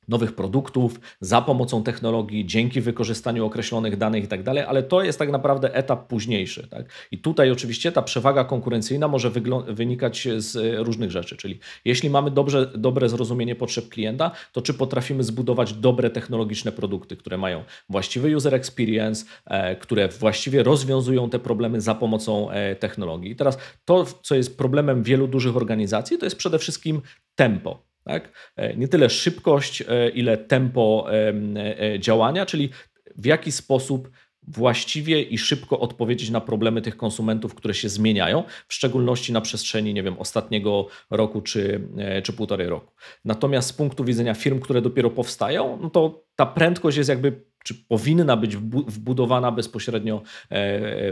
nowych 0.07 0.35
produktów 0.35 0.99
za 1.21 1.41
pomocą 1.41 1.83
technologii, 1.83 2.45
dzięki 2.45 2.81
wykorzystaniu 2.81 3.45
określonych 3.45 3.97
danych 3.97 4.23
i 4.23 4.27
tak 4.27 4.43
dalej, 4.43 4.63
ale 4.63 4.83
to 4.83 5.03
jest 5.03 5.19
tak 5.19 5.31
naprawdę 5.31 5.75
etap 5.75 6.07
późniejszy. 6.07 6.67
Tak? 6.67 6.85
I 7.11 7.17
tutaj 7.17 7.51
oczywiście 7.51 7.91
ta 7.91 8.01
przewaga 8.01 8.43
konkurencyjna 8.43 9.07
może 9.07 9.31
wynikać 9.67 10.27
z 10.37 10.77
różnych 10.85 11.11
rzeczy, 11.11 11.37
czyli 11.37 11.59
jeśli 11.85 12.09
mamy 12.09 12.31
dobrze, 12.31 12.71
dobre 12.75 13.09
zrozumienie 13.09 13.55
potrzeb 13.55 13.89
klienta, 13.89 14.31
to 14.51 14.61
czy 14.61 14.73
potrafimy 14.73 15.23
zbudować 15.23 15.73
dobre 15.73 16.09
technologiczne 16.09 16.71
produkty, 16.71 17.15
które 17.15 17.37
mają 17.37 17.63
właściwy 17.89 18.35
user 18.35 18.55
experience, 18.55 19.25
e, 19.45 19.75
które 19.75 20.07
właściwie 20.07 20.63
rozwiązują 20.63 21.29
te 21.29 21.39
problemy 21.39 21.81
za 21.81 21.95
pomocą 21.95 22.51
e, 22.51 22.75
technologii. 22.75 23.31
I 23.31 23.35
teraz 23.35 23.57
to, 23.85 24.05
co 24.05 24.35
jest 24.35 24.57
problemem 24.57 25.03
wielu 25.03 25.27
dużych 25.27 25.57
organizacji, 25.57 26.17
to 26.17 26.25
jest 26.25 26.35
przede 26.35 26.59
wszystkim 26.59 27.01
tempo. 27.35 27.92
Tak? 28.03 28.51
E, 28.55 28.75
nie 28.75 28.87
tyle 28.87 29.09
szybkość, 29.09 29.81
e, 29.81 30.09
ile 30.09 30.37
tempo 30.37 31.07
e, 31.11 31.99
działania, 31.99 32.45
czyli 32.45 32.69
w 33.15 33.25
jaki 33.25 33.51
sposób 33.51 34.09
właściwie 34.47 35.21
i 35.21 35.37
szybko 35.37 35.79
odpowiedzieć 35.79 36.29
na 36.29 36.41
problemy 36.41 36.81
tych 36.81 36.97
konsumentów, 36.97 37.55
które 37.55 37.73
się 37.73 37.89
zmieniają, 37.89 38.43
w 38.67 38.73
szczególności 38.73 39.33
na 39.33 39.41
przestrzeni, 39.41 39.93
nie 39.93 40.03
wiem, 40.03 40.19
ostatniego 40.19 40.87
roku 41.09 41.41
czy, 41.41 41.87
czy 42.23 42.33
półtorej 42.33 42.67
roku. 42.67 42.93
Natomiast 43.25 43.69
z 43.69 43.73
punktu 43.73 44.03
widzenia 44.03 44.33
firm, 44.33 44.59
które 44.59 44.81
dopiero 44.81 45.09
powstają, 45.09 45.79
no 45.81 45.89
to 45.89 46.23
ta 46.35 46.45
prędkość 46.45 46.97
jest 46.97 47.09
jakby 47.09 47.43
czy 47.63 47.73
powinna 47.75 48.37
być 48.37 48.57
wbudowana 48.87 49.51
bezpośrednio 49.51 50.15
e, 50.15 50.21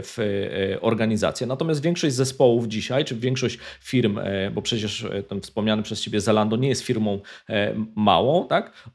w 0.02 0.18
e, 0.18 0.80
organizację. 0.80 1.46
Natomiast 1.46 1.82
większość 1.82 2.14
zespołów 2.14 2.68
dzisiaj, 2.68 3.04
czy 3.04 3.16
większość 3.16 3.58
firm, 3.80 4.18
e, 4.18 4.50
bo 4.50 4.62
przecież 4.62 5.06
ten 5.28 5.40
wspomniany 5.40 5.82
przez 5.82 6.00
Ciebie 6.00 6.20
Zalando 6.20 6.56
nie 6.56 6.68
jest 6.68 6.82
firmą 6.82 7.20
małą, 7.96 8.48
tak, 8.48 8.88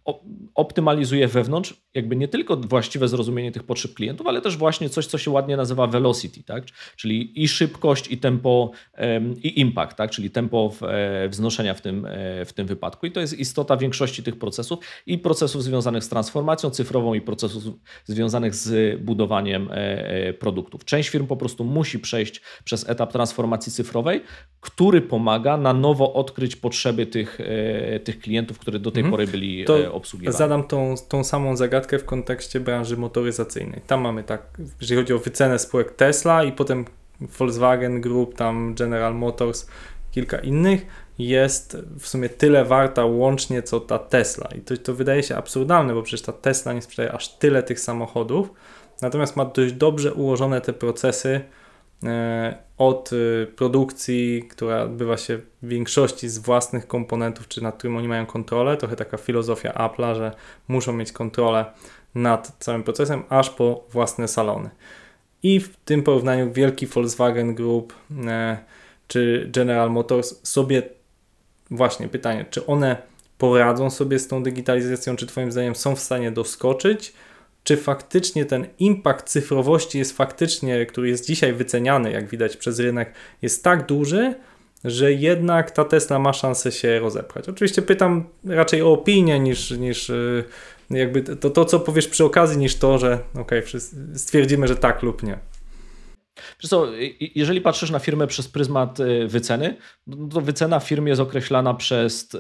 optymalizuje 0.55 1.27
wewnątrz 1.27 1.73
jakby 1.93 2.15
nie 2.15 2.27
tylko 2.27 2.57
właściwe 2.57 3.07
zrozumienie 3.07 3.51
tych 3.51 3.63
potrzeb 3.63 3.93
klientów, 3.93 4.27
ale 4.27 4.41
też 4.41 4.57
właśnie 4.57 4.89
coś, 4.89 5.05
co 5.05 5.17
się 5.17 5.31
ładnie 5.31 5.57
nazywa 5.57 5.87
velocity, 5.87 6.43
tak? 6.43 6.63
czyli 6.95 7.43
i 7.43 7.47
szybkość, 7.47 8.11
i 8.11 8.17
tempo, 8.17 8.71
i 9.43 9.59
impact, 9.59 9.97
tak? 9.97 10.11
czyli 10.11 10.29
tempo 10.29 10.73
wznoszenia 11.29 11.73
w 11.73 11.81
tym, 11.81 12.07
w 12.45 12.53
tym 12.53 12.67
wypadku. 12.67 13.05
I 13.05 13.11
to 13.11 13.19
jest 13.19 13.39
istota 13.39 13.77
większości 13.77 14.23
tych 14.23 14.39
procesów 14.39 14.79
i 15.05 15.17
procesów 15.17 15.63
związanych 15.63 16.03
z 16.03 16.09
transformacją 16.09 16.69
cyfrową 16.69 17.13
i 17.13 17.21
procesów 17.21 17.46
procesów 17.51 17.75
związanych 18.05 18.55
z 18.55 18.99
budowaniem 19.01 19.69
e, 19.71 19.75
e, 19.75 20.33
produktów. 20.33 20.85
Część 20.85 21.09
firm 21.09 21.27
po 21.27 21.37
prostu 21.37 21.63
musi 21.63 21.99
przejść 21.99 22.41
przez 22.63 22.89
etap 22.89 23.11
transformacji 23.11 23.71
cyfrowej, 23.71 24.23
który 24.61 25.01
pomaga 25.01 25.57
na 25.57 25.73
nowo 25.73 26.13
odkryć 26.13 26.55
potrzeby 26.55 27.05
tych, 27.05 27.39
e, 27.41 27.99
tych 27.99 28.19
klientów, 28.19 28.59
które 28.59 28.79
do 28.79 28.91
tej 28.91 29.01
mhm. 29.01 29.11
pory 29.11 29.27
byli 29.27 29.65
to 29.65 29.93
obsługiwani. 29.93 30.37
Zadam 30.37 30.63
tą, 30.63 30.95
tą 31.09 31.23
samą 31.23 31.57
zagadkę 31.57 31.99
w 31.99 32.05
kontekście 32.05 32.59
branży 32.59 32.97
motoryzacyjnej. 32.97 33.81
Tam 33.87 34.01
mamy 34.01 34.23
tak, 34.23 34.57
jeżeli 34.81 35.01
chodzi 35.01 35.13
o 35.13 35.19
wycenę 35.19 35.59
spółek 35.59 35.91
Tesla 35.91 36.43
i 36.43 36.51
potem 36.51 36.85
Volkswagen 37.21 38.01
Group, 38.01 38.35
tam 38.35 38.75
General 38.75 39.15
Motors, 39.15 39.67
kilka 40.17 40.37
innych 40.37 40.85
jest 41.19 41.77
w 41.99 42.07
sumie 42.07 42.29
tyle 42.29 42.65
warta 42.65 43.05
łącznie 43.05 43.63
co 43.63 43.79
ta 43.79 43.99
Tesla. 43.99 44.49
I 44.57 44.61
to, 44.61 44.77
to 44.77 44.93
wydaje 44.93 45.23
się 45.23 45.35
absurdalne, 45.35 45.93
bo 45.93 46.03
przecież 46.03 46.21
ta 46.25 46.33
Tesla 46.33 46.73
nie 46.73 46.81
sprzedaje 46.81 47.11
aż 47.11 47.29
tyle 47.29 47.63
tych 47.63 47.79
samochodów, 47.79 48.51
natomiast 49.01 49.35
ma 49.35 49.45
dość 49.45 49.73
dobrze 49.73 50.13
ułożone 50.13 50.61
te 50.61 50.73
procesy 50.73 51.41
e, 52.03 52.57
od 52.77 53.09
e, 53.13 53.47
produkcji, 53.47 54.43
która 54.49 54.81
odbywa 54.81 55.17
się 55.17 55.37
w 55.37 55.67
większości 55.67 56.29
z 56.29 56.37
własnych 56.37 56.87
komponentów, 56.87 57.47
czy 57.47 57.63
nad 57.63 57.77
którym 57.77 57.97
oni 57.97 58.07
mają 58.07 58.25
kontrolę, 58.25 58.77
trochę 58.77 58.95
taka 58.95 59.17
filozofia 59.17 59.71
Apple'a, 59.71 60.15
że 60.15 60.31
muszą 60.67 60.93
mieć 60.93 61.11
kontrolę 61.11 61.65
nad 62.15 62.55
całym 62.59 62.83
procesem, 62.83 63.23
aż 63.29 63.49
po 63.49 63.83
własne 63.91 64.27
salony. 64.27 64.69
I 65.43 65.59
w 65.59 65.77
tym 65.77 66.03
porównaniu 66.03 66.53
wielki 66.53 66.87
Volkswagen 66.87 67.55
Group 67.55 67.93
e, 68.27 68.57
czy 69.07 69.49
General 69.53 69.91
Motors 69.91 70.35
sobie 70.43 70.83
właśnie 71.71 72.07
pytanie, 72.07 72.45
czy 72.49 72.65
one 72.65 72.97
poradzą 73.37 73.89
sobie 73.89 74.19
z 74.19 74.27
tą 74.27 74.43
digitalizacją, 74.43 75.15
czy 75.15 75.27
Twoim 75.27 75.51
zdaniem 75.51 75.75
są 75.75 75.95
w 75.95 75.99
stanie 75.99 76.31
doskoczyć, 76.31 77.13
czy 77.63 77.77
faktycznie 77.77 78.45
ten 78.45 78.67
impact 78.79 79.29
cyfrowości 79.29 79.97
jest 79.97 80.17
faktycznie, 80.17 80.85
który 80.85 81.09
jest 81.09 81.25
dzisiaj 81.25 81.53
wyceniany, 81.53 82.11
jak 82.11 82.29
widać 82.29 82.57
przez 82.57 82.79
rynek, 82.79 83.13
jest 83.41 83.63
tak 83.63 83.85
duży, 83.85 84.35
że 84.83 85.13
jednak 85.13 85.71
ta 85.71 85.85
Tesla 85.85 86.19
ma 86.19 86.33
szansę 86.33 86.71
się 86.71 86.99
rozepchać. 86.99 87.49
Oczywiście 87.49 87.81
pytam 87.81 88.23
raczej 88.45 88.81
o 88.81 88.91
opinię 88.91 89.39
niż, 89.39 89.71
niż 89.71 90.09
y, 90.09 90.43
jakby 90.89 91.21
to, 91.21 91.49
to, 91.49 91.65
co 91.65 91.79
powiesz 91.79 92.07
przy 92.07 92.25
okazji, 92.25 92.57
niż 92.57 92.75
to, 92.75 92.97
że 92.97 93.19
ok, 93.35 93.51
stwierdzimy, 94.15 94.67
że 94.67 94.75
tak 94.75 95.03
lub 95.03 95.23
nie. 95.23 95.37
Co, 96.59 96.87
jeżeli 97.35 97.61
patrzysz 97.61 97.91
na 97.91 97.99
firmę 97.99 98.27
przez 98.27 98.47
pryzmat 98.47 98.99
e, 98.99 99.27
wyceny, 99.27 99.75
no 100.07 100.27
to 100.27 100.41
wycena 100.41 100.79
firmy 100.79 101.09
jest 101.09 101.21
określana 101.21 101.73
przez 101.73 102.35
e, 102.35 102.39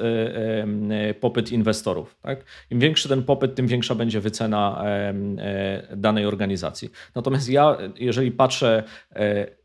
e, 1.09 1.13
popyt 1.13 1.51
inwestorów. 1.51 2.15
Tak? 2.21 2.45
Im 2.71 2.79
większy 2.79 3.09
ten 3.09 3.23
popyt, 3.23 3.55
tym 3.55 3.67
większa 3.67 3.95
będzie 3.95 4.19
wycena 4.19 4.83
danej 5.95 6.25
organizacji. 6.25 6.89
Natomiast 7.15 7.49
ja, 7.49 7.77
jeżeli 7.95 8.31
patrzę 8.31 8.83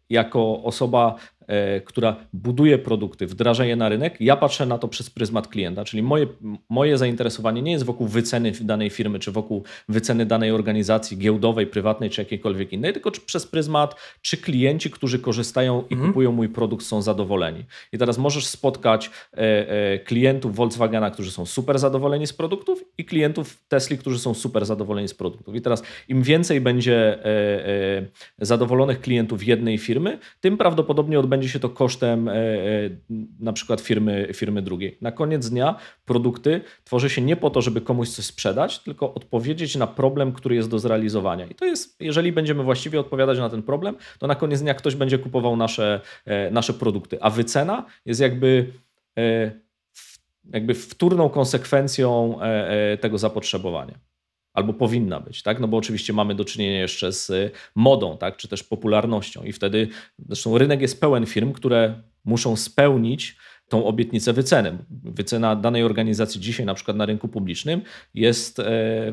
jako 0.09 0.63
osoba 0.63 1.17
E, 1.42 1.42
która 1.85 2.17
buduje 2.33 2.79
produkty, 2.79 3.27
wdraża 3.27 3.65
je 3.65 3.77
na 3.77 3.89
rynek, 3.89 4.17
ja 4.21 4.37
patrzę 4.37 4.67
na 4.67 4.79
to 4.79 4.89
przez 4.89 5.11
pryzmat 5.11 5.49
klienta, 5.49 5.85
czyli 5.85 6.03
moje, 6.03 6.27
moje 6.69 6.99
zainteresowanie 6.99 7.63
nie 7.63 7.73
jest 7.73 7.85
wokół 7.85 8.07
wyceny 8.07 8.53
danej 8.61 8.91
firmy, 8.91 9.19
czy 9.19 9.33
wokół 9.33 9.65
wyceny 9.89 10.27
danej 10.27 10.51
organizacji 10.51 11.19
giełdowej, 11.19 11.67
prywatnej, 11.67 12.11
czy 12.11 12.21
jakiejkolwiek 12.21 12.73
innej, 12.73 12.93
tylko 12.93 13.11
przez 13.27 13.47
pryzmat, 13.47 13.95
czy 14.23 14.37
klienci, 14.37 14.91
którzy 14.91 15.19
korzystają 15.19 15.85
i 15.91 15.95
mhm. 15.95 16.11
kupują 16.11 16.33
mój 16.33 16.49
produkt, 16.49 16.87
są 16.87 17.03
zadowoleni. 17.03 17.65
I 17.93 17.99
teraz 17.99 18.19
możesz 18.19 18.47
spotkać 18.47 19.11
e, 19.33 19.39
e, 19.39 19.99
klientów 19.99 20.57
Volkswagena, 20.57 21.11
którzy 21.11 21.31
są 21.31 21.47
super 21.47 21.79
zadowoleni 21.79 22.27
z 22.27 22.33
produktów 22.33 22.85
i 22.99 23.05
klientów 23.05 23.63
Tesli, 23.69 23.99
którzy 23.99 24.19
są 24.19 24.35
super 24.35 24.67
zadowoleni 24.67 25.09
z 25.09 25.15
produktów. 25.15 25.55
I 25.55 25.61
teraz 25.61 25.83
im 26.09 26.23
więcej 26.23 26.61
będzie 26.61 27.25
e, 27.25 27.27
e, 27.99 28.07
zadowolonych 28.39 29.01
klientów 29.01 29.47
jednej 29.47 29.79
firmy, 29.79 30.19
tym 30.41 30.57
prawdopodobnie 30.57 31.19
odbędzie 31.19 31.42
będzie 31.43 31.53
się 31.53 31.61
to 31.61 31.69
kosztem 31.69 32.29
e, 32.29 32.33
e, 32.35 32.91
na 33.41 33.53
przykład 33.53 33.81
firmy, 33.81 34.29
firmy 34.35 34.63
drugiej. 34.63 34.99
Na 35.01 35.13
koniec 35.13 35.49
dnia 35.51 35.77
produkty 36.05 36.61
tworzy 36.85 37.11
się 37.11 37.23
nie 37.23 37.37
po 37.37 37.51
to, 37.51 37.63
żeby 37.63 37.81
komuś 37.81 38.09
coś 38.09 38.25
sprzedać, 38.25 38.79
tylko 38.79 39.15
odpowiedzieć 39.15 39.77
na 39.77 39.87
problem, 39.87 40.33
który 40.33 40.55
jest 40.55 40.71
do 40.71 40.79
zrealizowania. 40.79 41.47
I 41.47 41.55
to 41.55 41.65
jest, 41.65 42.01
jeżeli 42.01 42.33
będziemy 42.33 42.63
właściwie 42.63 43.01
odpowiadać 43.01 43.39
na 43.39 43.51
ten 43.51 43.63
problem, 43.63 43.97
to 44.19 44.27
na 44.27 44.35
koniec 44.35 44.61
dnia 44.61 44.75
ktoś 44.75 44.95
będzie 44.95 45.19
kupował 45.19 45.57
nasze, 45.57 46.01
e, 46.25 46.51
nasze 46.51 46.75
produkty. 46.75 47.19
A 47.21 47.31
wycena 47.31 47.87
jest 48.07 48.21
jakby 48.21 48.73
jakby 50.53 50.75
wtórną 50.75 51.29
konsekwencją 51.29 52.39
tego 53.01 53.19
zapotrzebowania 53.19 54.12
albo 54.55 54.73
powinna 54.73 55.21
być, 55.21 55.43
tak? 55.43 55.61
No 55.61 55.69
bo 55.69 55.77
oczywiście 55.77 56.13
mamy 56.13 56.35
do 56.35 56.45
czynienia 56.45 56.81
jeszcze 56.81 57.13
z 57.13 57.31
y, 57.31 57.51
modą, 57.75 58.19
tak? 58.19 58.37
Czy 58.37 58.49
też 58.49 58.63
popularnością 58.63 59.43
i 59.43 59.53
wtedy, 59.53 59.89
zresztą 60.27 60.59
rynek 60.59 60.81
jest 60.81 61.01
pełen 61.01 61.27
firm, 61.27 61.53
które 61.53 62.03
muszą 62.25 62.57
spełnić 62.57 63.37
tą 63.73 63.85
obietnicę 63.85 64.33
wyceny. 64.33 64.79
Wycena 65.05 65.57
danej 65.57 65.83
organizacji 65.83 66.41
dzisiaj, 66.41 66.67
na 66.67 66.75
przykład 66.75 66.97
na 66.97 67.07
rynku 67.07 67.29
publicznym, 67.29 67.81
jest 68.15 68.59
e, 68.59 68.65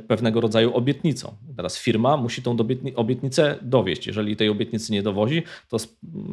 pewnego 0.07 0.41
rodzaju 0.41 0.73
obietnicą. 0.73 1.35
Teraz 1.55 1.77
firma 1.77 2.17
musi 2.17 2.41
tą 2.41 2.57
obietnicę 2.95 3.55
dowieść. 3.61 4.07
Jeżeli 4.07 4.35
tej 4.35 4.49
obietnicy 4.49 4.91
nie 4.91 5.03
dowozi, 5.03 5.43
to 5.69 5.77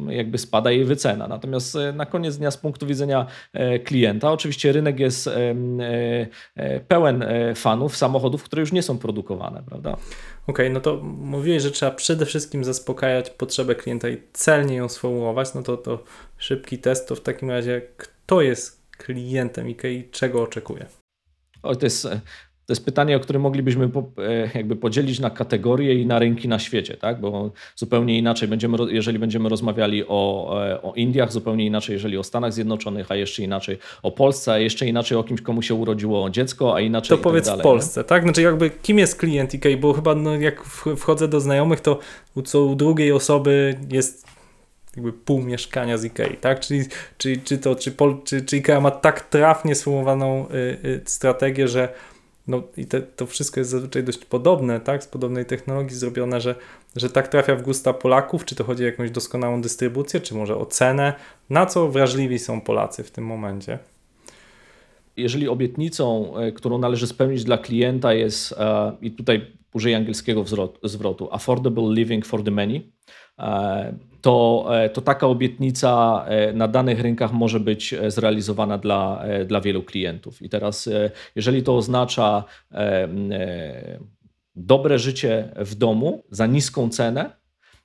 jakby 0.09 0.37
spada 0.37 0.71
jej 0.71 0.85
wycena. 0.85 1.27
Natomiast 1.27 1.75
e, 1.75 1.93
na 1.93 2.05
koniec 2.05 2.37
dnia, 2.37 2.51
z 2.51 2.57
punktu 2.57 2.87
widzenia 2.87 3.25
e, 3.53 3.79
klienta, 3.79 4.31
oczywiście 4.31 4.71
rynek 4.71 4.99
jest 4.99 5.29
pełen 6.87 7.25
fanów 7.55 7.97
samochodów, 7.97 8.43
które 8.43 8.59
już 8.59 8.71
nie 8.71 8.83
są 8.83 8.97
produkowane, 8.97 9.63
prawda? 9.65 9.97
Okej, 10.47 10.65
okay, 10.65 10.69
no 10.69 10.79
to 10.79 10.97
mówiłeś, 11.03 11.63
że 11.63 11.71
trzeba 11.71 11.91
przede 11.91 12.25
wszystkim 12.25 12.63
zaspokajać 12.63 13.29
potrzebę 13.29 13.75
klienta 13.75 14.09
i 14.09 14.23
celnie 14.33 14.75
ją 14.75 14.89
sformułować, 14.89 15.53
no 15.53 15.63
to, 15.63 15.77
to 15.77 16.03
szybki 16.37 16.79
test, 16.79 17.07
to 17.07 17.15
w 17.15 17.21
takim 17.21 17.49
razie 17.49 17.81
kto 17.97 18.41
jest 18.41 18.87
klientem 18.91 19.67
IKEA 19.67 19.87
i 19.87 20.09
czego 20.09 20.43
oczekuje? 20.43 20.85
O, 21.63 21.75
to 21.75 21.85
jest 21.85 22.07
to 22.67 22.73
jest 22.73 22.85
pytanie, 22.85 23.17
o 23.17 23.19
które 23.19 23.39
moglibyśmy 23.39 23.85
e, 23.85 23.89
jakby 24.55 24.75
podzielić 24.75 25.19
na 25.19 25.29
kategorie 25.29 25.93
i 26.01 26.05
na 26.05 26.19
rynki 26.19 26.47
na 26.47 26.59
świecie, 26.59 26.97
tak? 26.97 27.19
bo 27.19 27.51
zupełnie 27.75 28.17
inaczej 28.17 28.47
będziemy, 28.47 28.77
jeżeli 28.89 29.19
będziemy 29.19 29.49
rozmawiali 29.49 30.03
o, 30.07 30.51
e, 30.67 30.81
o 30.81 30.93
Indiach, 30.93 31.31
zupełnie 31.31 31.65
inaczej, 31.65 31.93
jeżeli 31.93 32.17
o 32.17 32.23
Stanach 32.23 32.53
Zjednoczonych, 32.53 33.11
a 33.11 33.15
jeszcze 33.15 33.43
inaczej 33.43 33.77
o 34.03 34.11
Polsce, 34.11 34.51
a 34.51 34.57
jeszcze 34.57 34.85
inaczej 34.85 35.17
o 35.17 35.23
kimś, 35.23 35.41
komu 35.41 35.61
się 35.61 35.73
urodziło 35.73 36.29
dziecko, 36.29 36.75
a 36.75 36.81
inaczej. 36.81 37.09
To 37.09 37.15
tak 37.15 37.23
powiedz 37.23 37.45
dalej, 37.45 37.59
w 37.59 37.63
Polsce, 37.63 37.99
nie? 37.99 38.03
tak? 38.03 38.23
Znaczy, 38.23 38.41
jakby 38.41 38.69
kim 38.69 38.99
jest 38.99 39.19
klient 39.19 39.53
IKEA, 39.53 39.77
bo 39.77 39.93
chyba 39.93 40.15
no, 40.15 40.35
jak 40.35 40.63
wchodzę 40.97 41.27
do 41.27 41.39
znajomych, 41.39 41.79
to 41.79 41.99
u 42.35 42.41
co 42.41 42.63
u 42.63 42.75
drugiej 42.75 43.11
osoby 43.11 43.77
jest 43.91 44.27
jakby 44.95 45.13
pół 45.13 45.41
mieszkania 45.41 45.97
z 45.97 46.05
Ikei, 46.05 46.37
tak? 46.37 46.59
Czyli, 46.59 46.83
czyli 47.17 47.41
czy 47.41 47.57
to, 47.57 47.75
czy, 47.75 47.91
Pol, 47.91 48.17
czy, 48.23 48.41
czy 48.41 48.57
Ikea 48.57 48.81
ma 48.81 48.91
tak 48.91 49.21
trafnie 49.21 49.75
sformułowaną 49.75 50.45
y, 50.49 50.87
y, 50.87 51.01
strategię, 51.05 51.67
że 51.67 51.89
no 52.47 52.63
i 52.77 52.85
te, 52.85 53.01
to 53.01 53.25
wszystko 53.25 53.59
jest 53.59 53.69
zazwyczaj 53.71 54.03
dość 54.03 54.25
podobne, 54.25 54.79
tak? 54.79 55.03
Z 55.03 55.07
podobnej 55.07 55.45
technologii 55.45 55.95
zrobione, 55.95 56.41
że, 56.41 56.55
że 56.95 57.09
tak 57.09 57.27
trafia 57.27 57.55
w 57.55 57.61
gusta 57.61 57.93
Polaków, 57.93 58.45
czy 58.45 58.55
to 58.55 58.63
chodzi 58.63 58.83
o 58.83 58.85
jakąś 58.85 59.11
doskonałą 59.11 59.61
dystrybucję, 59.61 60.19
czy 60.19 60.35
może 60.35 60.57
o 60.57 60.65
cenę, 60.65 61.13
na 61.49 61.65
co 61.65 61.87
wrażliwi 61.87 62.39
są 62.39 62.61
Polacy 62.61 63.03
w 63.03 63.11
tym 63.11 63.25
momencie? 63.25 63.79
Jeżeli 65.17 65.47
obietnicą, 65.47 66.37
e, 66.37 66.51
którą 66.51 66.77
należy 66.77 67.07
spełnić 67.07 67.43
dla 67.43 67.57
klienta 67.57 68.13
jest, 68.13 68.51
e, 68.51 68.91
i 69.01 69.11
tutaj 69.11 69.51
użyję 69.73 69.97
angielskiego 69.97 70.45
zwrotu, 70.83 71.29
affordable 71.31 71.93
living 71.93 72.25
for 72.25 72.43
the 72.43 72.51
many, 72.51 72.81
e, 73.39 73.97
to, 74.27 74.67
e, 74.71 74.89
to 74.89 75.01
taka 75.01 75.27
obietnica 75.27 76.25
e, 76.27 76.53
na 76.53 76.67
danych 76.67 76.99
rynkach 76.99 77.33
może 77.33 77.59
być 77.59 77.93
e, 77.93 78.11
zrealizowana 78.11 78.77
dla, 78.77 79.23
dla 79.45 79.61
wielu 79.61 79.83
klientów. 79.83 80.41
I 80.41 80.49
teraz, 80.49 80.89
jeżeli 81.35 81.63
to 81.63 81.77
oznacza 81.77 82.43
dobre 84.55 84.99
życie 84.99 85.49
w 85.55 85.75
domu 85.75 86.23
za 86.31 86.45
niską 86.45 86.89
cenę, 86.89 87.29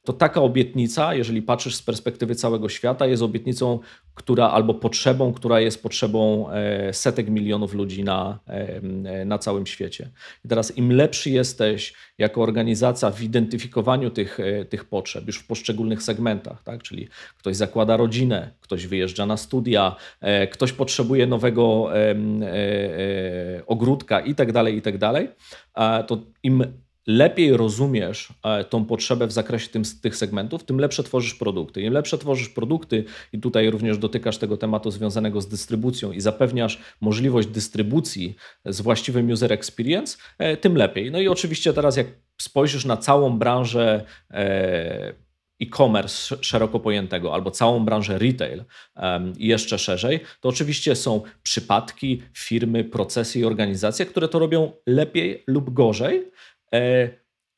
to 0.05 0.13
taka 0.13 0.41
obietnica, 0.43 1.15
jeżeli 1.15 1.43
patrzysz 1.43 1.75
z 1.75 1.83
perspektywy 1.83 2.35
całego 2.35 2.69
świata, 2.69 3.07
jest 3.07 3.23
obietnicą, 3.23 3.79
która 4.15 4.51
albo 4.51 4.75
potrzebą, 4.75 5.33
która 5.33 5.61
jest 5.61 5.83
potrzebą 5.83 6.51
e, 6.51 6.93
setek 6.93 7.29
milionów 7.29 7.75
ludzi 7.75 8.05
na, 8.05 8.39
e, 8.47 9.25
na 9.25 9.39
całym 9.39 9.67
świecie. 9.67 10.11
I 10.45 10.49
teraz 10.49 10.77
im 10.77 10.93
lepszy 10.93 11.31
jesteś 11.31 11.95
jako 12.19 12.43
organizacja 12.43 13.11
w 13.11 13.23
identyfikowaniu 13.23 14.11
tych, 14.11 14.41
e, 14.41 14.65
tych 14.65 14.85
potrzeb 14.85 15.27
już 15.27 15.39
w 15.39 15.47
poszczególnych 15.47 16.03
segmentach, 16.03 16.63
tak? 16.63 16.83
czyli 16.83 17.09
ktoś 17.39 17.57
zakłada 17.57 17.97
rodzinę, 17.97 18.51
ktoś 18.61 18.87
wyjeżdża 18.87 19.27
na 19.27 19.37
studia, 19.37 19.97
ktoś 20.53 20.73
potrzebuje 20.73 21.27
nowego 21.27 21.91
ogródka 23.67 24.21
i 24.21 24.35
tak 24.35 24.53
dalej, 24.53 24.77
i 24.77 24.83
tak 24.83 24.99
dalej, 24.99 25.29
to 26.07 26.19
im 26.43 26.65
lepiej 27.07 27.57
rozumiesz 27.57 28.29
e, 28.45 28.65
tą 28.65 28.85
potrzebę 28.85 29.27
w 29.27 29.33
zakresie 29.33 29.69
tym, 29.69 29.83
tych 30.03 30.17
segmentów, 30.17 30.65
tym 30.65 30.79
lepsze 30.79 31.03
tworzysz 31.03 31.35
produkty. 31.35 31.83
Im 31.83 31.93
lepsze 31.93 32.19
tworzysz 32.19 32.49
produkty, 32.49 33.05
i 33.33 33.41
tutaj 33.41 33.71
również 33.71 33.99
dotykasz 33.99 34.39
tego 34.39 34.57
tematu 34.57 34.91
związanego 34.91 35.41
z 35.41 35.49
dystrybucją 35.49 36.13
i 36.13 36.21
zapewniasz 36.21 36.79
możliwość 37.01 37.49
dystrybucji 37.49 38.37
z 38.65 38.81
właściwym 38.81 39.31
user 39.31 39.53
experience, 39.53 40.19
e, 40.39 40.57
tym 40.57 40.77
lepiej. 40.77 41.11
No 41.11 41.21
i 41.21 41.29
oczywiście 41.29 41.73
teraz, 41.73 41.97
jak 41.97 42.07
spojrzysz 42.41 42.85
na 42.85 42.97
całą 42.97 43.39
branżę 43.39 44.05
e, 44.31 45.15
e-commerce 45.63 46.37
szeroko 46.41 46.81
pojętego, 46.81 47.35
albo 47.35 47.51
całą 47.51 47.85
branżę 47.85 48.19
retail 48.19 48.65
i 49.39 49.47
jeszcze 49.47 49.79
szerzej, 49.79 50.21
to 50.41 50.49
oczywiście 50.49 50.97
są 50.97 51.23
przypadki, 51.43 52.23
firmy, 52.37 52.85
procesy 52.85 53.39
i 53.41 53.45
organizacje, 53.45 54.07
które 54.07 54.29
to 54.29 54.39
robią 54.39 54.73
lepiej 54.87 55.45
lub 55.47 55.73
gorzej, 55.73 56.31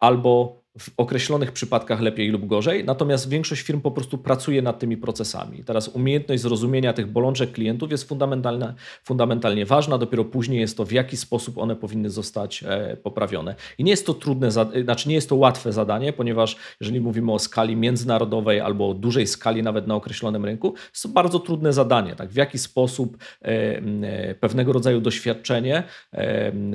albo 0.01 0.64
w 0.79 0.91
określonych 0.97 1.53
przypadkach 1.53 2.01
lepiej 2.01 2.29
lub 2.29 2.47
gorzej, 2.47 2.85
natomiast 2.85 3.29
większość 3.29 3.63
firm 3.63 3.81
po 3.81 3.91
prostu 3.91 4.19
pracuje 4.19 4.63
nad 4.63 4.79
tymi 4.79 4.97
procesami. 4.97 5.65
Teraz 5.65 5.89
umiejętność 5.89 6.43
zrozumienia 6.43 6.93
tych 6.93 7.07
bolączek 7.07 7.53
klientów 7.53 7.91
jest 7.91 8.09
fundamentalnie, 8.09 8.75
fundamentalnie 9.05 9.67
ważna, 9.67 9.99
dopiero 9.99 10.25
później 10.25 10.61
jest 10.61 10.77
to, 10.77 10.85
w 10.85 10.93
jaki 10.93 11.17
sposób 11.17 11.59
one 11.59 11.77
powinny 11.77 12.11
zostać 12.11 12.65
e, 12.67 12.97
poprawione. 12.97 13.55
I 13.79 13.85
nie 13.85 13.91
jest 13.91 14.07
to 14.07 14.15
trudne, 14.15 14.51
znaczy 14.85 15.09
nie 15.09 15.15
jest 15.15 15.29
to 15.29 15.37
łatwe 15.37 15.73
zadanie, 15.73 16.13
ponieważ 16.13 16.57
jeżeli 16.81 17.01
mówimy 17.01 17.33
o 17.33 17.39
skali 17.39 17.77
międzynarodowej 17.77 18.61
albo 18.61 18.89
o 18.89 18.95
dużej 18.95 19.27
skali 19.27 19.63
nawet 19.63 19.87
na 19.87 19.95
określonym 19.95 20.45
rynku, 20.45 20.75
jest 20.91 21.03
to 21.03 21.09
bardzo 21.09 21.39
trudne 21.39 21.73
zadanie. 21.73 22.17
Tak? 22.17 22.29
W 22.31 22.37
jaki 22.37 22.59
sposób 22.59 23.19
e, 23.43 23.47
e, 23.47 24.35
pewnego 24.35 24.73
rodzaju 24.73 25.01
doświadczenie 25.01 25.83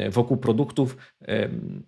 wokół 0.10 0.38
produktów, 0.38 0.98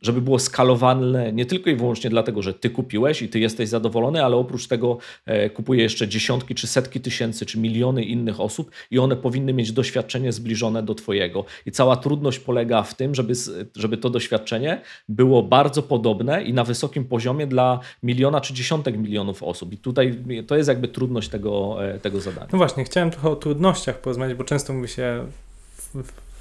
żeby 0.02 0.22
było 0.22 0.40
skalowalne 0.40 1.34
nie 1.34 1.46
tylko 1.46 1.70
i 1.70 1.76
wyłącznie 1.76 2.01
wyłącznie 2.02 2.10
dlatego, 2.10 2.42
że 2.42 2.54
ty 2.54 2.70
kupiłeś 2.70 3.22
i 3.22 3.30
ty 3.30 3.40
jesteś 3.40 3.70
zadowolony, 3.70 4.24
ale 4.24 4.36
oprócz 4.36 4.68
tego 4.68 4.98
e, 5.26 5.50
kupuje 5.50 5.84
jeszcze 5.84 6.08
dziesiątki 6.08 6.56
czy 6.56 6.68
setki 6.68 7.02
tysięcy 7.02 7.46
czy 7.46 7.60
miliony 7.60 8.04
innych 8.04 8.40
osób 8.40 8.72
i 8.92 9.00
one 9.00 9.16
powinny 9.16 9.54
mieć 9.54 9.72
doświadczenie 9.72 10.32
zbliżone 10.32 10.84
do 10.84 10.96
twojego. 10.96 11.46
I 11.66 11.72
cała 11.72 11.96
trudność 11.96 12.40
polega 12.40 12.84
w 12.84 12.96
tym, 12.96 13.16
żeby, 13.16 13.34
żeby 13.76 13.98
to 13.98 14.10
doświadczenie 14.10 14.82
było 15.10 15.44
bardzo 15.44 15.84
podobne 15.84 16.44
i 16.44 16.54
na 16.54 16.64
wysokim 16.64 17.06
poziomie 17.06 17.48
dla 17.48 17.80
miliona 18.04 18.42
czy 18.42 18.54
dziesiątek 18.54 18.98
milionów 18.98 19.44
osób. 19.44 19.74
I 19.74 19.78
tutaj 19.78 20.24
to 20.48 20.56
jest 20.56 20.70
jakby 20.70 20.88
trudność 20.88 21.30
tego, 21.30 21.78
e, 21.86 22.00
tego 22.00 22.22
zadania. 22.22 22.48
No 22.52 22.58
właśnie, 22.58 22.84
chciałem 22.84 23.12
trochę 23.12 23.30
o 23.30 23.36
trudnościach 23.36 24.02
porozmawiać, 24.02 24.38
bo 24.38 24.44
często 24.44 24.74
mówi 24.74 24.88
się 24.88 25.26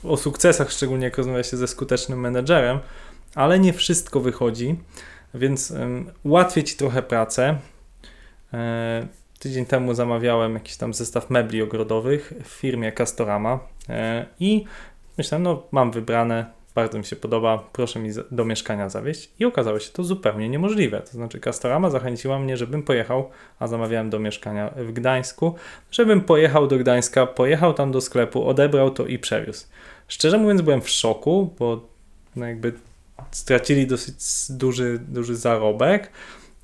o 0.05 0.17
sukcesach, 0.17 0.73
szczególnie 0.73 1.05
jak 1.05 1.19
rozmawia 1.19 1.43
się 1.43 1.57
ze 1.57 1.69
skutecznym 1.69 2.21
menedżerem, 2.21 2.79
ale 3.35 3.59
nie 3.59 3.73
wszystko 3.73 4.21
wychodzi. 4.21 4.77
Więc 5.35 5.70
um, 5.70 6.11
ułatwię 6.22 6.64
Ci 6.64 6.76
trochę 6.76 7.03
pracę. 7.03 7.59
E, 8.55 9.07
tydzień 9.39 9.66
temu 9.66 9.95
zamawiałem 9.95 10.55
jakiś 10.55 10.76
tam 10.76 10.95
zestaw 10.95 11.31
mebli 11.31 11.62
ogrodowych 11.62 12.33
w 12.45 12.49
firmie 12.49 12.93
Castorama 12.93 13.59
e, 13.89 14.26
i 14.41 14.64
myślałem, 15.18 15.43
no 15.43 15.62
mam 15.72 15.91
wybrane, 15.91 16.47
bardzo 16.74 16.99
mi 16.99 17.05
się 17.05 17.16
podoba, 17.16 17.64
proszę 17.72 17.99
mi 17.99 18.11
do 18.31 18.45
mieszkania 18.45 18.89
zawieźć. 18.89 19.31
I 19.39 19.45
okazało 19.45 19.81
się 19.81 19.93
to 19.93 20.05
zupełnie 20.05 20.49
niemożliwe. 20.49 21.01
To 21.01 21.11
znaczy 21.11 21.41
Castorama 21.41 21.91
zachęciła 21.91 22.39
mnie, 22.39 22.57
żebym 22.57 22.83
pojechał, 22.83 23.31
a 23.59 23.66
zamawiałem 23.66 24.11
do 24.11 24.18
mieszkania 24.18 24.70
w 24.76 24.93
Gdańsku, 24.93 25.55
żebym 25.91 26.20
pojechał 26.20 26.66
do 26.66 26.78
Gdańska, 26.78 27.26
pojechał 27.26 27.74
tam 27.74 27.93
do 27.93 28.01
sklepu, 28.01 28.49
odebrał 28.49 28.91
to 28.91 29.07
i 29.07 29.18
przewiózł. 29.18 29.66
Szczerze 30.09 30.39
mówiąc 30.39 30.62
byłem 30.62 30.81
w 30.81 30.89
szoku, 30.89 31.55
bo 31.59 31.89
no 32.37 32.47
jakby 32.47 32.72
stracili 33.31 33.87
dosyć 33.87 34.14
duży, 34.51 35.01
duży 35.09 35.37
zarobek. 35.37 36.11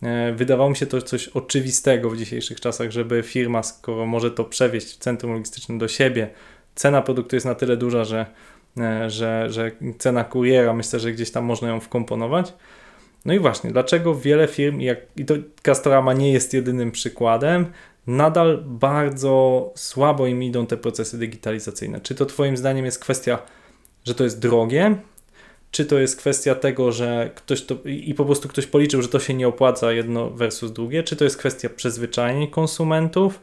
E, 0.02 0.32
wydawało 0.32 0.70
mi 0.70 0.76
się 0.76 0.86
to 0.86 1.02
coś 1.02 1.28
oczywistego 1.28 2.10
w 2.10 2.16
dzisiejszych 2.16 2.60
czasach, 2.60 2.90
żeby 2.90 3.22
firma, 3.22 3.62
skoro 3.62 4.06
może 4.06 4.30
to 4.30 4.44
przewieźć 4.44 4.86
w 4.86 4.96
centrum 4.96 5.32
logistycznym 5.32 5.78
do 5.78 5.88
siebie, 5.88 6.30
cena 6.74 7.02
produktu 7.02 7.36
jest 7.36 7.46
na 7.46 7.54
tyle 7.54 7.76
duża, 7.76 8.04
że, 8.04 8.26
e, 8.78 9.10
że, 9.10 9.46
że 9.50 9.70
cena 9.98 10.24
kuriera 10.24 10.72
myślę, 10.72 11.00
że 11.00 11.12
gdzieś 11.12 11.30
tam 11.30 11.44
można 11.44 11.68
ją 11.68 11.80
wkomponować. 11.80 12.52
No 13.24 13.34
i 13.34 13.38
właśnie, 13.38 13.70
dlaczego 13.70 14.14
wiele 14.14 14.48
firm, 14.48 14.80
jak, 14.80 14.98
i 15.16 15.24
to 15.24 15.34
Castorama 15.62 16.12
nie 16.12 16.32
jest 16.32 16.54
jedynym 16.54 16.92
przykładem, 16.92 17.66
nadal 18.06 18.64
bardzo 18.66 19.72
słabo 19.76 20.26
im 20.26 20.42
idą 20.42 20.66
te 20.66 20.76
procesy 20.76 21.18
digitalizacyjne. 21.18 22.00
Czy 22.00 22.14
to 22.14 22.26
Twoim 22.26 22.56
zdaniem 22.56 22.84
jest 22.84 22.98
kwestia, 22.98 23.38
że 24.04 24.14
to 24.14 24.24
jest 24.24 24.40
drogie, 24.40 24.96
czy 25.76 25.84
to 25.86 25.98
jest 25.98 26.16
kwestia 26.16 26.54
tego, 26.54 26.92
że 26.92 27.30
ktoś 27.34 27.62
to 27.62 27.74
i 27.84 28.14
po 28.14 28.24
prostu 28.24 28.48
ktoś 28.48 28.66
policzył, 28.66 29.02
że 29.02 29.08
to 29.08 29.20
się 29.20 29.34
nie 29.34 29.48
opłaca 29.48 29.92
jedno 29.92 30.30
versus 30.30 30.72
drugie, 30.72 31.02
czy 31.02 31.16
to 31.16 31.24
jest 31.24 31.36
kwestia 31.36 31.68
przyzwyczajeń 31.68 32.50
konsumentów, 32.50 33.40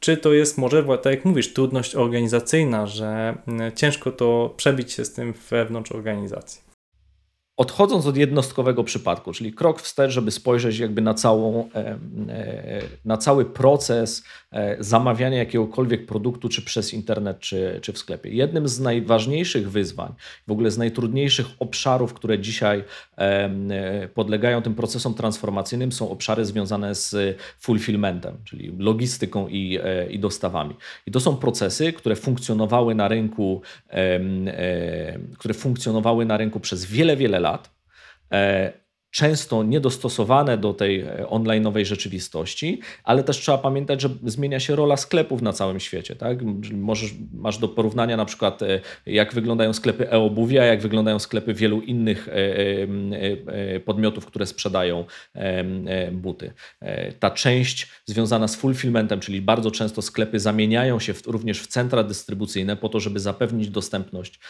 czy 0.00 0.16
to 0.16 0.32
jest 0.32 0.58
może, 0.58 0.84
tak 0.84 1.14
jak 1.14 1.24
mówisz, 1.24 1.52
trudność 1.52 1.94
organizacyjna, 1.94 2.86
że 2.86 3.34
mm, 3.48 3.72
ciężko 3.72 4.12
to 4.12 4.54
przebić 4.56 4.92
się 4.92 5.04
z 5.04 5.12
tym 5.12 5.34
wewnątrz 5.50 5.92
organizacji. 5.92 6.60
Odchodząc 7.56 8.06
od 8.06 8.16
jednostkowego 8.16 8.84
przypadku, 8.84 9.32
czyli 9.32 9.52
krok 9.52 9.82
wstecz, 9.82 10.10
żeby 10.10 10.30
spojrzeć 10.30 10.78
jakby 10.78 11.02
na, 11.02 11.14
całą, 11.14 11.70
e, 11.74 11.98
na 13.04 13.16
cały 13.16 13.44
proces 13.44 14.24
zamawiania 14.78 15.38
jakiegokolwiek 15.38 16.06
produktu, 16.06 16.48
czy 16.48 16.62
przez 16.62 16.94
internet, 16.94 17.40
czy, 17.40 17.78
czy 17.82 17.92
w 17.92 17.98
sklepie. 17.98 18.30
Jednym 18.30 18.68
z 18.68 18.80
najważniejszych 18.80 19.70
wyzwań, 19.70 20.12
w 20.48 20.52
ogóle 20.52 20.70
z 20.70 20.78
najtrudniejszych 20.78 21.46
obszarów, 21.58 22.14
które 22.14 22.38
dzisiaj 22.38 22.84
podlegają 24.14 24.62
tym 24.62 24.74
procesom 24.74 25.14
transformacyjnym, 25.14 25.92
są 25.92 26.10
obszary 26.10 26.44
związane 26.44 26.94
z 26.94 27.38
fulfillmentem, 27.60 28.36
czyli 28.44 28.72
logistyką 28.78 29.48
i, 29.48 29.78
i 30.10 30.18
dostawami. 30.18 30.76
I 31.06 31.10
to 31.10 31.20
są 31.20 31.36
procesy, 31.36 31.92
które 31.92 32.16
funkcjonowały 32.16 32.94
na 32.94 33.08
rynku, 33.08 33.62
które 35.38 35.54
funkcjonowały 35.54 36.24
na 36.24 36.36
rynku 36.36 36.60
przez 36.60 36.84
wiele, 36.84 37.16
wiele 37.16 37.40
lat 37.40 37.70
e, 38.32 38.72
często 39.10 39.62
niedostosowane 39.62 40.58
do 40.58 40.74
tej 40.74 41.00
e, 41.00 41.26
online'owej 41.30 41.84
rzeczywistości, 41.84 42.80
ale 43.04 43.22
też 43.22 43.38
trzeba 43.38 43.58
pamiętać, 43.58 44.00
że 44.00 44.08
zmienia 44.24 44.60
się 44.60 44.76
rola 44.76 44.96
sklepów 44.96 45.42
na 45.42 45.52
całym 45.52 45.80
świecie. 45.80 46.16
Tak? 46.16 46.38
Możesz, 46.72 47.14
masz 47.32 47.58
do 47.58 47.68
porównania 47.68 48.16
na 48.16 48.24
przykład 48.24 48.62
e, 48.62 48.80
jak 49.06 49.34
wyglądają 49.34 49.72
sklepy 49.72 50.10
e-obuwia, 50.10 50.64
jak 50.64 50.80
wyglądają 50.80 51.18
sklepy 51.18 51.54
wielu 51.54 51.80
innych 51.80 52.28
podmiotów, 53.84 54.26
które 54.26 54.46
sprzedają 54.46 55.04
buty. 56.12 56.52
Ta 57.18 57.30
część 57.30 57.88
związana 58.06 58.48
z 58.48 58.56
fulfillmentem, 58.56 59.20
czyli 59.20 59.42
bardzo 59.42 59.70
często 59.70 60.02
sklepy 60.02 60.40
zamieniają 60.40 61.00
się 61.00 61.12
również 61.26 61.62
w 61.62 61.66
centra 61.66 62.02
dystrybucyjne 62.02 62.76
po 62.76 62.88
to, 62.88 63.00
żeby 63.00 63.20
zapewnić 63.20 63.68
dostępność 63.68 64.40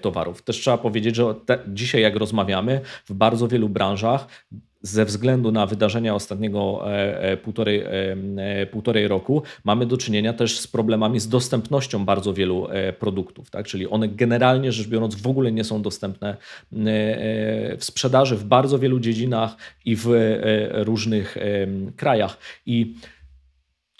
towarów. 0.00 0.42
Też 0.42 0.56
trzeba 0.56 0.78
powiedzieć, 0.78 1.16
że 1.16 1.34
te, 1.46 1.58
dzisiaj 1.68 2.02
jak 2.02 2.16
rozmawiamy, 2.16 2.80
w 3.08 3.14
bardzo 3.14 3.48
wielu 3.48 3.68
branżach 3.68 3.99
ze 4.82 5.04
względu 5.04 5.52
na 5.52 5.66
wydarzenia 5.66 6.14
ostatniego 6.14 6.82
e, 6.92 7.22
e, 7.22 7.36
półtorej, 7.36 7.82
e, 7.86 8.66
półtorej 8.66 9.08
roku 9.08 9.42
mamy 9.64 9.86
do 9.86 9.96
czynienia 9.96 10.32
też 10.32 10.58
z 10.60 10.66
problemami 10.66 11.20
z 11.20 11.28
dostępnością 11.28 12.04
bardzo 12.04 12.34
wielu 12.34 12.68
produktów. 12.98 13.50
Tak? 13.50 13.66
Czyli 13.66 13.88
one 13.88 14.08
generalnie 14.08 14.72
rzecz 14.72 14.88
biorąc 14.88 15.14
w 15.14 15.26
ogóle 15.26 15.52
nie 15.52 15.64
są 15.64 15.82
dostępne 15.82 16.36
w 17.78 17.84
sprzedaży 17.84 18.36
w 18.36 18.44
bardzo 18.44 18.78
wielu 18.78 19.00
dziedzinach 19.00 19.56
i 19.84 19.96
w 19.96 20.08
różnych 20.72 21.36
krajach. 21.96 22.38
I 22.66 22.94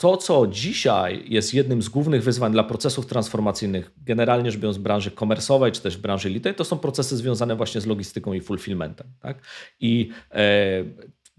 to, 0.00 0.16
co 0.16 0.46
dzisiaj 0.46 1.24
jest 1.28 1.54
jednym 1.54 1.82
z 1.82 1.88
głównych 1.88 2.22
wyzwań 2.22 2.52
dla 2.52 2.64
procesów 2.64 3.06
transformacyjnych, 3.06 3.90
generalnie 4.06 4.50
rzecz 4.50 4.60
biorąc 4.60 4.78
branży 4.78 5.10
komersowej 5.10 5.72
czy 5.72 5.80
też 5.80 5.96
branży 5.96 6.28
retail, 6.34 6.54
to 6.54 6.64
są 6.64 6.78
procesy 6.78 7.16
związane 7.16 7.56
właśnie 7.56 7.80
z 7.80 7.86
logistyką 7.86 8.32
i 8.32 8.40
fulfillmentem. 8.40 9.06
Tak? 9.20 9.42
I 9.80 10.10
e, 10.30 10.84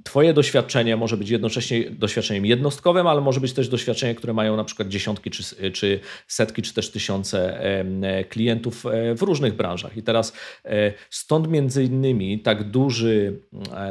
Twoje 0.03 0.33
doświadczenie 0.33 0.97
może 0.97 1.17
być 1.17 1.29
jednocześnie 1.29 1.89
doświadczeniem 1.89 2.45
jednostkowym, 2.45 3.07
ale 3.07 3.21
może 3.21 3.39
być 3.39 3.53
też 3.53 3.69
doświadczenie, 3.69 4.15
które 4.15 4.33
mają 4.33 4.57
na 4.57 4.63
przykład 4.63 4.87
dziesiątki, 4.87 5.31
czy, 5.31 5.71
czy 5.71 5.99
setki, 6.27 6.61
czy 6.61 6.73
też 6.73 6.91
tysiące 6.91 7.61
e, 8.03 8.23
klientów 8.23 8.85
e, 8.85 9.15
w 9.15 9.21
różnych 9.21 9.55
branżach. 9.55 9.97
I 9.97 10.03
teraz 10.03 10.33
e, 10.65 10.93
stąd 11.09 11.47
między 11.47 11.83
innymi 11.83 12.39
tak, 12.39 12.63
duży, 12.63 13.39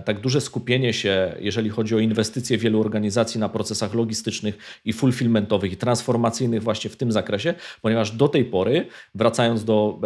tak 0.04 0.20
duże 0.20 0.40
skupienie 0.40 0.92
się, 0.92 1.34
jeżeli 1.40 1.70
chodzi 1.70 1.94
o 1.94 1.98
inwestycje 1.98 2.58
wielu 2.58 2.80
organizacji 2.80 3.40
na 3.40 3.48
procesach 3.48 3.94
logistycznych 3.94 4.58
i 4.84 4.92
fulfillmentowych 4.92 5.72
i 5.72 5.76
transformacyjnych 5.76 6.62
właśnie 6.62 6.90
w 6.90 6.96
tym 6.96 7.12
zakresie, 7.12 7.54
ponieważ 7.82 8.11
do 8.11 8.28
tej 8.28 8.44
pory, 8.44 8.86
wracając 9.14 9.64
do 9.64 10.00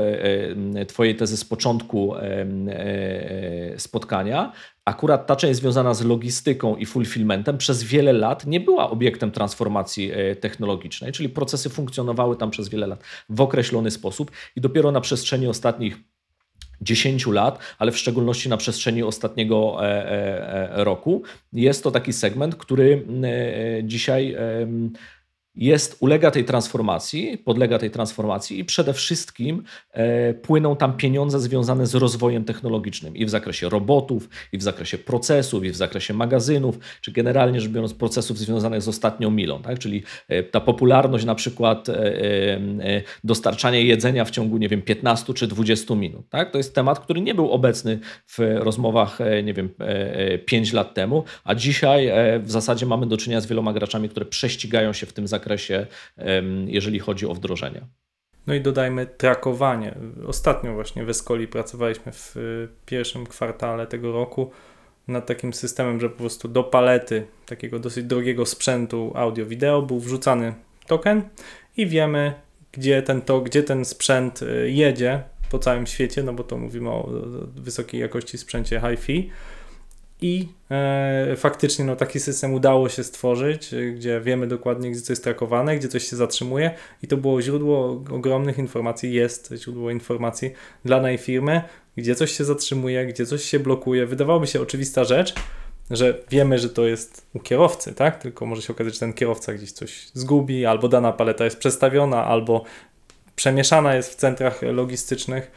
Twojej 0.89 1.17
tezy 1.17 1.37
z 1.37 1.45
początku 1.45 2.15
spotkania, 3.77 4.53
akurat 4.85 5.27
ta 5.27 5.37
część 5.37 5.61
związana 5.61 5.95
z 5.95 6.05
logistyką 6.05 6.77
i 6.77 6.87
fulfillmentem 6.87 7.59
przez 7.59 7.83
wiele 7.83 8.13
lat 8.13 8.47
nie 8.47 8.61
była 8.61 8.91
obiektem 8.91 9.31
transformacji 9.31 10.11
e, 10.13 10.37
technologicznej, 10.37 11.13
czyli 11.13 11.29
procesy 11.29 11.71
funkcjonowały 11.71 12.37
tam 12.37 12.51
przez 12.51 12.69
wiele 12.69 12.87
lat 12.87 13.03
w 13.29 13.41
określony 13.41 13.91
sposób 13.91 14.31
i 14.57 14.61
dopiero 14.61 14.93
na 14.93 15.01
przestrzeni 15.01 15.47
ostatnich 15.47 15.97
10 16.81 17.27
lat, 17.27 17.59
ale 17.79 17.93
w 17.93 17.99
szczególności 17.99 18.49
na 18.49 18.57
przestrzeni 18.57 19.03
ostatniego 19.03 19.77
e, 19.81 20.79
e, 20.79 20.85
roku, 20.85 21.23
jest 21.53 21.85
to 21.85 21.91
taki 21.91 22.13
segment, 22.13 22.57
który 22.57 23.07
dzisiaj 23.83 24.37
jest, 25.57 25.97
ulega 26.01 26.31
tej 26.31 26.45
transformacji, 26.45 27.39
podlega 27.39 27.79
tej 27.79 27.91
transformacji 27.91 28.59
i 28.59 28.65
przede 28.65 28.93
wszystkim 28.93 29.63
e, 29.93 30.35
płyną 30.35 30.77
tam 30.77 30.97
pieniądze 30.97 31.41
związane 31.41 31.87
z 31.87 31.95
rozwojem 31.95 32.45
technologicznym 32.45 33.17
i 33.17 33.27
w 33.27 33.31
zakresie 33.31 33.69
robotów, 33.69 34.29
i 34.53 34.59
w 34.59 34.63
zakresie 34.63 34.99
procesów, 34.99 35.65
i 35.65 35.71
w 35.71 35.77
zakresie 35.77 36.15
magazynów, 36.15 36.79
czy 37.01 37.13
generalnie 37.13 37.61
rzecz 37.61 37.71
biorąc 37.71 37.95
procesów 37.95 38.39
związanych 38.39 38.83
z 38.83 38.89
ostatnią 38.89 39.31
milą, 39.31 39.63
tak? 39.63 39.79
czyli 39.79 40.03
e, 40.29 40.43
ta 40.43 40.61
popularność 40.61 41.25
na 41.25 41.35
przykład 41.35 41.89
e, 41.89 41.95
e, 41.95 42.59
dostarczania 43.25 43.79
jedzenia 43.79 44.25
w 44.25 44.31
ciągu, 44.31 44.59
nie 44.59 44.69
wiem, 44.69 44.83
15 44.83 45.35
czy 45.35 45.47
20 45.47 45.95
minut. 45.95 46.29
Tak? 46.29 46.51
To 46.51 46.59
jest 46.59 46.75
temat, 46.75 47.01
który 47.01 47.21
nie 47.21 47.35
był 47.35 47.51
obecny 47.51 47.99
w 48.27 48.39
rozmowach, 48.39 49.21
e, 49.21 49.43
nie 49.43 49.55
wiem, 49.55 49.71
5 50.47 50.73
e, 50.73 50.77
lat 50.77 50.95
temu, 50.95 51.25
a 51.45 51.55
dzisiaj 51.55 52.11
w 52.41 52.51
zasadzie 52.51 52.87
mamy 52.87 53.07
do 53.07 53.17
czynienia 53.17 53.41
z 53.41 53.47
wieloma 53.47 53.73
graczami, 53.73 54.09
które 54.09 54.27
prześcigają 54.27 54.93
się 54.93 55.07
w 55.07 55.13
tym 55.13 55.27
zakresie 55.27 55.44
zakresie, 55.45 55.87
jeżeli 56.67 56.99
chodzi 56.99 57.27
o 57.27 57.35
wdrożenie. 57.35 57.87
No 58.47 58.55
i 58.55 58.61
dodajmy 58.61 59.07
trakowanie. 59.07 59.95
Ostatnio 60.27 60.75
właśnie 60.75 61.05
w 61.05 61.11
Escoli 61.11 61.49
pracowaliśmy 61.49 62.13
w 62.13 62.37
y, 62.37 62.69
pierwszym 62.87 63.27
kwartale 63.27 63.87
tego 63.87 64.13
roku 64.13 64.51
nad 65.09 65.27
takim 65.27 65.53
systemem, 65.53 66.01
że 66.01 66.11
po 66.11 66.17
prostu 66.17 66.49
do 66.49 66.65
palety 66.65 67.27
takiego 67.47 67.79
dosyć 67.79 68.05
drogiego 68.05 68.47
sprzętu 68.47 69.13
audio-wideo 69.15 69.83
był 69.83 70.01
wrzucany 70.01 70.55
token 70.87 71.23
i 71.77 71.87
wiemy, 71.87 72.35
gdzie 72.73 73.03
ten, 73.03 73.23
to, 73.23 73.41
gdzie 73.41 73.63
ten 73.63 73.85
sprzęt 73.85 74.43
y, 74.43 74.71
jedzie 74.71 75.23
po 75.51 75.59
całym 75.59 75.87
świecie, 75.87 76.23
no 76.23 76.33
bo 76.33 76.45
to 76.45 76.59
mówimy 76.59 76.91
o 76.91 77.11
wysokiej 77.57 78.01
jakości 78.01 78.39
sprzęcie 78.39 78.81
hi-fi 78.81 79.31
i 80.25 80.49
e, 80.71 81.37
faktycznie 81.37 81.85
no, 81.85 81.97
taki 81.97 82.21
system 82.21 82.55
udało 82.55 82.89
się 82.89 83.05
stworzyć, 83.05 83.75
e, 83.75 83.93
gdzie 83.93 84.21
wiemy 84.21 84.47
dokładnie, 84.47 84.91
gdzie 84.91 85.01
coś 85.01 85.11
jest 85.11 85.25
trakowane, 85.25 85.77
gdzie 85.77 85.89
coś 85.89 86.11
się 86.11 86.17
zatrzymuje 86.17 86.71
i 87.03 87.07
to 87.07 87.17
było 87.17 87.43
źródło 87.43 88.03
ogromnych 88.11 88.59
informacji, 88.59 89.13
jest 89.13 89.55
źródło 89.57 89.91
informacji 89.91 90.53
dla 90.85 90.97
danej 90.97 91.19
firmy, 91.19 91.63
gdzie 91.97 92.15
coś 92.15 92.33
się 92.33 92.45
zatrzymuje, 92.45 93.07
gdzie 93.07 93.27
coś 93.27 93.45
się 93.45 93.59
blokuje. 93.59 94.07
Wydawałoby 94.07 94.47
się 94.47 94.61
oczywista 94.61 95.05
rzecz, 95.05 95.35
że 95.91 96.19
wiemy, 96.31 96.59
że 96.59 96.69
to 96.69 96.87
jest 96.87 97.27
u 97.35 97.41
kierowcy, 97.41 97.93
tak? 97.93 98.23
Tylko 98.23 98.47
może 98.47 98.63
się 98.63 98.73
okazać, 98.73 98.95
że 98.95 99.01
ten 99.01 99.13
kierowca 99.13 99.55
gdzieś 99.55 99.73
coś 99.73 100.09
zgubi, 100.15 100.67
albo 100.67 100.89
dana 100.89 101.13
paleta 101.13 101.45
jest 101.45 101.59
przestawiona, 101.59 102.25
albo 102.25 102.65
przemieszana 103.37 103.95
jest 103.95 104.13
w 104.13 104.15
centrach 104.17 104.63
logistycznych 104.63 105.51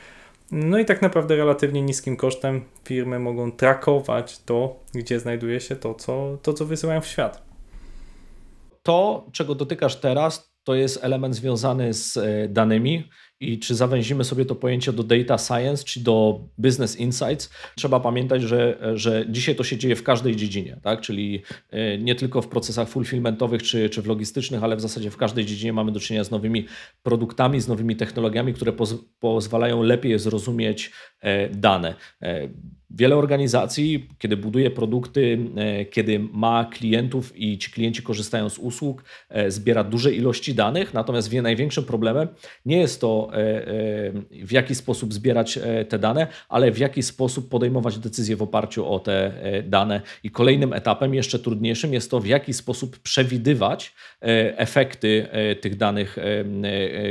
no 0.51 0.79
i 0.79 0.85
tak 0.85 1.01
naprawdę 1.01 1.35
relatywnie 1.35 1.81
niskim 1.81 2.17
kosztem 2.17 2.65
firmy 2.83 3.19
mogą 3.19 3.51
trakować 3.51 4.39
to, 4.39 4.79
gdzie 4.93 5.19
znajduje 5.19 5.59
się 5.59 5.75
to, 5.75 5.95
co, 5.95 6.37
to, 6.41 6.53
co 6.53 6.65
wysyłają 6.65 7.01
w 7.01 7.07
świat. 7.07 7.47
To, 8.83 9.27
czego 9.31 9.55
dotykasz 9.55 9.95
teraz, 9.95 10.53
to 10.63 10.75
jest 10.75 11.03
element 11.03 11.35
związany 11.35 11.93
z 11.93 12.17
e, 12.17 12.47
danymi 12.47 13.09
i 13.39 13.59
czy 13.59 13.75
zawęzimy 13.75 14.23
sobie 14.23 14.45
to 14.45 14.55
pojęcie 14.55 14.93
do 14.93 15.03
data 15.03 15.38
science, 15.38 15.83
czy 15.83 15.99
do 15.99 16.39
business 16.57 16.95
insights, 16.95 17.49
trzeba 17.75 17.99
pamiętać, 17.99 18.41
że, 18.41 18.91
że 18.93 19.25
dzisiaj 19.29 19.55
to 19.55 19.63
się 19.63 19.77
dzieje 19.77 19.95
w 19.95 20.03
każdej 20.03 20.35
dziedzinie, 20.35 20.77
tak? 20.83 21.01
czyli 21.01 21.41
e, 21.69 21.97
nie 21.97 22.15
tylko 22.15 22.41
w 22.41 22.47
procesach 22.47 22.89
fulfillmentowych 22.89 23.63
czy, 23.63 23.89
czy 23.89 24.01
w 24.01 24.07
logistycznych, 24.07 24.63
ale 24.63 24.75
w 24.75 24.81
zasadzie 24.81 25.11
w 25.11 25.17
każdej 25.17 25.45
dziedzinie 25.45 25.73
mamy 25.73 25.91
do 25.91 25.99
czynienia 25.99 26.23
z 26.23 26.31
nowymi 26.31 26.65
produktami, 27.03 27.61
z 27.61 27.67
nowymi 27.67 27.95
technologiami, 27.95 28.53
które 28.53 28.73
poz 28.73 28.95
pozwalają 29.19 29.83
lepiej 29.83 30.19
zrozumieć 30.19 30.91
e, 31.21 31.49
dane. 31.49 31.95
Wiele 32.89 33.15
organizacji, 33.15 34.09
kiedy 34.19 34.38
buduje 34.38 34.71
produkty, 34.71 35.39
e, 35.55 35.85
kiedy 35.85 36.19
ma 36.19 36.69
klientów 36.73 37.33
i 37.35 37.57
ci 37.57 37.71
klienci 37.71 38.01
korzystają 38.01 38.49
z 38.49 38.57
usług, 38.57 39.03
e, 39.29 39.51
zbiera 39.51 39.83
duże 39.83 40.13
ilości 40.13 40.53
danych, 40.55 40.93
natomiast 40.93 41.33
największym 41.33 41.83
problemem 41.83 42.27
nie 42.65 42.77
jest 42.77 43.01
to, 43.01 43.29
e, 43.33 43.38
w 44.45 44.51
jaki 44.51 44.75
sposób 44.75 45.13
zbierać 45.13 45.59
te 45.89 45.99
dane, 45.99 46.27
ale 46.49 46.71
w 46.71 46.77
jaki 46.77 47.03
sposób 47.03 47.49
podejmować 47.49 47.99
decyzje 47.99 48.35
w 48.35 48.41
oparciu 48.41 48.88
o 48.88 48.99
te 48.99 49.31
dane. 49.63 50.01
I 50.23 50.31
kolejnym 50.31 50.73
etapem, 50.73 51.13
jeszcze 51.13 51.39
trudniejszym, 51.39 51.93
jest 51.93 52.11
to, 52.11 52.19
w 52.19 52.27
jaki 52.27 52.53
sposób 52.53 52.99
przewidywać 52.99 53.93
efekty 54.57 55.27
tych 55.61 55.77
danych, 55.77 56.17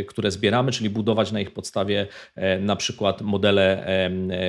które 0.08 0.30
zbieramy, 0.30 0.72
czyli 0.72 0.90
budować 0.90 1.32
na 1.32 1.40
ich 1.40 1.50
podstawie 1.50 2.06
na 2.60 2.76
przykład 2.76 3.22
modele, 3.22 3.86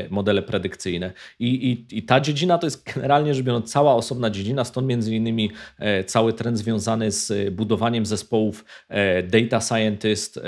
modele 0.10 0.42
predykcyjne. 0.42 1.14
I, 1.40 1.72
i, 1.72 1.98
I 1.98 2.04
ta 2.04 2.20
dziedzina 2.20 2.58
to 2.58 2.68
jest 2.68 2.94
generalnie 2.96 3.34
rzecz 3.34 3.46
biorąc 3.46 3.72
cała 3.72 3.96
osobna 3.96 4.30
dziedzina, 4.30 4.66
stąd 4.66 4.88
między 4.88 5.16
innymi 5.16 5.52
e, 5.80 6.04
cały 6.04 6.34
trend 6.34 6.58
związany 6.58 7.12
z 7.12 7.54
budowaniem 7.54 8.06
zespołów 8.06 8.66
e, 8.90 9.24
data 9.24 9.62
scientist 9.62 10.38
e, 10.38 10.42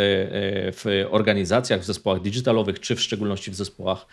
w 0.72 1.05
organizacjach, 1.09 1.82
w 1.82 1.86
zespołach 1.86 2.22
digitalowych, 2.22 2.80
czy 2.80 2.95
w 2.95 3.01
szczególności 3.01 3.51
w 3.51 3.55
zespołach 3.55 4.05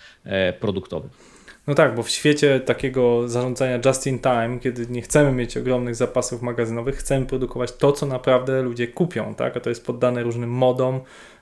produktowych. 0.61 1.37
No 1.67 1.75
tak, 1.75 1.95
bo 1.95 2.03
w 2.03 2.11
świecie 2.11 2.61
takiego 2.61 3.29
zarządzania 3.29 3.79
just 3.87 4.07
in 4.07 4.19
time, 4.19 4.59
kiedy 4.61 4.87
nie 4.87 5.03
chcemy 5.03 5.33
mieć 5.33 5.57
ogromnych 5.57 5.95
zapasów 5.95 6.43
magazynowych, 6.43 6.97
chcemy 6.97 7.27
produkować 7.27 7.73
to, 7.73 7.93
co 7.93 8.07
naprawdę 8.07 8.63
ludzie 8.63 8.89
kupią, 8.89 9.35
tak? 9.35 9.57
A 9.57 9.61
to 9.61 9.69
jest 9.69 9.87
poddane 9.87 10.23
różnym 10.23 10.51
modom, 10.51 11.01
E, 11.01 11.36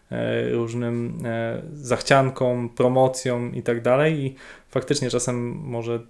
różnym 0.51 1.19
e, 1.25 1.63
zachciankom, 1.73 2.69
promocjom 2.69 3.55
i 3.55 3.63
tak 3.63 3.83
dalej. 3.83 4.15
I 4.21 4.35
faktycznie 4.69 5.11
czasem 5.11 5.37
może 5.51 6.01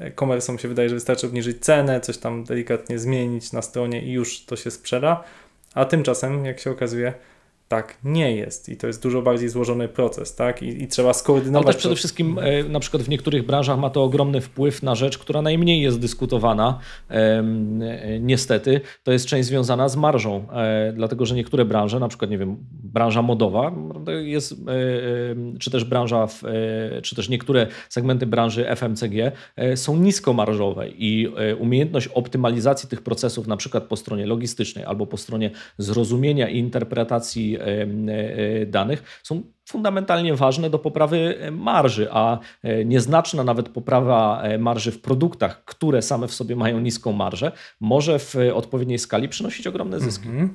e-commerce'om 0.00 0.56
się 0.56 0.68
wydaje, 0.68 0.88
że 0.88 0.94
wystarczy 0.94 1.26
obniżyć 1.26 1.64
cenę, 1.64 2.00
coś 2.00 2.18
tam 2.18 2.44
delikatnie 2.44 2.98
zmienić 2.98 3.52
na 3.52 3.62
stronie 3.62 4.02
i 4.02 4.12
już 4.12 4.44
to 4.44 4.56
się 4.56 4.70
sprzeda, 4.70 5.24
a 5.74 5.84
tymczasem, 5.84 6.44
jak 6.44 6.60
się 6.60 6.70
okazuje, 6.70 7.14
tak 7.70 7.98
nie 8.04 8.36
jest 8.36 8.68
i 8.68 8.76
to 8.76 8.86
jest 8.86 9.02
dużo 9.02 9.22
bardziej 9.22 9.48
złożony 9.48 9.88
proces, 9.88 10.34
tak? 10.34 10.62
I, 10.62 10.82
i 10.82 10.88
trzeba 10.88 11.12
skoordynować. 11.12 11.66
Ale 11.66 11.74
też 11.74 11.80
przede 11.80 11.96
wszystkim 11.96 12.38
e, 12.38 12.64
na 12.64 12.80
przykład 12.80 13.02
w 13.02 13.08
niektórych 13.08 13.46
branżach 13.46 13.78
ma 13.78 13.90
to 13.90 14.04
ogromny 14.04 14.40
wpływ 14.40 14.82
na 14.82 14.94
rzecz, 14.94 15.18
która 15.18 15.42
najmniej 15.42 15.82
jest 15.82 16.00
dyskutowana. 16.00 16.78
E, 17.10 17.42
niestety 18.20 18.80
to 19.02 19.12
jest 19.12 19.26
część 19.26 19.48
związana 19.48 19.88
z 19.88 19.96
marżą, 19.96 20.46
e, 20.52 20.92
dlatego 20.92 21.26
że 21.26 21.34
niektóre 21.34 21.64
branże, 21.64 22.00
na 22.00 22.08
przykład 22.08 22.30
nie 22.30 22.38
wiem, 22.38 22.56
branża 22.70 23.22
modowa 23.22 23.72
jest, 24.22 24.54
czy 25.58 25.70
też 25.70 25.84
branża, 25.84 26.26
w, 26.26 26.42
czy 27.02 27.16
też 27.16 27.28
niektóre 27.28 27.66
segmenty 27.88 28.26
branży 28.26 28.66
FMCG 28.76 29.32
są 29.74 29.96
niskomarżowe 29.96 30.88
i 30.88 31.28
umiejętność 31.58 32.08
optymalizacji 32.08 32.88
tych 32.88 33.02
procesów, 33.02 33.46
na 33.46 33.56
przykład 33.56 33.84
po 33.84 33.96
stronie 33.96 34.26
logistycznej 34.26 34.84
albo 34.84 35.06
po 35.06 35.16
stronie 35.16 35.50
zrozumienia 35.78 36.48
i 36.48 36.58
interpretacji 36.58 37.59
danych 38.66 39.20
są 39.22 39.42
fundamentalnie 39.68 40.34
ważne 40.34 40.70
do 40.70 40.78
poprawy 40.78 41.38
marży, 41.52 42.08
a 42.10 42.38
e, 42.62 42.84
nieznaczna 42.84 43.44
nawet 43.44 43.68
poprawa 43.68 44.42
marży 44.58 44.92
w 44.92 45.00
produktach, 45.00 45.64
które 45.64 46.02
same 46.02 46.28
w 46.28 46.34
sobie 46.34 46.56
mają 46.56 46.80
niską 46.80 47.12
marżę, 47.12 47.52
może 47.80 48.18
w 48.18 48.36
odpowiedniej 48.54 48.98
skali 48.98 49.28
przynosić 49.28 49.66
ogromne 49.66 50.00
zyski. 50.00 50.28
Mm 50.28 50.48
-hmm. 50.48 50.50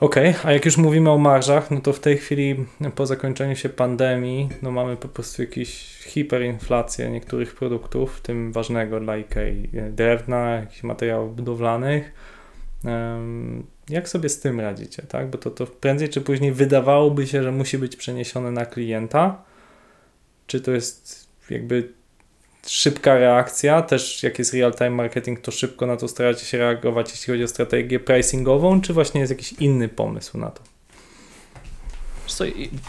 Okej, 0.00 0.30
okay, 0.30 0.40
a 0.44 0.52
jak 0.52 0.64
już 0.64 0.76
mówimy 0.76 1.10
o 1.10 1.18
marżach, 1.18 1.70
no 1.70 1.80
to 1.80 1.92
w 1.92 2.00
tej 2.00 2.16
chwili 2.16 2.64
po 2.94 3.06
zakończeniu 3.06 3.56
się 3.56 3.68
pandemii, 3.68 4.48
no 4.62 4.70
mamy 4.70 4.96
po 4.96 5.08
prostu 5.08 5.42
jakąś 5.42 5.68
hiperinflację 6.04 7.10
niektórych 7.10 7.54
produktów, 7.54 8.16
w 8.16 8.20
tym 8.20 8.52
ważnego 8.52 9.00
dla 9.00 9.12
IKEA 9.12 9.68
drewna, 9.90 10.50
jakichś 10.50 10.82
materiałów 10.82 11.36
budowlanych. 11.36 12.12
Jak 13.88 14.08
sobie 14.08 14.28
z 14.28 14.40
tym 14.40 14.60
radzicie, 14.60 15.02
tak? 15.02 15.30
Bo 15.30 15.38
to, 15.38 15.50
to 15.50 15.66
prędzej 15.66 16.08
czy 16.08 16.20
później 16.20 16.52
wydawałoby 16.52 17.26
się, 17.26 17.42
że 17.42 17.52
musi 17.52 17.78
być 17.78 17.96
przeniesione 17.96 18.50
na 18.50 18.66
klienta. 18.66 19.42
Czy 20.46 20.60
to 20.60 20.70
jest 20.70 21.28
jakby 21.50 21.92
szybka 22.66 23.18
reakcja, 23.18 23.82
też 23.82 24.22
jak 24.22 24.38
jest 24.38 24.54
real-time 24.54 24.90
marketing, 24.90 25.40
to 25.40 25.50
szybko 25.50 25.86
na 25.86 25.96
to 25.96 26.08
staracie 26.08 26.46
się 26.46 26.58
reagować, 26.58 27.10
jeśli 27.10 27.32
chodzi 27.32 27.44
o 27.44 27.48
strategię 27.48 28.00
pricingową, 28.00 28.80
czy 28.80 28.92
właśnie 28.92 29.20
jest 29.20 29.30
jakiś 29.30 29.52
inny 29.52 29.88
pomysł 29.88 30.38
na 30.38 30.50
to? 30.50 30.75
Co, 32.26 32.44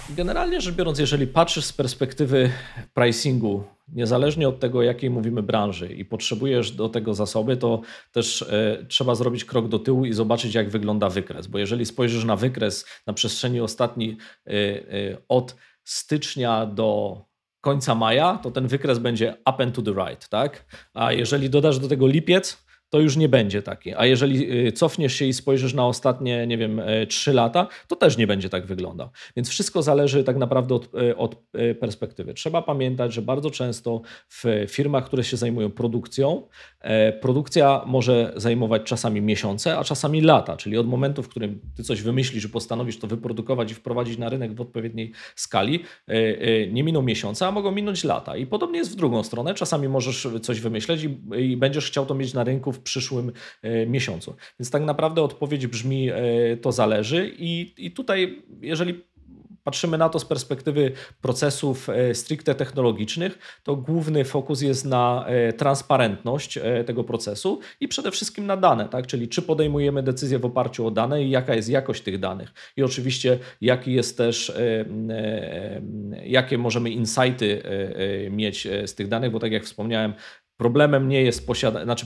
generalnie 0.10 0.62
rzecz 0.62 0.76
biorąc, 0.76 1.00
jeżeli 1.00 1.28
patrzysz 1.28 1.66
z 1.66 1.74
perspektywy 1.74 2.52
pricingu, 2.94 3.64
niezależnie 3.88 4.50
od 4.50 4.60
tego, 4.60 4.84
jakiej 4.84 5.10
mówimy 5.10 5.44
branży 5.44 5.94
i 5.94 6.06
potrzebujesz 6.06 6.72
do 6.72 6.90
tego 6.90 7.14
zasoby, 7.14 7.58
to 7.58 7.82
też 8.12 8.42
e, 8.42 8.86
trzeba 8.88 9.16
zrobić 9.16 9.46
krok 9.46 9.68
do 9.68 9.80
tyłu 9.80 10.06
i 10.06 10.14
zobaczyć, 10.14 10.54
jak 10.54 10.70
wygląda 10.70 11.10
wykres. 11.10 11.48
Bo 11.48 11.58
jeżeli 11.58 11.86
spojrzysz 11.86 12.24
na 12.24 12.36
wykres 12.36 12.86
na 13.08 13.14
przestrzeni 13.14 13.62
ostatni 13.62 14.18
e, 14.48 14.52
e, 14.52 15.18
od 15.28 15.56
stycznia 15.84 16.66
do 16.66 17.22
końca 17.62 17.96
maja, 17.96 18.40
to 18.44 18.52
ten 18.52 18.68
wykres 18.68 19.00
będzie 19.00 19.36
up 19.50 19.64
and 19.64 19.76
to 19.76 19.82
the 19.82 19.92
right, 19.92 20.30
tak? 20.30 20.66
A 20.94 21.12
jeżeli 21.12 21.50
dodasz 21.50 21.80
do 21.80 21.88
tego 21.88 22.08
lipiec, 22.08 22.67
to 22.90 23.00
już 23.00 23.18
nie 23.18 23.30
będzie 23.30 23.62
taki. 23.62 23.94
A 23.96 24.06
jeżeli 24.06 24.68
y, 24.68 24.72
cofniesz 24.72 25.14
się 25.14 25.26
i 25.26 25.34
spojrzysz 25.34 25.74
na 25.74 25.88
ostatnie, 25.88 26.48
nie 26.48 26.58
wiem, 26.58 26.82
3 27.10 27.34
lata, 27.34 27.68
to 27.88 27.96
też 27.96 28.18
nie 28.18 28.28
będzie 28.28 28.50
tak 28.50 28.66
wyglądał. 28.66 29.10
Więc 29.36 29.50
wszystko 29.50 29.82
zależy 29.82 30.24
tak 30.24 30.38
naprawdę 30.38 30.76
od, 30.76 30.96
y, 30.96 31.18
od 31.18 31.36
y, 31.56 31.76
perspektywy. 31.76 32.34
Trzeba 32.34 32.62
pamiętać, 32.62 33.14
że 33.14 33.22
bardzo 33.22 33.52
często 33.52 34.02
w 34.30 34.66
firmach, 34.68 35.06
które 35.06 35.24
się 35.24 35.38
zajmują 35.38 35.72
produkcją, 35.72 36.48
e, 36.80 37.14
produkcja 37.14 37.82
może 37.86 38.34
zajmować 38.36 38.84
czasami 38.84 39.22
miesiące, 39.22 39.78
a 39.78 39.84
czasami 39.84 40.22
lata, 40.22 40.58
czyli 40.58 40.78
od 40.78 40.88
momentu, 40.88 41.24
w 41.24 41.30
którym 41.30 41.60
ty 41.76 41.84
coś 41.84 42.02
wymyślisz 42.02 42.48
postanowisz 42.48 43.00
to 43.00 43.08
wyprodukować 43.08 43.72
i 43.72 43.74
wprowadzić 43.74 44.18
na 44.18 44.30
rynek 44.30 44.54
w 44.56 44.62
odpowiedniej 44.62 45.12
skali, 45.36 45.84
nie 46.72 46.84
miną 46.84 47.02
miesiące, 47.02 47.48
a 47.48 47.52
mogą 47.52 47.72
minąć 47.72 48.04
lata. 48.04 48.38
I 48.38 48.46
podobnie 48.46 48.78
jest 48.78 48.92
w 48.92 48.96
drugą 48.96 49.24
stronę. 49.24 49.54
Czasami 49.54 49.88
możesz 49.88 50.28
coś 50.42 50.62
wymyśleć 50.62 51.04
i, 51.04 51.42
i 51.44 51.58
będziesz 51.58 51.88
chciał 51.88 52.06
to 52.06 52.16
mieć 52.16 52.34
na 52.34 52.44
rynku 52.44 52.72
w 52.78 52.80
przyszłym 52.80 53.32
e, 53.62 53.86
miesiącu. 53.86 54.36
Więc 54.60 54.72
tak 54.72 54.84
naprawdę 54.84 55.22
odpowiedź 55.22 55.68
brzmi: 55.68 56.10
e, 56.10 56.58
to 56.58 56.72
zależy, 56.72 57.32
i, 57.40 57.74
i 57.78 57.92
tutaj, 57.92 58.44
jeżeli 58.62 59.08
patrzymy 59.64 59.98
na 59.98 60.10
to 60.10 60.20
z 60.20 60.26
perspektywy 60.26 60.92
procesów 61.22 61.90
e, 61.90 62.16
stricte 62.16 62.56
technologicznych, 62.56 63.60
to 63.64 63.76
główny 63.76 64.26
fokus 64.26 64.62
jest 64.62 64.86
na 64.86 65.26
transparentność 65.58 66.60
tego 66.86 67.04
procesu 67.04 67.60
i 67.80 67.88
przede 67.88 68.12
wszystkim 68.12 68.46
na 68.46 68.58
dane, 68.58 68.90
tak? 68.90 69.08
czyli 69.08 69.28
czy 69.28 69.42
podejmujemy 69.42 70.04
decyzje 70.04 70.40
w 70.40 70.46
oparciu 70.46 70.88
o 70.88 70.92
dane 70.92 71.24
i 71.24 71.30
jaka 71.30 71.56
jest 71.56 71.70
jakość 71.70 72.04
tych 72.04 72.20
danych. 72.20 72.54
I 72.78 72.84
oczywiście 72.84 73.40
jaki 73.62 73.94
jest 73.94 74.18
też, 74.18 74.54
jakie 76.24 76.58
możemy 76.58 76.90
insighty 76.90 77.64
mieć 78.32 78.68
z 78.86 78.96
tych 78.96 79.08
danych, 79.08 79.32
bo 79.32 79.40
tak 79.40 79.52
jak 79.52 79.64
wspomniałem, 79.64 80.14
problemem 80.58 81.10
nie 81.10 81.22
jest 81.22 81.48
posiadanie, 81.48 81.86
znaczy 81.86 82.06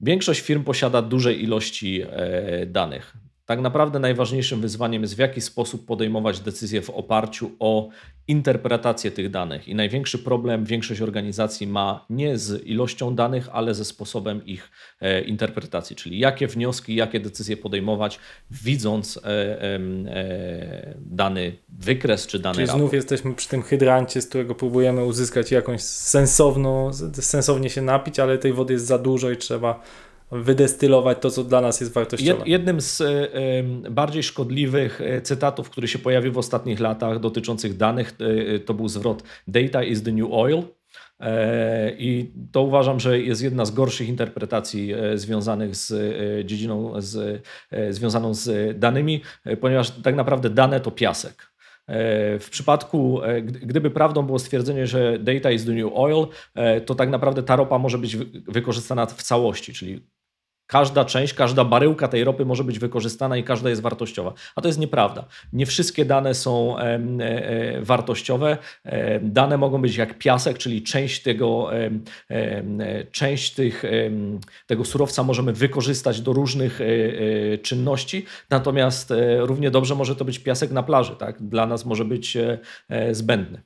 Większość 0.00 0.40
firm 0.40 0.64
posiada 0.64 1.02
duże 1.02 1.34
ilości 1.34 2.02
e, 2.02 2.66
danych. 2.66 3.16
Tak 3.48 3.60
naprawdę 3.60 3.98
najważniejszym 3.98 4.60
wyzwaniem 4.60 5.02
jest 5.02 5.14
w 5.14 5.18
jaki 5.18 5.40
sposób 5.40 5.86
podejmować 5.86 6.40
decyzje 6.40 6.82
w 6.82 6.90
oparciu 6.90 7.50
o 7.58 7.88
interpretację 8.26 9.10
tych 9.10 9.30
danych. 9.30 9.68
I 9.68 9.74
największy 9.74 10.18
problem 10.18 10.64
większość 10.64 11.00
organizacji 11.00 11.66
ma 11.66 12.06
nie 12.10 12.38
z 12.38 12.66
ilością 12.66 13.14
danych, 13.14 13.48
ale 13.52 13.74
ze 13.74 13.84
sposobem 13.84 14.46
ich 14.46 14.70
e, 15.00 15.20
interpretacji, 15.20 15.96
czyli 15.96 16.18
jakie 16.18 16.46
wnioski, 16.46 16.94
jakie 16.94 17.20
decyzje 17.20 17.56
podejmować, 17.56 18.18
widząc 18.50 19.16
e, 19.16 19.62
e, 19.62 20.94
dany 21.00 21.56
wykres 21.68 22.26
czy 22.26 22.38
dany 22.38 22.54
Czyli 22.54 22.66
raport. 22.66 22.80
znów 22.80 22.94
jesteśmy 22.94 23.34
przy 23.34 23.48
tym 23.48 23.62
hydrancie, 23.62 24.22
z 24.22 24.28
którego 24.28 24.54
próbujemy 24.54 25.04
uzyskać 25.04 25.50
jakąś 25.50 25.82
sensowną, 25.82 26.90
sensownie 27.12 27.70
się 27.70 27.82
napić, 27.82 28.20
ale 28.20 28.38
tej 28.38 28.52
wody 28.52 28.72
jest 28.72 28.86
za 28.86 28.98
dużo 28.98 29.30
i 29.30 29.36
trzeba 29.36 29.82
wydestylować 30.30 31.18
to, 31.20 31.30
co 31.30 31.44
dla 31.44 31.60
nas 31.60 31.80
jest 31.80 31.92
wartościowe. 31.92 32.42
Jednym 32.46 32.80
z 32.80 33.02
bardziej 33.90 34.22
szkodliwych 34.22 35.00
e, 35.00 35.20
cytatów, 35.20 35.70
który 35.70 35.88
się 35.88 35.98
pojawił 35.98 36.32
w 36.32 36.38
ostatnich 36.38 36.80
latach 36.80 37.20
dotyczących 37.20 37.76
danych, 37.76 38.14
e, 38.54 38.58
to 38.58 38.74
był 38.74 38.88
zwrot 38.88 39.22
Data 39.48 39.84
is 39.84 40.02
the 40.02 40.12
new 40.12 40.28
oil. 40.30 40.62
E, 41.20 41.92
I 41.98 42.32
to 42.52 42.62
uważam, 42.62 43.00
że 43.00 43.20
jest 43.20 43.42
jedna 43.42 43.64
z 43.64 43.70
gorszych 43.70 44.08
interpretacji 44.08 44.94
związanych 45.14 45.76
z 45.76 45.92
dziedziną 46.46 47.00
z, 47.00 47.42
związaną 47.90 48.34
z 48.34 48.78
danymi, 48.78 49.22
ponieważ 49.60 49.90
tak 49.90 50.14
naprawdę 50.14 50.50
dane 50.50 50.80
to 50.80 50.90
piasek. 50.90 51.52
W 52.40 52.46
przypadku, 52.50 53.20
gdyby 53.42 53.90
prawdą 53.90 54.22
było 54.22 54.38
stwierdzenie, 54.38 54.86
że 54.86 55.18
data 55.18 55.50
is 55.50 55.64
the 55.64 55.72
new 55.72 55.90
oil, 55.94 56.26
to 56.86 56.94
tak 56.94 57.10
naprawdę 57.10 57.42
ta 57.42 57.56
ropa 57.56 57.78
może 57.78 57.98
być 57.98 58.16
wykorzystana 58.48 59.06
w 59.06 59.22
całości, 59.22 59.72
czyli 59.72 60.00
Każda 60.68 61.04
część, 61.04 61.34
każda 61.34 61.64
baryłka 61.64 62.08
tej 62.08 62.24
ropy 62.24 62.44
może 62.44 62.64
być 62.64 62.78
wykorzystana 62.78 63.36
i 63.36 63.44
każda 63.44 63.70
jest 63.70 63.82
wartościowa. 63.82 64.32
A 64.56 64.60
to 64.60 64.68
jest 64.68 64.78
nieprawda. 64.78 65.24
Nie 65.52 65.66
wszystkie 65.66 66.04
dane 66.04 66.34
są 66.34 66.78
e, 66.78 66.82
e, 66.84 67.82
wartościowe. 67.82 68.58
E, 68.84 69.20
dane 69.20 69.56
mogą 69.56 69.82
być 69.82 69.96
jak 69.96 70.18
piasek, 70.18 70.58
czyli 70.58 70.82
część 70.82 71.22
tego, 71.22 71.70
część 73.12 73.54
tych, 73.54 73.82
tego 74.66 74.84
surowca 74.84 75.22
możemy 75.22 75.52
wykorzystać 75.52 76.20
do 76.20 76.32
różnych 76.32 76.80
czynności, 77.62 78.24
natomiast 78.50 79.12
równie 79.38 79.70
dobrze 79.70 79.94
może 79.94 80.16
to 80.16 80.24
być 80.24 80.38
piasek 80.38 80.70
na 80.70 80.82
plaży. 80.82 81.16
Tak? 81.16 81.42
Dla 81.42 81.66
nas 81.66 81.84
może 81.84 82.04
być 82.04 82.38
zbędny. 83.12 83.62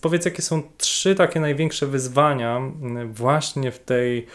Powiedz, 0.00 0.24
jakie 0.24 0.42
są 0.42 0.62
trzy 0.76 1.14
takie 1.14 1.40
największe 1.40 1.86
wyzwania 1.86 2.60
właśnie 3.06 3.70
w 3.70 3.78
tej 3.78 4.26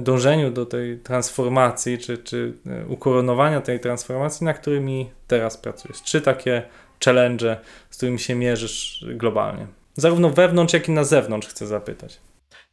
dążeniu 0.00 0.50
do 0.50 0.66
tej 0.66 0.98
transformacji, 0.98 1.98
czy, 1.98 2.18
czy 2.18 2.54
e, 2.66 2.86
ukoronowania 2.86 3.60
tej 3.60 3.80
transformacji, 3.80 4.44
na 4.44 4.54
którymi 4.54 5.10
teraz 5.26 5.56
pracujesz? 5.56 6.02
Trzy 6.02 6.20
takie 6.20 6.62
challenge, 7.04 7.60
z 7.90 7.96
którymi 7.96 8.18
się 8.18 8.34
mierzysz 8.34 9.04
globalnie? 9.14 9.66
Zarówno 9.94 10.30
wewnątrz, 10.30 10.74
jak 10.74 10.88
i 10.88 10.92
na 10.92 11.04
zewnątrz 11.04 11.48
chcę 11.48 11.66
zapytać. 11.66 12.20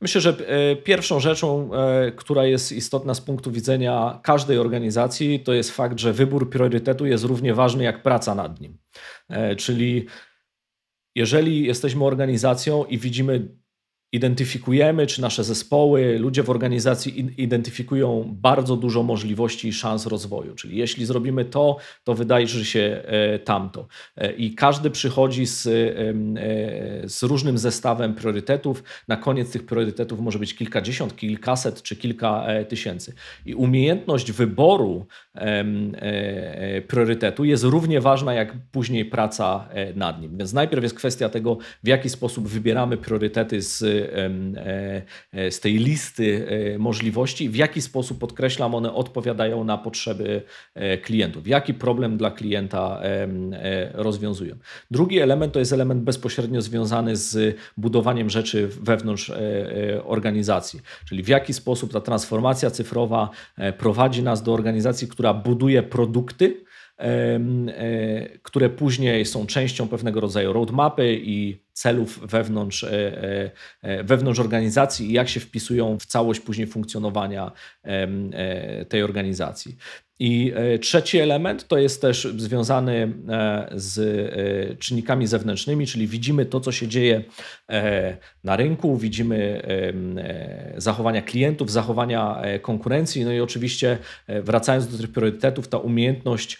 Myślę, 0.02 0.22
że 0.22 0.30
e, 0.48 0.76
pierwszą 0.76 1.20
rzeczą, 1.20 1.70
e, 1.74 2.12
która 2.12 2.46
jest 2.46 2.72
istotna 2.72 3.14
z 3.14 3.22
punktu 3.22 3.52
widzenia 3.52 4.20
każdej 4.24 4.58
organizacji, 4.58 5.40
to 5.40 5.54
jest 5.54 5.72
fakt, 5.72 6.00
że 6.00 6.14
wybór 6.14 6.50
priorytetu 6.50 7.06
jest 7.06 7.24
równie 7.24 7.54
ważny 7.54 7.84
jak 7.84 8.04
praca 8.04 8.36
nad 8.36 8.62
nim. 8.62 8.78
Czyli 9.58 10.08
jeżeli 11.16 11.66
jesteśmy 11.68 12.06
organizacją 12.06 12.86
i 12.86 12.98
widzimy 12.98 13.48
identyfikujemy, 14.12 15.08
czy 15.08 15.22
nasze 15.22 15.44
zespoły, 15.44 16.20
ludzie 16.20 16.44
w 16.44 16.50
organizacji 16.50 17.42
identyfikują 17.44 18.36
bardzo 18.42 18.76
dużo 18.76 19.04
możliwości 19.04 19.68
i 19.68 19.74
szans 19.74 20.06
rozwoju. 20.06 20.56
Czyli 20.56 20.78
jeśli 20.78 21.06
zrobimy 21.06 21.46
to, 21.46 21.78
to 22.04 22.14
wydarzy 22.14 22.66
się 22.66 23.02
e, 23.06 23.40
tamto. 23.40 23.88
E, 24.18 24.32
I 24.32 24.56
każdy 24.56 24.90
przychodzi 24.90 25.46
z, 25.46 25.68
e, 25.68 27.10
z 27.10 27.24
różnym 27.24 27.58
zestawem 27.58 28.16
priorytetów. 28.16 28.84
Na 29.08 29.18
koniec 29.18 29.52
tych 29.52 29.66
priorytetów 29.66 30.20
może 30.20 30.40
być 30.40 30.56
kilkadziesiąt, 30.56 31.16
kilkaset 31.16 31.82
czy 31.82 31.96
kilka 31.96 32.48
tysięcy. 32.70 33.14
I 33.46 33.56
umiejętność 33.56 34.32
wyboru 34.32 35.08
priorytetu 36.88 37.46
jest 37.46 37.64
równie 37.64 38.02
ważna 38.02 38.34
jak 38.34 38.54
później 38.72 39.06
praca 39.06 39.70
nad 39.96 40.22
nim. 40.22 40.38
Więc 40.38 40.54
najpierw 40.54 40.84
jest 40.84 40.96
kwestia 40.96 41.30
tego, 41.30 41.58
w 41.84 41.88
jaki 41.88 42.10
sposób 42.10 42.48
wybieramy 42.48 42.98
priorytety 42.98 43.62
z 43.62 43.99
E, 44.00 45.02
e, 45.32 45.52
z 45.52 45.60
tej 45.60 45.78
listy 45.78 46.48
e, 46.76 46.78
możliwości, 46.78 47.50
w 47.50 47.56
jaki 47.56 47.82
sposób, 47.82 48.20
podkreślam, 48.20 48.76
one 48.76 48.94
odpowiadają 48.94 49.64
na 49.64 49.78
potrzeby 49.78 50.42
klientów, 51.04 51.48
jaki 51.48 51.74
problem 51.74 52.18
dla 52.18 52.32
klienta 52.32 53.02
rozwiązują. 53.94 54.56
Drugi 54.92 55.20
element 55.20 55.54
to 55.54 55.60
jest 55.60 55.74
element 55.74 56.04
bezpośrednio 56.04 56.62
związany 56.62 57.16
z 57.16 57.58
budowaniem 57.78 58.30
rzeczy 58.30 58.68
wewnątrz 58.82 59.32
organizacji, 60.04 60.82
czyli 61.10 61.24
w 61.24 61.28
jaki 61.28 61.54
sposób 61.54 61.94
ta 61.94 62.02
transformacja 62.02 62.72
cyfrowa 62.72 63.30
prowadzi 63.78 64.24
nas 64.24 64.44
do 64.44 64.54
organizacji, 64.54 65.08
która 65.08 65.34
buduje 65.34 65.84
produkty, 65.84 66.64
które 68.44 68.70
później 68.70 69.26
są 69.26 69.46
częścią 69.46 69.88
pewnego 69.88 70.20
rodzaju 70.20 70.54
roadmapy 70.54 71.20
i 71.24 71.64
celów 71.80 72.20
wewnątrz, 72.28 72.84
e, 72.84 72.90
e, 72.92 73.52
e, 73.82 74.04
wewnątrz 74.04 74.40
organizacji 74.40 75.10
i 75.10 75.14
jak 75.14 75.30
się 75.30 75.40
wpisują 75.40 76.00
w 76.00 76.06
całość 76.06 76.40
później 76.40 76.68
funkcjonowania 76.68 77.52
tej 78.90 79.04
organizacji. 79.04 79.78
I 80.20 80.54
e, 80.56 80.80
trzeci 80.80 81.18
element 81.18 81.68
to 81.68 81.78
jest 81.78 82.02
też 82.02 82.28
związany 82.38 83.14
e, 83.30 83.70
z 83.76 84.00
e, 84.00 84.76
czynnikami 84.76 85.28
zewnętrznymi, 85.28 85.88
czyli 85.88 86.08
widzimy 86.08 86.46
to, 86.46 86.60
co 86.60 86.72
się 86.72 86.88
dzieje 86.88 87.24
na 88.44 88.56
rynku, 88.56 88.98
widzimy 88.98 89.62
zachowania 90.78 91.22
klientów, 91.22 91.72
zachowania 91.72 92.42
konkurencji, 92.62 93.26
no 93.26 93.32
i 93.32 93.40
oczywiście 93.40 93.98
wracając 94.28 94.88
do 94.88 94.98
tych 94.98 95.12
priorytetów, 95.12 95.68
ta 95.68 95.78
umiejętność 95.78 96.58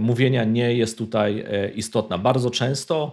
mówienia 0.00 0.44
nie 0.44 0.74
jest 0.74 0.98
tutaj 0.98 1.44
istotna. 1.74 2.18
Bardzo 2.18 2.50
często, 2.50 3.12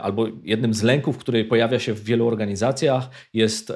albo 0.00 0.26
jednym 0.44 0.74
z 0.74 0.82
lęków, 0.82 1.18
który 1.18 1.44
pojawia 1.44 1.78
się 1.78 1.94
w 1.94 2.04
wielu 2.04 2.26
organizacjach, 2.28 3.08
jest, 3.34 3.72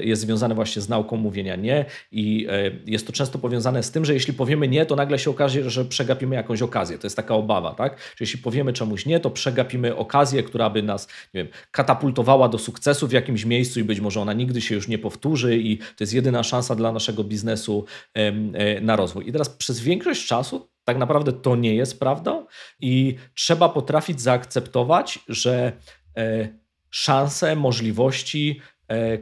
jest 0.00 0.22
związany 0.22 0.54
właśnie 0.54 0.82
z 0.82 0.88
nauką 0.88 1.16
mówienia 1.16 1.56
nie 1.56 1.84
i 2.12 2.46
jest 2.86 3.06
to 3.06 3.12
często 3.12 3.38
powiązane 3.38 3.82
z 3.82 3.90
tym, 3.90 4.04
że 4.04 4.14
jeśli 4.14 4.34
powiemy 4.42 4.68
nie, 4.68 4.86
to 4.86 4.96
nagle 4.96 5.18
się 5.18 5.30
okaże, 5.30 5.70
że 5.70 5.84
przegapimy 5.84 6.36
jakąś 6.36 6.62
okazję. 6.62 6.98
To 6.98 7.06
jest 7.06 7.16
taka 7.16 7.34
obawa, 7.34 7.74
tak? 7.74 7.96
Że 7.98 8.16
jeśli 8.20 8.38
powiemy 8.38 8.72
czemuś 8.72 9.06
nie, 9.06 9.20
to 9.20 9.30
przegapimy 9.30 9.96
okazję, 9.96 10.42
która 10.42 10.70
by 10.70 10.82
nas, 10.82 11.08
nie 11.34 11.44
wiem, 11.44 11.52
katapultowała 11.70 12.48
do 12.48 12.58
sukcesu 12.58 13.08
w 13.08 13.12
jakimś 13.12 13.44
miejscu 13.44 13.80
i 13.80 13.84
być 13.84 14.00
może 14.00 14.20
ona 14.20 14.32
nigdy 14.32 14.60
się 14.60 14.74
już 14.74 14.88
nie 14.88 14.98
powtórzy 14.98 15.56
i 15.56 15.78
to 15.78 16.00
jest 16.00 16.14
jedyna 16.14 16.42
szansa 16.42 16.74
dla 16.74 16.92
naszego 16.92 17.24
biznesu 17.24 17.84
e, 18.14 18.80
na 18.80 18.96
rozwój. 18.96 19.28
I 19.28 19.32
teraz 19.32 19.48
przez 19.48 19.80
większość 19.80 20.26
czasu 20.26 20.68
tak 20.84 20.98
naprawdę 20.98 21.32
to 21.32 21.56
nie 21.56 21.74
jest 21.74 22.00
prawdą 22.00 22.46
i 22.80 23.16
trzeba 23.34 23.68
potrafić 23.68 24.20
zaakceptować, 24.20 25.18
że 25.28 25.72
e, 26.16 26.48
szanse, 26.90 27.56
możliwości, 27.56 28.60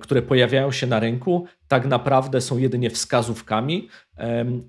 które 0.01 0.23
pojawiają 0.23 0.73
się 0.73 0.87
na 0.87 1.01
rynku, 1.01 1.47
tak 1.69 1.87
naprawdę 1.87 2.41
są 2.41 2.59
jedynie 2.59 2.91
wskazówkami 2.91 3.89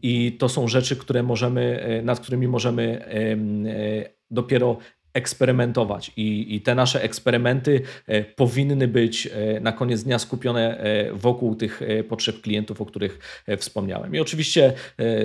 i 0.02 0.38
to 0.40 0.50
są 0.50 0.68
rzeczy, 0.68 0.96
które 0.96 1.24
możemy, 1.24 1.82
e, 1.82 2.02
nad 2.02 2.20
którymi 2.20 2.48
możemy 2.48 3.06
e, 3.06 4.10
dopiero 4.32 4.78
eksperymentować 5.14 6.12
i, 6.18 6.56
i 6.56 6.62
te 6.62 6.76
nasze 6.76 7.04
eksperymenty 7.04 7.82
e, 8.08 8.24
powinny 8.24 8.88
być 8.88 9.28
e, 9.28 9.60
na 9.60 9.72
koniec 9.72 10.04
dnia 10.04 10.20
skupione 10.20 10.78
e, 10.78 11.14
wokół 11.14 11.56
tych 11.56 11.82
potrzeb 12.10 12.42
klientów, 12.42 12.82
o 12.82 12.86
których 12.86 13.44
wspomniałem. 13.58 14.16
I 14.16 14.20
oczywiście 14.20 14.74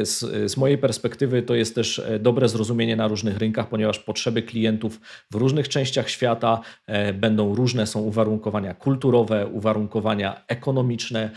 z, 0.03 0.51
z 0.51 0.57
mojej 0.57 0.79
perspektywy 0.79 1.43
to 1.43 1.55
jest 1.55 1.75
też 1.75 2.03
dobre 2.21 2.49
zrozumienie 2.49 2.97
na 2.97 3.09
różnych 3.09 3.39
rynkach, 3.39 3.69
ponieważ 3.69 3.99
potrzeby 3.99 4.43
klientów 4.43 5.01
w 5.31 5.35
różnych 5.35 5.69
częściach 5.69 6.11
świata 6.11 6.61
będą 7.15 7.55
różne, 7.55 7.87
są 7.87 8.01
uwarunkowania 8.01 8.75
kulturowe, 8.75 9.47
uwarunkowania 9.47 10.43
ekonomiczne, 10.49 11.31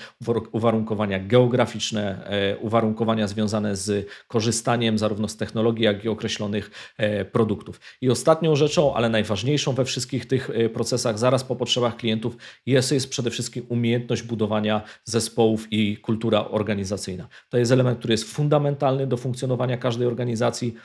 uwarunkowania 0.51 1.19
geograficzne, 1.19 2.29
uwarunkowania 2.61 3.27
związane 3.27 3.75
z 3.75 4.07
korzystaniem 4.27 4.97
zarówno 4.97 5.27
z 5.27 5.37
technologii, 5.37 5.85
jak 5.85 6.05
i 6.05 6.09
określonych 6.09 6.95
produktów. 7.31 7.79
I 8.01 8.09
ostatnio 8.09 8.38
ostatnią 8.39 8.55
rzeczą, 8.55 8.93
ale 8.93 9.09
najważniejszą 9.09 9.73
we 9.73 9.85
wszystkich 9.85 10.25
tych 10.25 10.49
y, 10.49 10.69
procesach, 10.69 11.19
zaraz 11.19 11.43
po 11.43 11.55
potrzebach 11.55 11.95
klientów, 11.95 12.37
jest, 12.65 12.91
jest 12.91 13.09
przede 13.09 13.31
wszystkim 13.31 13.65
umiejętność 13.69 14.23
budowania 14.23 14.81
zespołów 15.03 15.67
i 15.71 15.97
kultura 15.97 16.49
organizacyjna. 16.49 17.27
To 17.49 17.57
jest 17.57 17.71
element, 17.71 17.99
który 17.99 18.13
jest 18.13 18.23
fundamentalny 18.23 19.07
do 19.07 19.17
funkcjonowania 19.17 19.77
każdej 19.77 20.07
organizacji. 20.07 20.75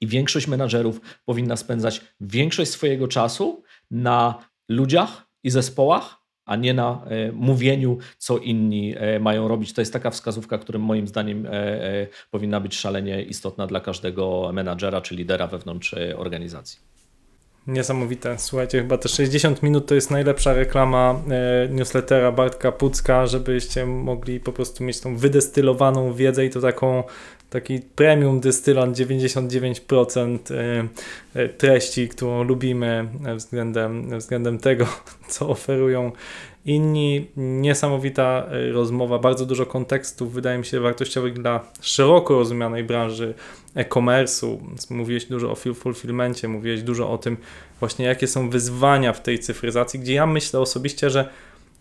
I 0.00 0.06
większość 0.06 0.46
menadżerów 0.46 1.00
powinna 1.24 1.56
spędzać 1.56 2.00
większość 2.20 2.70
swojego 2.70 3.08
czasu 3.08 3.62
na 3.90 4.34
ludziach 4.68 5.26
i 5.44 5.50
zespołach, 5.50 6.23
a 6.44 6.56
nie 6.56 6.74
na 6.74 7.04
e, 7.06 7.32
mówieniu, 7.32 7.98
co 8.18 8.38
inni 8.38 8.94
e, 8.96 9.20
mają 9.20 9.48
robić. 9.48 9.72
To 9.72 9.80
jest 9.80 9.92
taka 9.92 10.10
wskazówka, 10.10 10.58
która 10.58 10.78
moim 10.78 11.08
zdaniem 11.08 11.46
e, 11.46 12.06
powinna 12.30 12.60
być 12.60 12.76
szalenie 12.76 13.22
istotna 13.22 13.66
dla 13.66 13.80
każdego 13.80 14.50
menadżera 14.52 15.00
czy 15.00 15.14
lidera 15.14 15.46
wewnątrz 15.46 15.94
organizacji. 16.16 16.93
Niesamowite. 17.66 18.38
Słuchajcie, 18.38 18.78
chyba 18.78 18.98
te 18.98 19.08
60 19.08 19.62
minut 19.62 19.86
to 19.86 19.94
jest 19.94 20.10
najlepsza 20.10 20.52
reklama 20.52 21.22
newslettera 21.70 22.32
Bartka 22.32 22.72
Pucka, 22.72 23.26
żebyście 23.26 23.86
mogli 23.86 24.40
po 24.40 24.52
prostu 24.52 24.84
mieć 24.84 25.00
tą 25.00 25.16
wydestylowaną 25.16 26.12
wiedzę 26.12 26.46
i 26.46 26.50
to 26.50 26.60
taką 26.60 27.02
taki 27.50 27.80
premium 27.80 28.40
dystylant 28.40 28.96
99% 28.96 30.38
treści, 31.58 32.08
którą 32.08 32.42
lubimy 32.42 33.08
względem, 33.36 34.18
względem 34.18 34.58
tego, 34.58 34.86
co 35.28 35.48
oferują 35.48 36.12
inni. 36.64 37.26
Niesamowita 37.36 38.46
e, 38.50 38.72
rozmowa, 38.72 39.18
bardzo 39.18 39.46
dużo 39.46 39.66
kontekstów, 39.66 40.32
wydaje 40.32 40.58
mi 40.58 40.64
się, 40.64 40.80
wartościowych 40.80 41.32
dla 41.32 41.60
szeroko 41.80 42.34
rozumianej 42.34 42.84
branży 42.84 43.34
e-commerce'u. 43.74 44.58
Mówiłeś 44.90 45.24
dużo 45.24 45.50
o 45.50 45.54
fulfillmencie, 45.54 46.48
mówiłeś 46.48 46.82
dużo 46.82 47.10
o 47.10 47.18
tym 47.18 47.36
właśnie, 47.80 48.04
jakie 48.04 48.26
są 48.26 48.50
wyzwania 48.50 49.12
w 49.12 49.22
tej 49.22 49.38
cyfryzacji, 49.38 50.00
gdzie 50.00 50.14
ja 50.14 50.26
myślę 50.26 50.60
osobiście, 50.60 51.10
że 51.10 51.28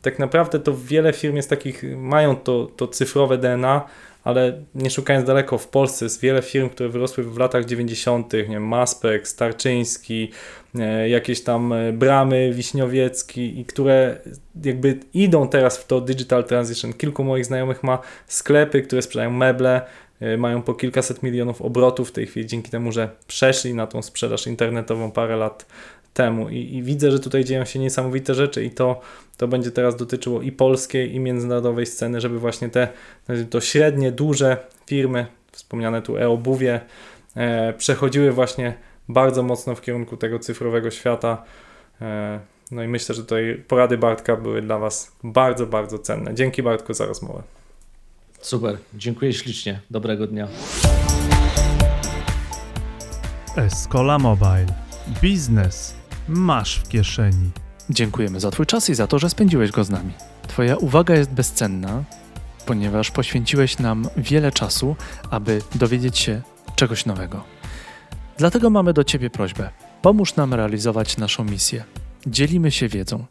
tak 0.02 0.20
naprawdę 0.20 0.60
to 0.60 0.78
wiele 0.78 1.14
firm 1.14 1.36
jest 1.36 1.50
takich, 1.50 1.84
mają 1.98 2.36
to, 2.36 2.68
to 2.78 2.88
cyfrowe 2.88 3.38
DNA, 3.38 3.82
ale 4.24 4.64
nie 4.76 4.90
szukając 4.90 5.28
daleko, 5.28 5.58
w 5.58 5.68
Polsce 5.68 6.06
jest 6.06 6.22
wiele 6.22 6.42
firm, 6.42 6.70
które 6.70 6.90
wyrosły 6.90 7.24
w 7.24 7.38
latach 7.38 7.66
90., 7.66 8.34
nie 8.34 8.44
wiem, 8.44 8.68
Maspek, 8.68 9.28
Starczyński, 9.28 10.32
e, 10.76 11.10
jakieś 11.10 11.44
tam 11.44 11.74
e, 11.74 11.94
Bramy, 11.94 12.54
Wiśniowiecki 12.54 13.60
i 13.60 13.66
które 13.66 14.18
jakby 14.64 15.00
idą 15.14 15.48
teraz 15.48 15.78
w 15.78 15.88
to 15.88 16.02
digital 16.02 16.44
transition. 16.44 16.94
Kilku 16.94 17.24
moich 17.24 17.46
znajomych 17.46 17.84
ma 17.84 18.00
sklepy, 18.28 18.82
które 18.82 19.02
sprzedają 19.02 19.32
meble, 19.32 19.82
e, 20.20 20.38
mają 20.38 20.62
po 20.62 20.74
kilkaset 20.74 21.24
milionów 21.24 21.62
obrotów 21.62 22.10
w 22.10 22.12
tej 22.12 22.28
chwili 22.28 22.46
dzięki 22.46 22.72
temu, 22.72 22.92
że 22.92 23.10
przeszli 23.28 23.74
na 23.74 23.88
tą 23.88 24.02
sprzedaż 24.02 24.48
internetową 24.48 25.12
parę 25.12 25.36
lat 25.36 25.66
temu 26.14 26.50
I, 26.50 26.76
i, 26.76 26.84
widzę, 26.84 27.12
że 27.12 27.20
tutaj 27.20 27.44
dzieją 27.44 27.66
się 27.66 27.80
niesamowite 27.80 28.36
rzeczy 28.36 28.64
i 28.64 28.72
to, 28.72 29.02
to 29.38 29.48
będzie 29.48 29.72
teraz 29.72 29.96
dotyczyło 29.96 30.42
i 30.42 30.52
polskiej, 30.52 31.16
i 31.16 31.20
międzynarodowej 31.20 31.86
sceny, 31.86 32.22
żeby 32.22 32.40
właśnie 32.40 32.70
te 32.70 32.88
to 33.50 33.62
średnie, 33.62 34.12
duże 34.12 34.58
firmy, 34.88 35.26
wspomniane 35.52 36.02
tu 36.02 36.18
e-obuwie, 36.18 36.82
e, 37.36 37.74
przechodziły 37.74 38.32
właśnie 38.32 38.74
bardzo 39.10 39.44
mocno 39.44 39.76
w 39.76 39.82
kierunku 39.82 40.18
tego 40.18 40.40
cyfrowego 40.40 40.92
świata. 40.92 41.44
E, 42.02 42.40
no 42.72 42.84
i 42.84 42.88
myślę, 42.88 43.16
że 43.16 43.22
tutaj 43.22 43.64
porady 43.68 43.98
Bartka 43.98 44.36
były 44.36 44.62
dla 44.62 44.78
Was 44.78 45.12
bardzo, 45.24 45.66
bardzo 45.66 46.00
cenne. 46.00 46.36
Dzięki 46.36 46.64
Bartku 46.64 46.94
za 46.94 47.06
rozmowę. 47.06 47.44
Super, 48.42 48.78
dziękuję 48.94 49.34
ślicznie. 49.34 49.80
Dobrego 49.90 50.28
dnia. 50.28 50.48
Escola 53.58 54.20
Mobile. 54.20 54.66
Biznes 55.22 56.03
masz 56.28 56.76
w 56.76 56.88
kieszeni. 56.88 57.52
Dziękujemy 57.90 58.40
za 58.40 58.52
Twój 58.52 58.66
czas 58.66 58.90
i 58.90 58.96
za 58.96 59.08
to, 59.08 59.20
że 59.20 59.30
spędziłeś 59.30 59.72
go 59.72 59.84
z 59.84 59.90
nami. 59.90 60.12
Twoja 60.48 60.78
uwaga 60.78 61.16
jest 61.16 61.32
bezcenna, 61.32 62.04
ponieważ 62.66 63.12
poświęciłeś 63.12 63.80
nam 63.80 64.08
wiele 64.18 64.52
czasu, 64.52 64.96
aby 65.32 65.62
dowiedzieć 65.76 66.18
się 66.18 66.42
czegoś 66.76 67.06
nowego. 67.06 67.44
Dlatego 68.38 68.70
mamy 68.70 68.94
do 68.94 69.04
Ciebie 69.04 69.30
prośbę. 69.30 69.70
Pomóż 70.02 70.36
nam 70.36 70.54
realizować 70.54 71.18
naszą 71.18 71.44
misję. 71.44 71.84
Dzielimy 72.28 72.72
się 72.72 72.88
wiedzą. 72.88 73.26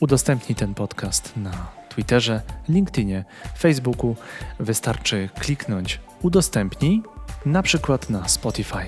Udostępnij 0.00 0.56
ten 0.56 0.74
podcast 0.74 1.32
na 1.36 1.66
Twitterze, 1.88 2.42
LinkedInie, 2.68 3.24
Facebooku. 3.58 4.16
Wystarczy 4.60 5.28
kliknąć 5.40 6.00
udostępnij, 6.22 7.02
na 7.46 7.62
przykład 7.62 8.10
na 8.10 8.28
Spotify. 8.28 8.86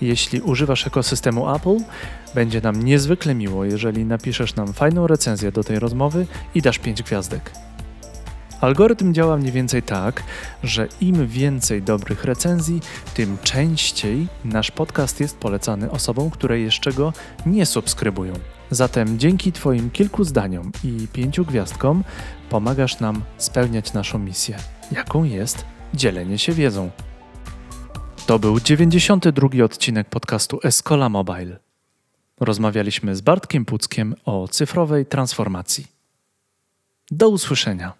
Jeśli 0.00 0.40
używasz 0.40 0.86
ekosystemu 0.86 1.54
Apple, 1.54 1.76
będzie 2.34 2.60
nam 2.60 2.82
niezwykle 2.82 3.34
miło, 3.34 3.64
jeżeli 3.64 4.04
napiszesz 4.04 4.54
nam 4.54 4.72
fajną 4.72 5.06
recenzję 5.06 5.52
do 5.52 5.64
tej 5.64 5.78
rozmowy 5.78 6.26
i 6.54 6.62
dasz 6.62 6.78
5 6.78 7.02
gwiazdek. 7.02 7.50
Algorytm 8.60 9.14
działa 9.14 9.36
mniej 9.36 9.52
więcej 9.52 9.82
tak, 9.82 10.22
że 10.62 10.88
im 11.00 11.26
więcej 11.26 11.82
dobrych 11.82 12.24
recenzji, 12.24 12.80
tym 13.14 13.38
częściej 13.42 14.26
nasz 14.44 14.70
podcast 14.70 15.20
jest 15.20 15.38
polecany 15.38 15.90
osobom, 15.90 16.30
które 16.30 16.60
jeszcze 16.60 16.92
go 16.92 17.12
nie 17.46 17.66
subskrybują. 17.66 18.32
Zatem 18.70 19.18
dzięki 19.18 19.52
Twoim 19.52 19.90
kilku 19.90 20.24
zdaniom 20.24 20.72
i 20.84 21.08
pięciu 21.12 21.44
gwiazdkom 21.44 22.04
pomagasz 22.50 23.00
nam 23.00 23.22
spełniać 23.38 23.92
naszą 23.92 24.18
misję, 24.18 24.56
jaką 24.92 25.24
jest 25.24 25.64
dzielenie 25.94 26.38
się 26.38 26.52
wiedzą. 26.52 26.90
To 28.26 28.38
był 28.38 28.60
92 28.60 29.64
odcinek 29.64 30.08
podcastu 30.08 30.60
Escola 30.62 31.08
Mobile. 31.08 31.58
Rozmawialiśmy 32.40 33.16
z 33.16 33.20
Bartkiem 33.20 33.64
Puckiem 33.64 34.14
o 34.24 34.48
cyfrowej 34.48 35.06
transformacji. 35.06 35.86
Do 37.10 37.28
usłyszenia. 37.28 37.92